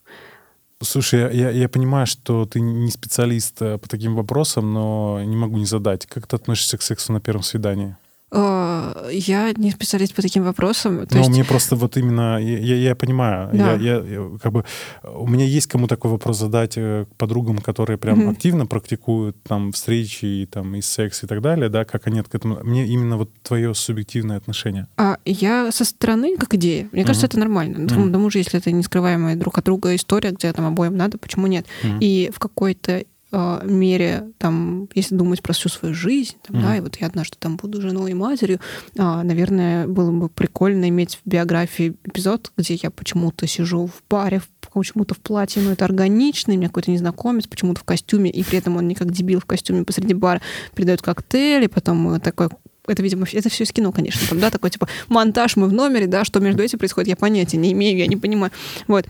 [0.83, 5.35] Слушай, я, я, я понимаю, что ты не специалист э, по таким вопросам, но не
[5.35, 6.05] могу не задать.
[6.07, 7.97] Как ты относишься к сексу на первом свидании?
[8.33, 11.07] А, Я не специалист по таким вопросам.
[11.07, 11.31] То ну, есть...
[11.31, 13.75] мне просто вот именно, я, я, понимаю, Да.
[13.75, 14.65] я, я- как бы,
[15.05, 18.31] у меня есть кому такой вопрос задать э, подругам, которые прям Мгм.
[18.31, 22.35] активно практикуют там встречи и там и секс и так далее, да, как они к
[22.35, 24.89] этому, мне именно вот твое субъективное отношение.
[24.97, 27.31] А я со стороны, как идея, мне кажется, Мгм.
[27.31, 27.79] это нормально.
[27.79, 28.09] Мгм.
[28.09, 31.17] К тому же, если это не скрываемая друг от друга история, где там обоим надо,
[31.19, 31.67] почему нет?
[31.85, 31.99] Мгм.
[32.01, 33.05] И в какой-то
[33.37, 36.77] э, мере, там, если думать про всю свою жизнь, там, да, Мгм.
[36.77, 38.61] и вот я однажды там буду женой и матерью,
[38.99, 44.39] а, наверное, было бы прикольно иметь в биографии эпизод, где я почему-то сижу в баре,
[44.41, 48.31] в- почему-то в платье, но это органично, и у меня какой-то незнакомец почему-то в костюме,
[48.31, 50.41] и при этом он не как дебил в костюме посреди бара
[50.75, 52.49] передает коктейль, и потом э, такой
[52.89, 56.07] это, видимо, это все из кино, конечно, там, да, такой, типа, монтаж мы в номере,
[56.07, 58.53] да, что между этим происходит, я понятия не имею, я не понимаю.
[58.87, 59.07] Вот.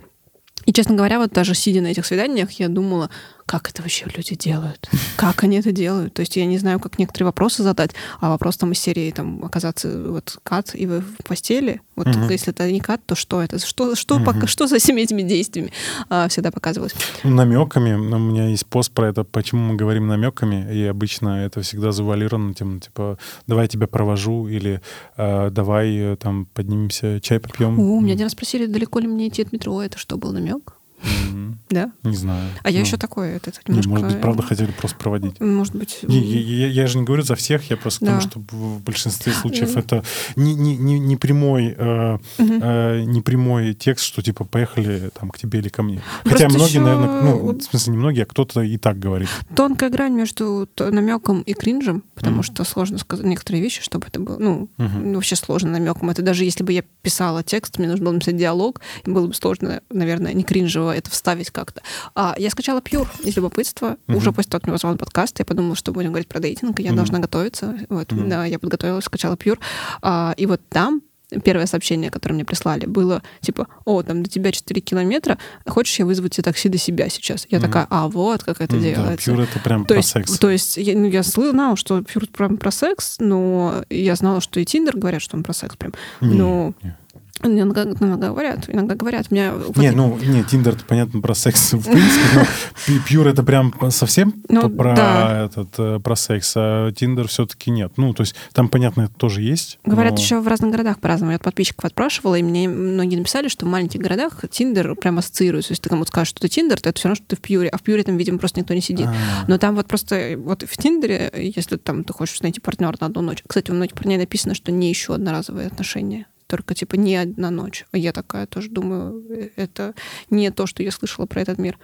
[0.65, 3.11] И, честно говоря, вот даже сидя на этих свиданиях, я думала,
[3.47, 4.91] как это вообще люди делают?
[5.17, 6.15] Как они это делают?
[6.15, 9.45] То есть я не знаю, как некоторые вопросы задать, а вопрос там из серии там
[9.45, 11.81] оказаться вот кат и вы в постели.
[11.95, 12.29] Вот Мгм.
[12.29, 13.65] если это не кат, то что это?
[13.65, 14.25] Что, что, Мгм.
[14.25, 15.73] пока, что за всеми этими действиями
[16.11, 16.95] а, всегда показывалось?
[17.23, 17.95] намеками.
[17.95, 22.55] У меня есть пост про это, почему мы говорим намеками, и обычно это всегда завуалировано
[22.55, 24.81] тем, типа, давай я тебя провожу, или
[25.17, 27.79] э, давай э, там поднимемся, чай попьем.
[27.79, 29.81] О, меня один раз спросили, далеко ли мне идти от метро.
[29.83, 30.76] Это что, был намек?
[31.07, 31.59] Мгм.
[31.71, 31.91] Да?
[32.05, 32.49] Не знаю.
[32.63, 33.91] А я Ну, еще такое, это, это не, немножко...
[33.91, 35.41] может быть, правда хотели просто проводить.
[35.41, 35.99] Может быть...
[36.03, 38.29] Не, я, я- я же не говорю за всех, я просто к тому, Да.
[38.29, 39.79] что в большинстве случаев Мгм.
[39.79, 40.05] это
[40.37, 42.61] не, не, не, не прямой э, Мгм.
[42.63, 46.01] э, не прямой текст, что типа поехали там к тебе или ко мне.
[46.23, 49.29] Просто Хотя многие, ещё наверное, ну, в смысле не многие, а кто-то и так говорит.
[49.55, 52.43] Тонкая грань между намеком и кринжем, потому Мгм.
[52.45, 55.15] что сложно сказать некоторые вещи, чтобы это было, ну, Мгм.
[55.15, 56.11] вообще сложно намеком.
[56.11, 59.81] Это даже если бы я писала текст, мне нужно было написать диалог, было бы сложно,
[59.91, 61.83] наверное, не кринжево это вставить как-то.
[62.15, 63.97] А, я скачала Pure из любопытства.
[64.07, 64.17] Мгм.
[64.19, 66.81] Уже после того, как меня позвал на подкаст, я подумала, что будем говорить про дейтинг,
[66.81, 66.97] и я Мгм.
[66.97, 67.77] должна готовиться.
[67.89, 68.29] Вот, Мгм.
[68.29, 69.59] да, я подготовилась, скачала Pure.
[70.03, 71.03] А, и вот там
[71.43, 76.07] первое сообщение, которое мне прислали, было типа, о, там до тебя 4 километра, хочешь я
[76.07, 77.47] вызвать тебе такси до себя сейчас?
[77.51, 77.67] Я Мгм.
[77.67, 79.33] такая, а вот как это Да, делается.
[79.33, 80.39] Pure это прям То про есть, секс.
[80.39, 84.61] то есть я, ну, я знала, что Pure прям про секс, но я знала, что
[84.61, 85.93] и Тиндер говорят, что он про секс прям.
[86.21, 86.97] Не, ну, не.
[87.43, 89.31] Иногда, иногда говорят, иногда говорят.
[89.31, 92.47] Меня Не, ну, не, Тиндер, это понятно про секс в принципе,
[92.87, 95.45] но Pure это прям совсем Ну, про да.
[95.45, 97.93] этот, э, про секс, а Тиндер все-таки нет.
[97.97, 99.79] Ну, то есть там, понятно, это тоже есть.
[99.85, 101.33] Говорят, но- еще в разных городах по-разному.
[101.33, 105.73] Я от подписчиков отпрашивала, и мне многие написали, что в маленьких городах Тиндер прям ассоциируется.
[105.73, 107.69] Если ты кому-то скажешь, что ты Тиндер, то это все равно, что ты в Пьюре.
[107.69, 109.07] А в Пьюре там, видимо, просто никто не сидит.
[109.07, 109.15] А,
[109.47, 113.21] Но там вот просто вот в Тиндере, если там ты хочешь найти партнера на одну
[113.21, 113.43] ночь.
[113.47, 116.27] Кстати, у многих парней написано, что не еще одноразовые отношения.
[116.47, 117.85] Только типа не одна ночь.
[117.93, 119.95] А Я такая тоже думаю, э, это
[120.31, 121.77] не то, что я слышала про этот мир.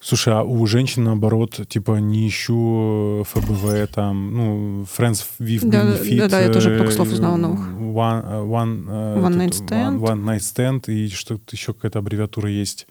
[0.00, 6.18] Слушай, а у женщин, наоборот, типа, не ищу ФБВ, там, ну, Friends with Да, Benefit.
[6.18, 7.60] да, да, я тоже э, много слов узнала новых.
[7.60, 9.98] One, э, one, э, One night stand.
[10.00, 12.86] One, one night stand, и что-то еще какая-то аббревиатура есть.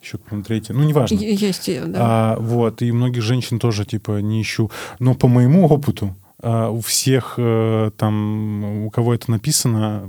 [0.00, 0.74] Еще какая-то третья.
[0.74, 1.14] Ну, неважно.
[1.16, 1.98] Есть, э, да.
[2.00, 4.70] А, вот, и многих женщин тоже, типа, не ищу.
[4.98, 10.08] Но по моему опыту, у всех э, там, у кого это написано,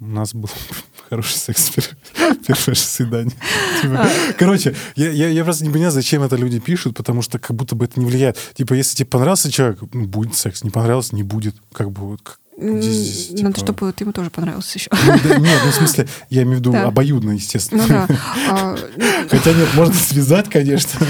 [0.00, 0.50] у нас был
[1.08, 1.96] хороший секс пер-
[2.46, 3.34] первое свидание.
[3.82, 4.32] Типа, А.
[4.38, 7.76] Короче, я, я, я просто не понимаю, зачем это люди пишут, потому что как будто
[7.76, 8.36] бы это не влияет.
[8.54, 11.54] Типа, если тебе понравился человек, будет секс, не понравился, не будет.
[11.72, 14.88] Как бы как- Здесь, Надо, типа- чтобы ты ему тоже понравился еще.
[14.92, 16.84] Ну, да, нет, ну, в смысле, я имею в виду Да.
[16.84, 17.82] обоюдно, естественно.
[17.82, 18.08] Ну да.
[18.48, 18.76] А,
[19.28, 21.00] Хотя нет, можно связать, конечно.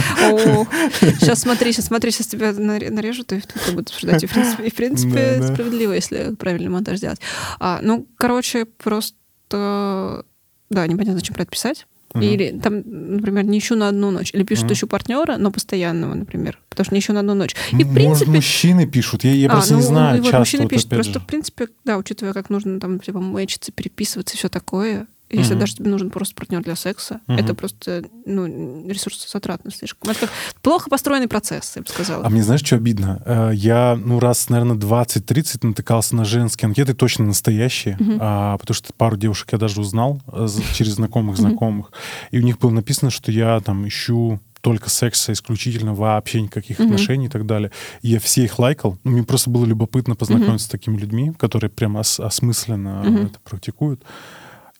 [1.01, 4.23] Сейчас смотри, сейчас смотри, сейчас тебя наре- нарежут, и ты будешь обсуждать.
[4.23, 5.53] И, в принципе, и, в принципе, Да, да.
[5.55, 7.21] справедливо, если правильный монтаж сделать.
[7.61, 10.25] А, ну, короче, просто...
[10.71, 11.87] Да, непонятно, зачем про это писать.
[12.15, 12.23] Мгм.
[12.23, 14.31] Или там, например, не ищу на одну ночь.
[14.33, 16.61] Или пишут, ищу партнера, но постоянного, например.
[16.69, 17.57] Потому что не ищу на одну ночь.
[17.73, 19.25] И, в Может, принципе, мужчины пишут.
[19.25, 20.39] Я, я А, просто ну, не знаю вот часто.
[20.39, 21.21] мужчины вот пишут, просто, же.
[21.21, 25.61] в принципе, да, учитывая, как нужно там, типа, мэчиться, переписываться и все такое, если Мгм.
[25.61, 27.39] даже тебе нужен просто партнер для секса, Мгм.
[27.39, 30.11] это просто, ну, ресурсозатратно слишком.
[30.11, 30.31] Это как
[30.63, 32.25] плохо построенный процесс, я бы сказала.
[32.25, 33.23] А мне знаешь, что обидно?
[33.25, 38.19] Э, Я, ну, раз, наверное, 20-30 натыкался на женские анкеты, точно настоящие, Мгм.
[38.21, 41.93] а, потому что пару девушек я даже узнал э, через знакомых знакомых,
[42.31, 46.87] и у них было написано, что я там ищу только секса исключительно, вообще никаких Мгм.
[46.89, 47.71] отношений и так далее.
[48.01, 48.99] И я все их лайкал.
[49.05, 53.27] Ну, мне просто было любопытно познакомиться с такими людьми, которые прям ос- осмысленно Мгм.
[53.27, 54.03] это практикуют.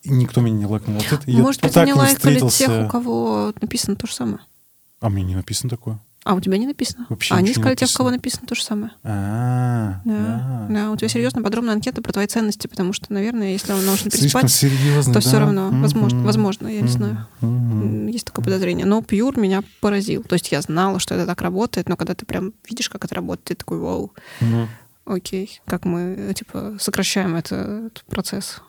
[0.05, 0.95] Никто меня не лайкнул.
[0.97, 2.57] Вот это, я Может быть, так не лайкали встретился.
[2.65, 4.39] тех, у кого написано то же самое.
[5.01, 5.99] А мне не написано такое.
[6.23, 7.05] А у тебя не написано?
[7.09, 8.47] Вообще а они искали тех, у кого написано.
[8.47, 8.91] то же самое.
[9.03, 10.65] А, Да.
[10.71, 10.91] да.
[10.91, 14.41] у тебя серьезно подробная анкета про твои ценности, потому что, наверное, если он нужно Слишком
[14.41, 15.29] переспать, серьезно, то да?
[15.29, 17.27] все равно, возможно, возможно, я не знаю.
[18.11, 18.87] Есть такое подозрение.
[18.87, 20.23] Но Пьюр меня поразил.
[20.23, 23.13] То есть я знала, что это так работает, но когда ты прям видишь, как это
[23.13, 24.11] работает, ты такой, вау,
[24.41, 24.67] Мгм.
[25.05, 27.55] окей, как мы, типа, сокращаем это,
[27.87, 28.61] этот процесс.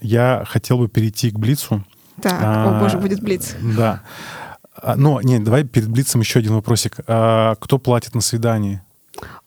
[0.00, 1.84] Я хотел бы перейти к Блицу.
[2.20, 3.54] Так, А, о боже, будет блиц.
[3.76, 4.02] Да.
[4.76, 6.98] А, Но, нет, давай перед Блицем еще один вопросик.
[7.06, 8.82] А, Кто платит на свидании?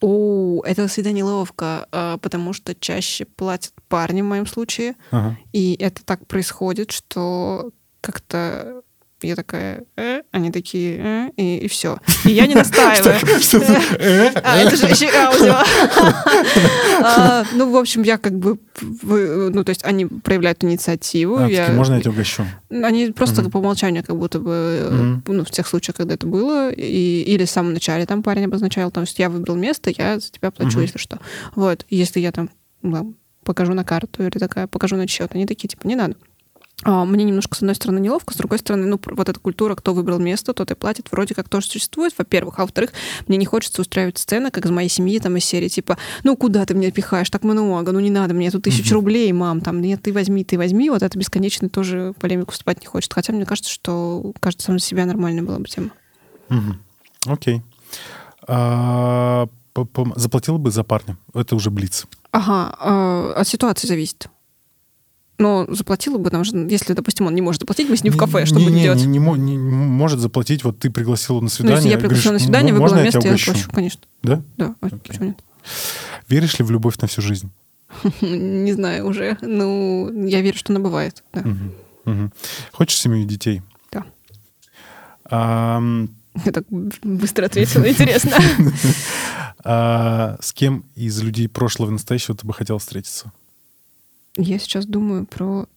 [0.02, 5.38] О, это всегда неловко, а, потому что чаще платят парни в моем случае, Ага.
[5.54, 7.72] и это так происходит, что
[8.02, 8.82] как-то
[9.22, 11.98] я такая, «Э?» они такие, «Э?» и, все.
[12.26, 13.16] И я не настаиваю.
[14.00, 14.32] Э?
[14.44, 15.56] А, это же еще и аудио.
[17.02, 18.60] А, Ну, в общем, я как бы,
[19.04, 21.38] ну, то есть они проявляют инициативу.
[21.38, 22.46] А, Можно я тебя угощу?
[22.70, 26.70] Они просто по умолчанию как будто бы, э, ну, в тех случаях, когда это было,
[26.72, 30.32] и, или в самом начале там парень обозначал, то есть я выбрал место, я за
[30.32, 31.20] тебя плачу, если что.
[31.56, 32.50] Вот, если я там
[33.44, 36.16] покажу на карту или такая, покажу на счет, они такие, типа, не надо.
[36.84, 39.94] А, Мне немножко, с одной стороны, неловко, с другой стороны, ну, вот эта культура, кто
[39.96, 42.60] выбрал место, тот и платит, вроде как тоже существует, во-первых.
[42.60, 42.94] А во-вторых,
[43.28, 46.66] мне не хочется устраивать сцены, как из моей семьи, там, из серии, типа, ну, куда
[46.66, 48.96] ты меня пихаешь, так много, ну, не надо, мне тут тысячу Мгм.
[48.96, 52.88] рублей, мам, там, нет, ты возьми, ты возьми, вот это бесконечно тоже полемику вступать не
[52.88, 53.12] хочет.
[53.12, 55.90] Хотя мне кажется, что каждый сам за себя нормальная была бы тема.
[57.26, 57.64] Окей.
[58.48, 59.48] А,
[60.16, 61.18] Заплатила бы за парня?
[61.34, 62.08] Это уже Блиц.
[62.32, 64.28] Ага, а, от ситуации зависит.
[65.40, 68.18] Но заплатила бы, потому что, если, допустим, он не может заплатить, мы с ним в
[68.18, 69.00] кафе, что не, будем не, делать?
[69.06, 71.76] Не, не не может заплатить, вот ты пригласила на Ну, свидание.
[71.78, 74.02] если я говоришь, пригласила на свидание, «М- выбрала можно я место, я угощу?» заплачу, конечно.
[74.24, 74.42] Да?
[74.58, 75.38] Да, а почему нет?
[76.28, 77.52] Веришь ли в любовь на всю жизнь?
[78.22, 79.38] Не знаю уже.
[79.42, 81.24] Ну, я верю, что она бывает.
[81.34, 81.42] Да.
[81.42, 81.72] Мгм.
[82.06, 82.34] Мгм.
[82.72, 83.62] Хочешь семью и детей?
[83.92, 84.06] Да.
[85.30, 86.10] Ам,
[86.46, 88.32] Я так быстро ответила, интересно.
[89.64, 93.32] а, с кем из людей прошлого и настоящего ты бы хотел встретиться?
[94.38, 95.68] Я сейчас думаю про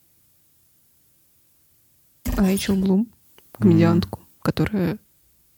[2.36, 3.08] Рэйчел Блум,
[3.52, 4.98] комедиантку, которая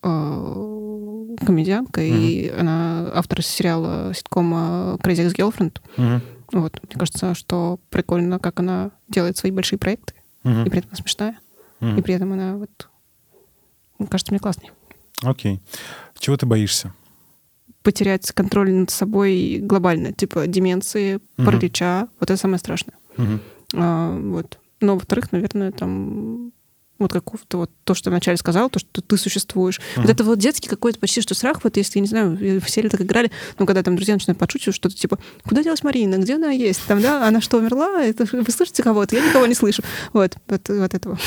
[0.02, 6.22] э, комедиантка, и она автор сериала ситкома Crazy Ex-Girlfriend.
[6.52, 10.14] Вот, мне кажется, что прикольно, как она делает свои большие проекты,
[10.44, 11.38] и при этом она смешная,
[11.80, 12.88] и при этом она вот,
[14.08, 14.70] кажется мне классной.
[15.22, 15.60] Окей.
[16.18, 16.94] Чего ты боишься?
[17.82, 22.08] Потерять контроль над собой глобально, типа деменции, паралича.
[22.20, 22.96] Вот это самое страшное.
[23.74, 24.58] А, вот.
[24.80, 26.52] Но, во-вторых, наверное, там
[27.02, 29.80] вот какого-то вот то, что вначале сказала, то, что ты существуешь.
[29.80, 30.02] Uh-huh.
[30.02, 32.88] Вот это вот детский какой-то почти что страх, вот если, я не знаю, все ли
[32.88, 36.50] так играли, но когда там друзья начинают подшучивать, что-то типа, куда делась Марина, где она
[36.50, 39.82] есть, там, да, она что, умерла, это, вы слышите кого-то, я никого не слышу.
[40.12, 41.18] Вот, вот, вот этого.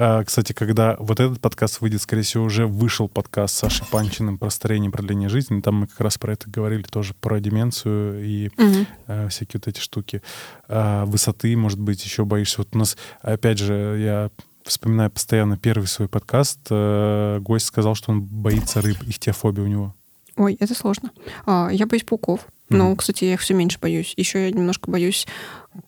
[0.00, 4.38] А, кстати, когда вот этот подкаст выйдет, скорее всего, уже вышел подкаст с Сашей Панчиным
[4.38, 5.60] про старение и продление жизни.
[5.60, 9.28] Там мы как раз про это говорили тоже, про деменцию и угу.
[9.28, 10.22] всякие вот эти штуки.
[10.68, 12.58] Э, высоты, может быть, еще боишься.
[12.58, 14.30] Вот у нас, опять же, я
[14.62, 19.94] вспоминаю постоянно первый свой подкаст, гость сказал, что он боится рыб, ихтиофобия у него.
[20.36, 21.10] Ой, это сложно.
[21.44, 22.42] А, я боюсь пауков.
[22.42, 22.76] Mm-hmm.
[22.76, 24.14] Но, кстати, я их все меньше боюсь.
[24.16, 25.26] Еще я немножко боюсь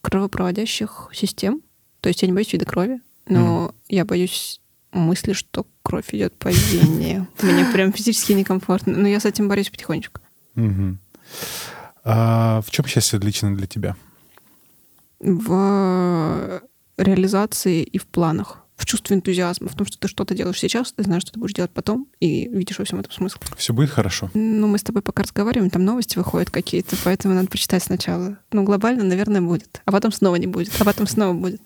[0.00, 1.62] кровопроводящих систем.
[2.00, 3.74] То есть я не боюсь вида крови, но mm-hmm.
[3.88, 4.60] я боюсь
[4.92, 7.26] мысли, что кровь идет по вене.
[7.42, 8.96] Мне прям физически некомфортно.
[8.96, 10.20] Но я с этим борюсь потихонечку.
[12.02, 13.96] А в чем счастье лично для тебя?
[15.20, 16.62] В
[16.96, 21.02] реализации и в планах в чувстве энтузиазма, в том, что ты что-то делаешь сейчас, ты
[21.02, 23.38] знаешь, что ты будешь делать потом, и видишь во всем этом смысл.
[23.56, 24.30] Все будет хорошо.
[24.32, 28.38] Ну, мы с тобой пока разговариваем, там новости выходят какие-то, поэтому надо прочитать сначала.
[28.52, 29.82] Ну, глобально, наверное, будет.
[29.84, 31.60] А потом снова не будет, а потом снова будет.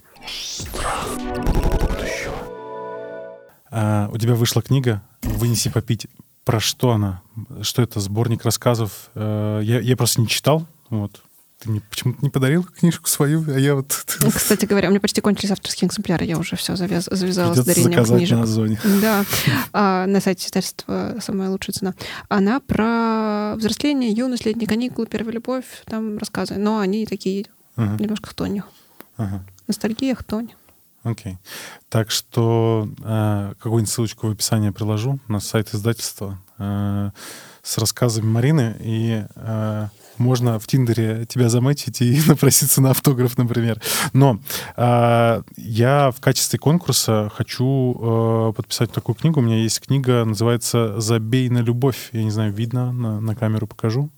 [3.70, 6.06] А, у тебя вышла книга «Вынеси попить».
[6.44, 7.22] Про что она?
[7.62, 8.01] Что это?
[8.01, 9.10] Сборник рассказов?
[9.14, 10.66] Э, я, я просто не читал.
[10.90, 11.22] Вот.
[11.59, 13.92] Ты мне почему-то не подарил книжку свою, а я вот...
[14.34, 17.09] Кстати говоря, у меня почти кончились авторские экземпляры, я уже все завяз...
[17.10, 18.36] завязала Придется с дарением книжек.
[18.36, 18.80] на Озоне.
[19.01, 19.24] Да,
[19.72, 21.94] а, на сайте издательства «Самая лучшая цена».
[22.28, 27.46] Она про взросление, юность, летние каникулы, первая любовь, там рассказы, но они такие
[27.76, 27.96] ага.
[28.01, 28.62] немножко в тоне.
[29.16, 29.44] Ага.
[29.66, 30.53] Ностальгия, хтонь.
[31.03, 31.32] Окей.
[31.32, 31.36] Okay.
[31.91, 37.11] Так что э, какую-нибудь ссылочку в описании приложу на сайт издательства э,
[37.62, 39.89] с рассказами Марины и э,
[40.19, 43.81] можно в Тиндере тебя заметить и напроситься на автограф, например.
[44.12, 44.41] Но
[44.77, 47.97] э, я в качестве конкурса хочу
[48.49, 49.41] э, подписать такую книгу.
[49.41, 52.11] У меня есть книга, называется «Забей на любовь».
[52.12, 54.11] Я не знаю, видно, на, на камеру покажу.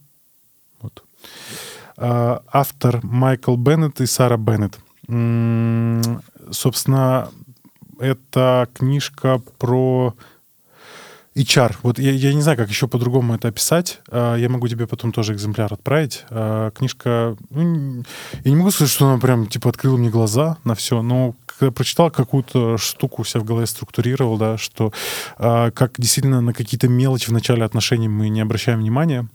[0.81, 1.03] Вот.
[1.97, 4.79] Э, автор Майкл Беннет и Сара Беннет.
[6.51, 7.31] Собственно,
[7.99, 10.15] это книжка про
[11.37, 11.77] HR.
[11.83, 14.01] Вот я, я не знаю, как еще по-другому это описать.
[14.09, 16.25] А, я могу тебе потом тоже экземпляр отправить.
[16.31, 17.37] А, книжка...
[17.51, 18.03] Ну,
[18.43, 21.73] я не могу сказать, что она прям, типа, открыла мне глаза на все, но когда
[21.73, 24.93] прочитал какую-то штуку, себя в голове структурировал, да, что
[25.37, 29.29] а, как действительно на какие-то мелочи в начале отношений мы не обращаем внимания,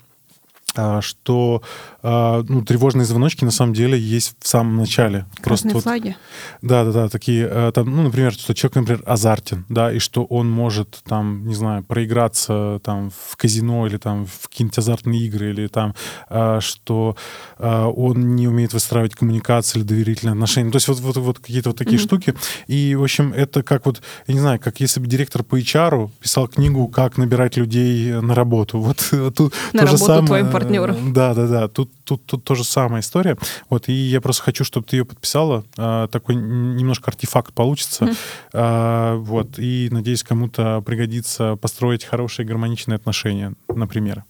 [1.02, 1.62] что
[2.04, 5.26] а, ну, тревожные звоночки на самом деле есть в самом начале.
[5.42, 6.16] Красные Просто флаги.
[6.62, 10.00] Вот, да, да, да, такие, э, там, ну, например, что человек, например, азартен, да, и
[10.00, 15.22] что он может там, не знаю, проиграться там в казино или там в какие-нибудь азартные
[15.28, 15.94] игры, или там,
[16.30, 17.16] э, что
[17.60, 20.72] он не умеет выстраивать коммуникации или доверительные отношения.
[20.72, 22.04] То есть вот, вот, вот какие-то вот такие mm-hmm.
[22.04, 22.34] штуки.
[22.68, 26.10] И, в общем, это как вот, я не знаю, как если бы директор по HR
[26.20, 28.80] писал книгу «Как набирать людей на работу».
[28.80, 28.98] Вот
[29.36, 30.46] тут на то работу же самое.
[30.66, 31.14] Твоим партнером.
[31.14, 31.68] Да, да, да.
[31.68, 33.38] Тут тут, тут тоже самая история.
[33.70, 35.64] Вот, и я просто хочу, чтобы ты ее подписала.
[35.78, 38.14] А, такой немножко артефакт получится.
[38.54, 44.26] А, вот, и надеюсь, кому-то пригодится построить хорошие гармоничные отношения, например.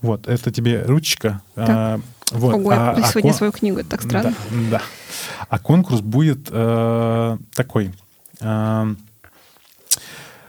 [0.00, 1.42] Вот, это тебе ручка.
[1.56, 2.00] А,
[2.30, 2.54] вот.
[2.54, 4.34] Ого, а, я а, сегодня а, свою книгу, это так странно.
[4.50, 4.82] Да, да.
[5.48, 7.92] А конкурс будет э, такой.
[8.40, 8.94] Э,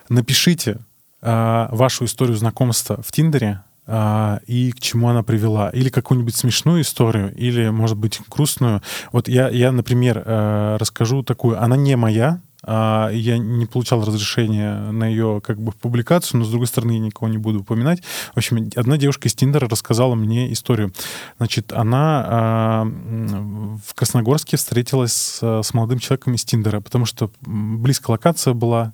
[0.10, 0.77] напишите
[1.22, 5.71] э, вашу историю знакомства в Тиндере а, и к чему она привела.
[5.71, 8.83] Или какую-нибудь смешную историю, или, может быть, грустную.
[9.11, 11.59] Вот я, я например, э, расскажу такую.
[11.59, 16.49] Она не моя, а, я не получал разрешения на ее как бы публикацию, но с
[16.49, 18.03] другой стороны я никого не буду упоминать.
[18.35, 20.93] В общем, одна девушка из Тиндера рассказала мне историю.
[21.37, 28.11] Значит, она а, в Красногорске встретилась с, с молодым человеком из Тиндера, потому что близко
[28.11, 28.93] локация была,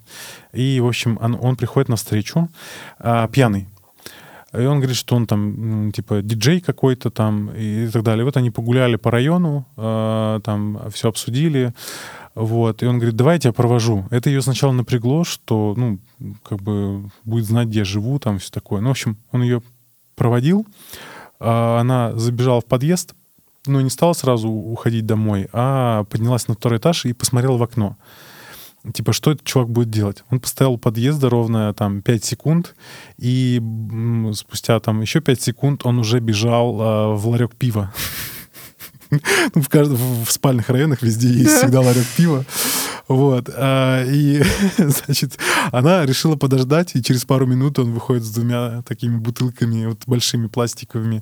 [0.54, 2.48] и в общем он, он приходит на встречу
[3.32, 3.68] пьяный
[4.60, 8.26] и он говорит, что он там, типа, диджей какой-то там и так далее.
[8.26, 11.74] Вот они погуляли по району, э, там все обсудили.
[12.36, 14.06] Вот, и он говорит, давай я тебя провожу.
[14.12, 16.00] Это ее сначала напрягло, что, ну,
[16.44, 18.82] как бы будет знать, где я живу, там все такое.
[18.82, 19.62] Ну, в общем, он ее
[20.16, 20.66] проводил,
[21.40, 23.16] а она забежала в подъезд,
[23.68, 27.98] но не стала сразу уходить домой, а поднялась на второй этаж и посмотрела в окно.
[28.94, 30.24] Типа, что этот чувак будет делать?
[30.30, 32.76] Он постоял у подъезда ровно там 5 секунд,
[33.18, 33.62] и
[34.34, 37.94] спустя там еще 5 секунд он уже бежал э, в ларек пива.
[39.54, 42.44] Ну, в, каждом, в спальных районах везде есть всегда ларек пива.
[43.08, 43.50] Вот.
[43.54, 44.42] А, и,
[44.78, 45.38] значит,
[45.72, 50.48] она решила подождать, и через пару минут он выходит с двумя такими бутылками, вот большими
[50.48, 51.22] пластиковыми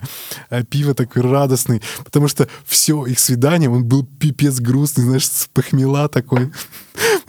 [0.49, 5.49] а, пива такой радостный, потому что все их свидание, он был пипец грустный, знаешь, с
[5.53, 6.51] похмела такой.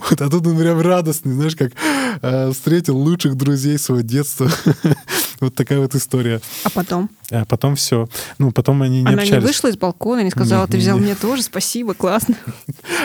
[0.09, 1.71] Вот, а тут он прям радостный, знаешь, как
[2.21, 4.49] э, встретил лучших друзей своего детства.
[5.39, 6.41] вот такая вот история.
[6.63, 7.09] А потом?
[7.31, 8.07] А потом все.
[8.37, 9.41] Ну, потом они не Она общались.
[9.43, 12.35] не вышла из балкона, не сказала, ты взял мне тоже, спасибо, классно.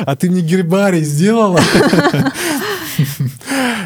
[0.02, 1.60] А ты мне гербарий сделала?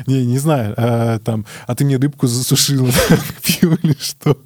[0.07, 0.75] Не, не знаю.
[0.77, 2.91] А, там, а ты мне рыбку засушила
[3.43, 4.37] пью или что?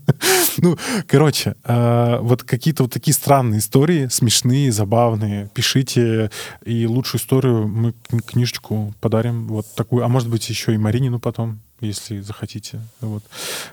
[0.58, 0.76] Ну,
[1.06, 5.50] короче, а, вот какие-то вот такие странные истории, смешные, забавные.
[5.54, 6.30] Пишите,
[6.64, 7.94] и лучшую историю мы
[8.26, 9.48] книжечку подарим.
[9.48, 10.04] Вот такую.
[10.04, 12.80] А может быть, еще и Маринину потом, если захотите.
[13.00, 13.24] Вот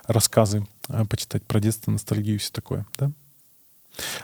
[0.07, 2.85] рассказы а, почитать про детство, ностальгию и все такое.
[2.97, 3.11] Да?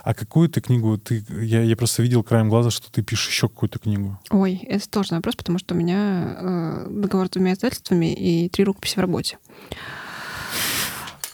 [0.03, 1.23] А какую ты книгу ты...
[1.29, 4.19] Я, я просто видел краем глаза, что ты пишешь еще какую-то книгу.
[4.29, 8.63] Ой, это сложный вопрос, потому что у меня э, договор с двумя издательствами и три
[8.63, 9.37] рукописи в работе.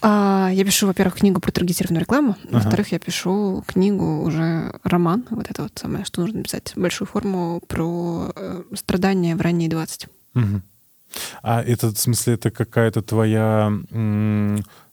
[0.00, 2.54] А, я пишу, во-первых, книгу про таргетированную рекламу, ага.
[2.54, 7.60] во-вторых, я пишу книгу уже роман, вот это вот самое, что нужно написать, большую форму
[7.66, 10.06] про э, страдания в ранние 20.
[10.34, 10.62] Угу.
[11.42, 13.72] А это, в смысле, это какая-то твоя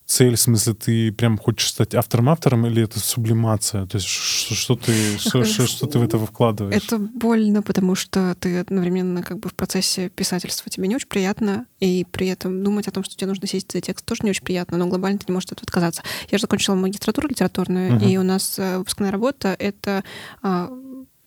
[0.05, 3.85] цель, в смысле, ты прям хочешь стать автором-автором, или это сублимация?
[3.87, 6.75] То есть что, что, ты, что, что, что ты в это вкладываешь?
[6.75, 11.65] Это больно, потому что ты одновременно как бы в процессе писательства тебе не очень приятно,
[11.79, 14.43] и при этом думать о том, что тебе нужно сесть за текст, тоже не очень
[14.43, 16.03] приятно, но глобально ты не можешь от этого отказаться.
[16.29, 18.09] Я же закончила магистратуру литературную, uh-huh.
[18.09, 20.03] и у нас э, выпускная работа— это
[20.41, 20.69] а,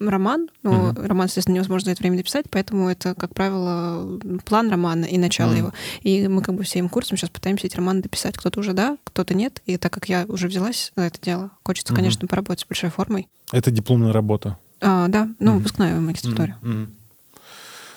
[0.00, 1.02] роман, но угу.
[1.02, 5.50] роман, естественно, невозможно за это время написать, поэтому это, как правило, план романа и начало
[5.50, 5.58] угу.
[5.58, 5.72] его.
[6.02, 8.36] И мы как бы всем курсом сейчас пытаемся эти романы дописать.
[8.36, 9.62] Кто-то уже да, кто-то нет.
[9.66, 11.98] И так как я уже взялась за это дело, хочется, угу.
[11.98, 13.28] конечно, поработать с большой формой.
[13.52, 14.58] Это дипломная работа?
[14.80, 15.58] А, да, ну, угу.
[15.58, 16.56] выпускная в магистратуре.
[16.62, 16.86] Угу.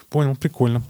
[0.09, 0.83] Понял, прикольно.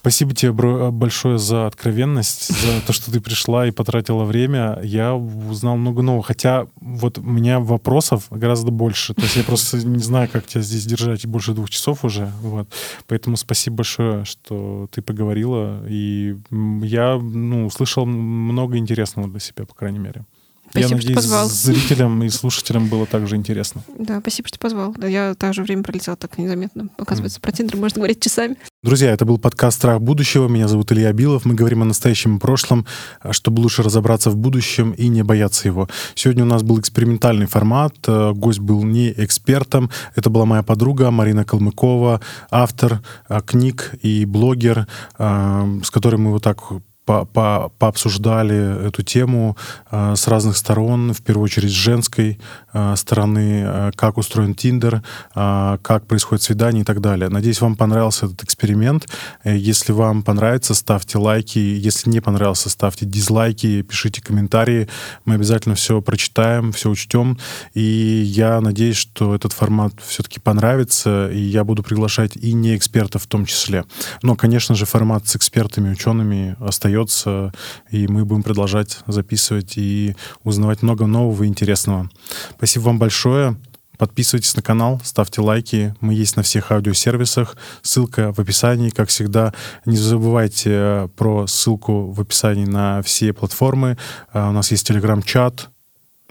[0.00, 0.52] Спасибо тебе
[0.90, 4.80] большое за откровенность, за то, что ты пришла и потратила время.
[4.82, 6.22] Я узнал много нового.
[6.22, 9.12] Хотя вот у меня вопросов гораздо больше.
[9.12, 12.32] То есть я просто не знаю, как тебя здесь держать больше двух часов уже.
[12.40, 12.66] Вот.
[13.08, 15.84] Поэтому спасибо большое, что ты поговорила.
[15.86, 20.24] И я ну, услышал много интересного для себя, по крайней мере.
[20.70, 21.48] Спасибо, я надеюсь, что позвал.
[21.48, 23.82] зрителям и слушателям было также интересно.
[23.98, 24.94] Да, спасибо, что позвал.
[24.96, 26.88] Да, я также время пролетела так незаметно.
[26.96, 27.42] Оказывается, mm.
[27.42, 28.56] про Тиндер можно говорить часами.
[28.82, 30.46] Друзья, это был подкаст «Страх будущего».
[30.48, 31.44] Меня зовут Илья Билов.
[31.44, 32.86] Мы говорим о настоящем и прошлом,
[33.30, 35.88] чтобы лучше разобраться в будущем и не бояться его.
[36.14, 37.94] Сегодня у нас был экспериментальный формат.
[38.06, 39.90] Э, гость был не экспертом.
[40.14, 42.20] Это была моя подруга Марина Калмыкова,
[42.50, 44.86] автор э, книг и блогер,
[45.18, 46.60] э, с которой мы вот так
[47.04, 49.56] по по пообсуждали эту тему
[49.90, 52.38] э, с разных сторон, в первую очередь с женской
[52.72, 55.02] э, стороны, э, как устроен Тиндер,
[55.34, 57.28] э, как происходит свидание и так далее.
[57.28, 59.08] Надеюсь, вам понравился этот эксперимент.
[59.44, 61.58] Э, если вам понравится, ставьте лайки.
[61.58, 64.88] Если не понравился, ставьте дизлайки, пишите комментарии.
[65.24, 67.38] Мы обязательно все прочитаем, все учтем.
[67.74, 73.22] И я надеюсь, что этот формат все-таки понравится, и я буду приглашать и не экспертов
[73.22, 73.84] в том числе.
[74.22, 77.52] Но, конечно же, формат с экспертами, учеными остается остается,
[77.90, 80.14] и мы будем продолжать записывать и
[80.44, 82.10] узнавать много нового и интересного.
[82.56, 83.56] Спасибо вам большое.
[83.98, 85.94] Подписывайтесь на канал, ставьте лайки.
[86.00, 87.56] Мы есть на всех аудиосервисах.
[87.82, 89.52] Ссылка в описании, как всегда.
[89.84, 93.98] Не забывайте про ссылку в описании на все платформы.
[94.32, 95.68] А, у нас есть телеграм-чат.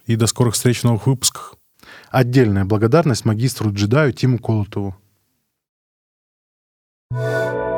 [0.08, 1.54] И до скорых встреч в новых выпусках.
[2.10, 4.96] Отдельная благодарность магистру джедаю Тиму Колотову.
[7.12, 7.69] thank you